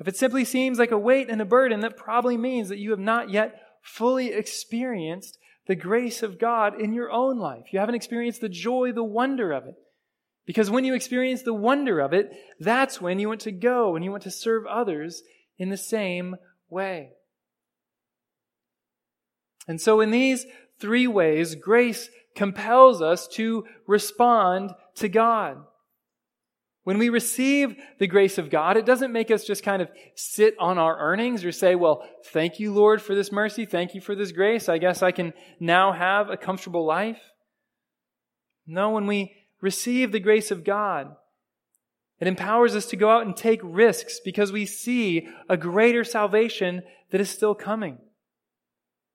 If 0.00 0.08
it 0.08 0.16
simply 0.16 0.44
seems 0.44 0.78
like 0.78 0.90
a 0.90 0.98
weight 0.98 1.30
and 1.30 1.40
a 1.40 1.46
burden, 1.46 1.80
that 1.80 1.96
probably 1.96 2.36
means 2.36 2.68
that 2.68 2.78
you 2.78 2.90
have 2.90 2.98
not 2.98 3.30
yet 3.30 3.60
fully 3.82 4.32
experienced 4.32 5.38
the 5.66 5.74
grace 5.74 6.22
of 6.22 6.38
God 6.38 6.80
in 6.80 6.92
your 6.92 7.10
own 7.10 7.38
life. 7.38 7.72
You 7.72 7.78
haven't 7.78 7.94
experienced 7.94 8.40
the 8.40 8.48
joy, 8.48 8.92
the 8.92 9.04
wonder 9.04 9.52
of 9.52 9.66
it. 9.66 9.76
Because 10.46 10.70
when 10.70 10.84
you 10.84 10.94
experience 10.94 11.42
the 11.42 11.54
wonder 11.54 12.00
of 12.00 12.12
it, 12.12 12.30
that's 12.60 13.00
when 13.00 13.18
you 13.18 13.28
want 13.28 13.40
to 13.42 13.52
go 13.52 13.96
and 13.96 14.04
you 14.04 14.10
want 14.10 14.24
to 14.24 14.30
serve 14.30 14.66
others 14.66 15.22
in 15.58 15.70
the 15.70 15.76
same 15.76 16.36
way. 16.68 17.10
And 19.66 19.80
so 19.80 20.00
in 20.00 20.10
these 20.10 20.44
three 20.78 21.06
ways, 21.06 21.54
grace 21.54 22.10
compels 22.34 23.00
us 23.00 23.26
to 23.28 23.64
respond 23.86 24.72
to 24.96 25.08
God. 25.08 25.64
When 26.84 26.98
we 26.98 27.08
receive 27.08 27.76
the 27.98 28.06
grace 28.06 28.36
of 28.36 28.50
God, 28.50 28.76
it 28.76 28.84
doesn't 28.86 29.12
make 29.12 29.30
us 29.30 29.44
just 29.44 29.62
kind 29.62 29.80
of 29.80 29.88
sit 30.14 30.54
on 30.58 30.78
our 30.78 30.98
earnings 30.98 31.42
or 31.42 31.50
say, 31.50 31.74
well, 31.74 32.06
thank 32.26 32.60
you, 32.60 32.72
Lord, 32.72 33.00
for 33.00 33.14
this 33.14 33.32
mercy. 33.32 33.64
Thank 33.64 33.94
you 33.94 34.02
for 34.02 34.14
this 34.14 34.32
grace. 34.32 34.68
I 34.68 34.76
guess 34.76 35.02
I 35.02 35.10
can 35.10 35.32
now 35.58 35.92
have 35.92 36.28
a 36.28 36.36
comfortable 36.36 36.84
life. 36.84 37.20
No, 38.66 38.90
when 38.90 39.06
we 39.06 39.32
receive 39.62 40.12
the 40.12 40.20
grace 40.20 40.50
of 40.50 40.62
God, 40.62 41.16
It 42.20 42.28
empowers 42.28 42.76
us 42.76 42.86
to 42.86 42.96
go 42.96 43.10
out 43.10 43.26
and 43.26 43.36
take 43.36 43.60
risks 43.62 44.20
because 44.24 44.52
we 44.52 44.66
see 44.66 45.28
a 45.48 45.56
greater 45.56 46.04
salvation 46.04 46.82
that 47.10 47.20
is 47.20 47.28
still 47.28 47.54
coming. 47.54 47.98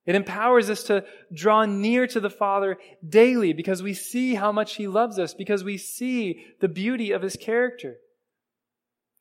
It 0.10 0.16
empowers 0.16 0.72
us 0.72 0.82
to 0.86 1.06
draw 1.32 1.66
near 1.66 2.08
to 2.08 2.20
the 2.20 2.32
Father 2.32 2.80
daily 3.08 3.54
because 3.54 3.84
we 3.84 3.94
see 3.94 4.34
how 4.34 4.52
much 4.52 4.78
He 4.78 4.88
loves 4.88 5.20
us, 5.20 5.36
because 5.36 5.64
we 5.64 5.78
see 5.78 6.48
the 6.62 6.68
beauty 6.68 7.12
of 7.12 7.22
His 7.22 7.36
character. 7.36 7.98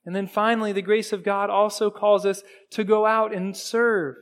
And 0.07 0.17
then 0.17 0.27
finally, 0.27 0.73
the 0.73 0.81
grace 0.81 1.13
of 1.13 1.23
God 1.23 1.51
also 1.51 1.91
calls 1.91 2.25
us 2.25 2.43
to 2.71 2.85
go 2.85 3.05
out 3.05 3.35
and 3.35 3.55
serve 3.55 4.15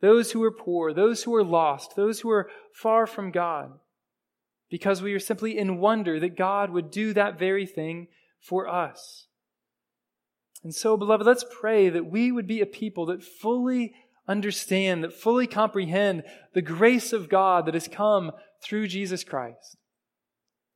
those 0.00 0.32
who 0.32 0.42
are 0.42 0.50
poor, 0.50 0.92
those 0.92 1.22
who 1.22 1.32
are 1.36 1.44
lost, 1.44 1.94
those 1.94 2.18
who 2.18 2.30
are 2.30 2.50
far 2.72 3.06
from 3.06 3.30
God, 3.30 3.78
because 4.68 5.00
we 5.00 5.14
are 5.14 5.20
simply 5.20 5.56
in 5.56 5.78
wonder 5.78 6.18
that 6.18 6.36
God 6.36 6.70
would 6.70 6.90
do 6.90 7.12
that 7.12 7.38
very 7.38 7.64
thing 7.64 8.08
for 8.40 8.66
us. 8.66 9.28
And 10.64 10.74
so, 10.74 10.96
beloved, 10.96 11.24
let's 11.24 11.44
pray 11.48 11.88
that 11.88 12.10
we 12.10 12.32
would 12.32 12.48
be 12.48 12.60
a 12.60 12.66
people 12.66 13.06
that 13.06 13.22
fully 13.22 13.94
understand, 14.28 15.02
that 15.02 15.12
fully 15.12 15.46
comprehend 15.46 16.22
the 16.54 16.62
grace 16.62 17.12
of 17.12 17.28
God 17.28 17.66
that 17.66 17.74
has 17.74 17.88
come 17.88 18.32
through 18.62 18.88
Jesus 18.88 19.24
Christ. 19.24 19.76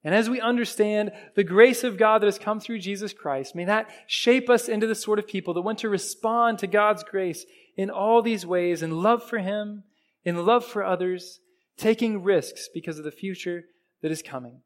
And 0.04 0.14
as 0.14 0.28
we 0.28 0.40
understand 0.40 1.12
the 1.36 1.44
grace 1.44 1.84
of 1.84 1.96
God 1.96 2.22
that 2.22 2.26
has 2.26 2.38
come 2.38 2.58
through 2.58 2.80
Jesus 2.80 3.12
Christ, 3.12 3.54
may 3.54 3.64
that 3.66 3.88
shape 4.08 4.50
us 4.50 4.68
into 4.68 4.86
the 4.86 4.96
sort 4.96 5.20
of 5.20 5.28
people 5.28 5.54
that 5.54 5.62
want 5.62 5.78
to 5.80 5.88
respond 5.88 6.58
to 6.58 6.66
God's 6.66 7.04
grace 7.04 7.44
in 7.76 7.88
all 7.88 8.20
these 8.20 8.44
ways 8.44 8.82
in 8.82 9.02
love 9.02 9.22
for 9.22 9.38
Him, 9.38 9.84
in 10.24 10.44
love 10.44 10.64
for 10.64 10.82
others, 10.82 11.38
taking 11.76 12.22
risks 12.22 12.68
because 12.72 12.98
of 12.98 13.04
the 13.04 13.12
future 13.12 13.64
that 14.02 14.10
is 14.10 14.22
coming. 14.22 14.62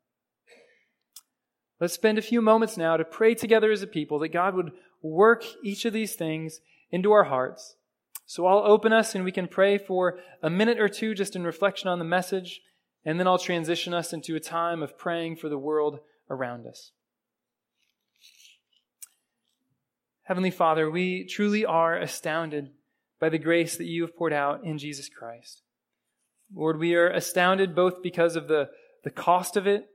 Let's 1.78 1.95
spend 1.95 2.16
a 2.16 2.22
few 2.22 2.41
moments 2.41 2.78
now 2.78 2.97
to 2.97 3.05
pray 3.05 3.34
together 3.34 3.70
as 3.70 3.82
a 3.82 3.87
people 3.87 4.18
that 4.20 4.28
God 4.28 4.55
would 4.55 4.72
work 5.03 5.45
each 5.62 5.84
of 5.84 5.93
these 5.93 6.14
things 6.14 6.61
into 6.91 7.12
our 7.12 7.24
hearts. 7.24 7.76
So 8.27 8.47
I'll 8.47 8.64
open 8.66 8.93
us 8.93 9.14
and 9.14 9.24
we 9.24 9.33
can 9.33 9.47
pray 9.47 9.79
for 9.79 10.18
a 10.43 10.51
minute 10.51 10.81
or 10.81 10.89
two 10.89 11.14
just 11.14 11.37
in 11.37 11.45
reflection 11.45 11.89
on 11.89 12.01
the 12.01 12.05
message, 12.05 12.61
and 13.05 13.20
then 13.20 13.29
I'll 13.29 13.39
transition 13.39 13.95
us 13.95 14.12
into 14.12 14.35
a 14.35 14.41
time 14.41 14.83
of 14.83 14.99
praying 14.99 15.37
for 15.37 15.49
the 15.49 15.59
world 15.59 16.01
around 16.29 16.66
us. 16.66 16.91
Heavenly 20.24 20.51
Father, 20.51 20.91
we 20.91 21.24
truly 21.24 21.64
are 21.64 21.97
astounded 21.97 22.70
by 23.20 23.29
the 23.29 23.39
grace 23.39 23.77
that 23.77 23.87
you 23.87 24.03
have 24.03 24.16
poured 24.16 24.33
out 24.33 24.64
in 24.64 24.77
Jesus 24.77 25.09
Christ. 25.09 25.62
Lord, 26.53 26.81
we 26.81 26.97
are 26.97 27.09
astounded 27.09 27.77
both 27.77 28.03
because 28.03 28.35
of 28.35 28.49
the, 28.49 28.70
the 29.05 29.11
cost 29.11 29.57
of 29.57 29.68
it 29.68 29.87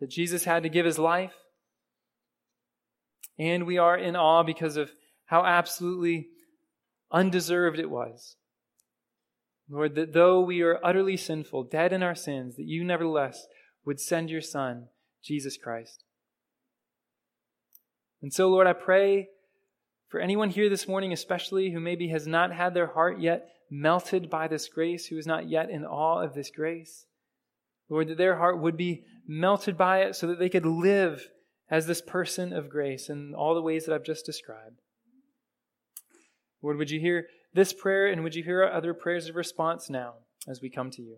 that 0.00 0.10
Jesus 0.10 0.44
had 0.44 0.64
to 0.64 0.68
give 0.68 0.84
his 0.84 0.98
life. 0.98 1.34
And 3.38 3.64
we 3.64 3.78
are 3.78 3.96
in 3.96 4.16
awe 4.16 4.42
because 4.42 4.76
of 4.76 4.90
how 5.26 5.44
absolutely 5.44 6.28
undeserved 7.12 7.78
it 7.78 7.90
was. 7.90 8.36
Lord, 9.68 9.94
that 9.96 10.12
though 10.12 10.40
we 10.40 10.62
are 10.62 10.84
utterly 10.84 11.16
sinful, 11.16 11.64
dead 11.64 11.92
in 11.92 12.02
our 12.02 12.14
sins, 12.14 12.56
that 12.56 12.66
you 12.66 12.84
nevertheless 12.84 13.46
would 13.84 14.00
send 14.00 14.30
your 14.30 14.40
Son, 14.40 14.88
Jesus 15.22 15.56
Christ. 15.56 16.04
And 18.22 18.32
so, 18.32 18.48
Lord, 18.48 18.66
I 18.66 18.72
pray 18.72 19.28
for 20.08 20.20
anyone 20.20 20.50
here 20.50 20.68
this 20.68 20.88
morning, 20.88 21.12
especially 21.12 21.72
who 21.72 21.80
maybe 21.80 22.08
has 22.08 22.26
not 22.26 22.52
had 22.52 22.74
their 22.74 22.86
heart 22.88 23.20
yet 23.20 23.48
melted 23.70 24.30
by 24.30 24.48
this 24.48 24.68
grace, 24.68 25.06
who 25.06 25.18
is 25.18 25.26
not 25.26 25.48
yet 25.48 25.70
in 25.70 25.84
awe 25.84 26.22
of 26.22 26.34
this 26.34 26.50
grace. 26.50 27.06
Lord, 27.88 28.08
that 28.08 28.18
their 28.18 28.36
heart 28.36 28.60
would 28.60 28.76
be 28.76 29.04
melted 29.26 29.76
by 29.76 30.02
it 30.02 30.14
so 30.14 30.28
that 30.28 30.38
they 30.38 30.48
could 30.48 30.66
live 30.66 31.28
as 31.68 31.86
this 31.86 32.00
person 32.00 32.52
of 32.52 32.70
grace 32.70 33.08
in 33.08 33.34
all 33.34 33.54
the 33.54 33.62
ways 33.62 33.86
that 33.86 33.94
I've 33.94 34.04
just 34.04 34.24
described. 34.24 34.80
Lord, 36.66 36.78
would 36.78 36.90
you 36.90 36.98
hear 36.98 37.28
this 37.54 37.72
prayer 37.72 38.08
and 38.08 38.24
would 38.24 38.34
you 38.34 38.42
hear 38.42 38.64
our 38.64 38.72
other 38.72 38.92
prayers 38.92 39.28
of 39.28 39.36
response 39.36 39.88
now 39.88 40.14
as 40.48 40.60
we 40.60 40.68
come 40.68 40.90
to 40.90 41.00
you? 41.00 41.14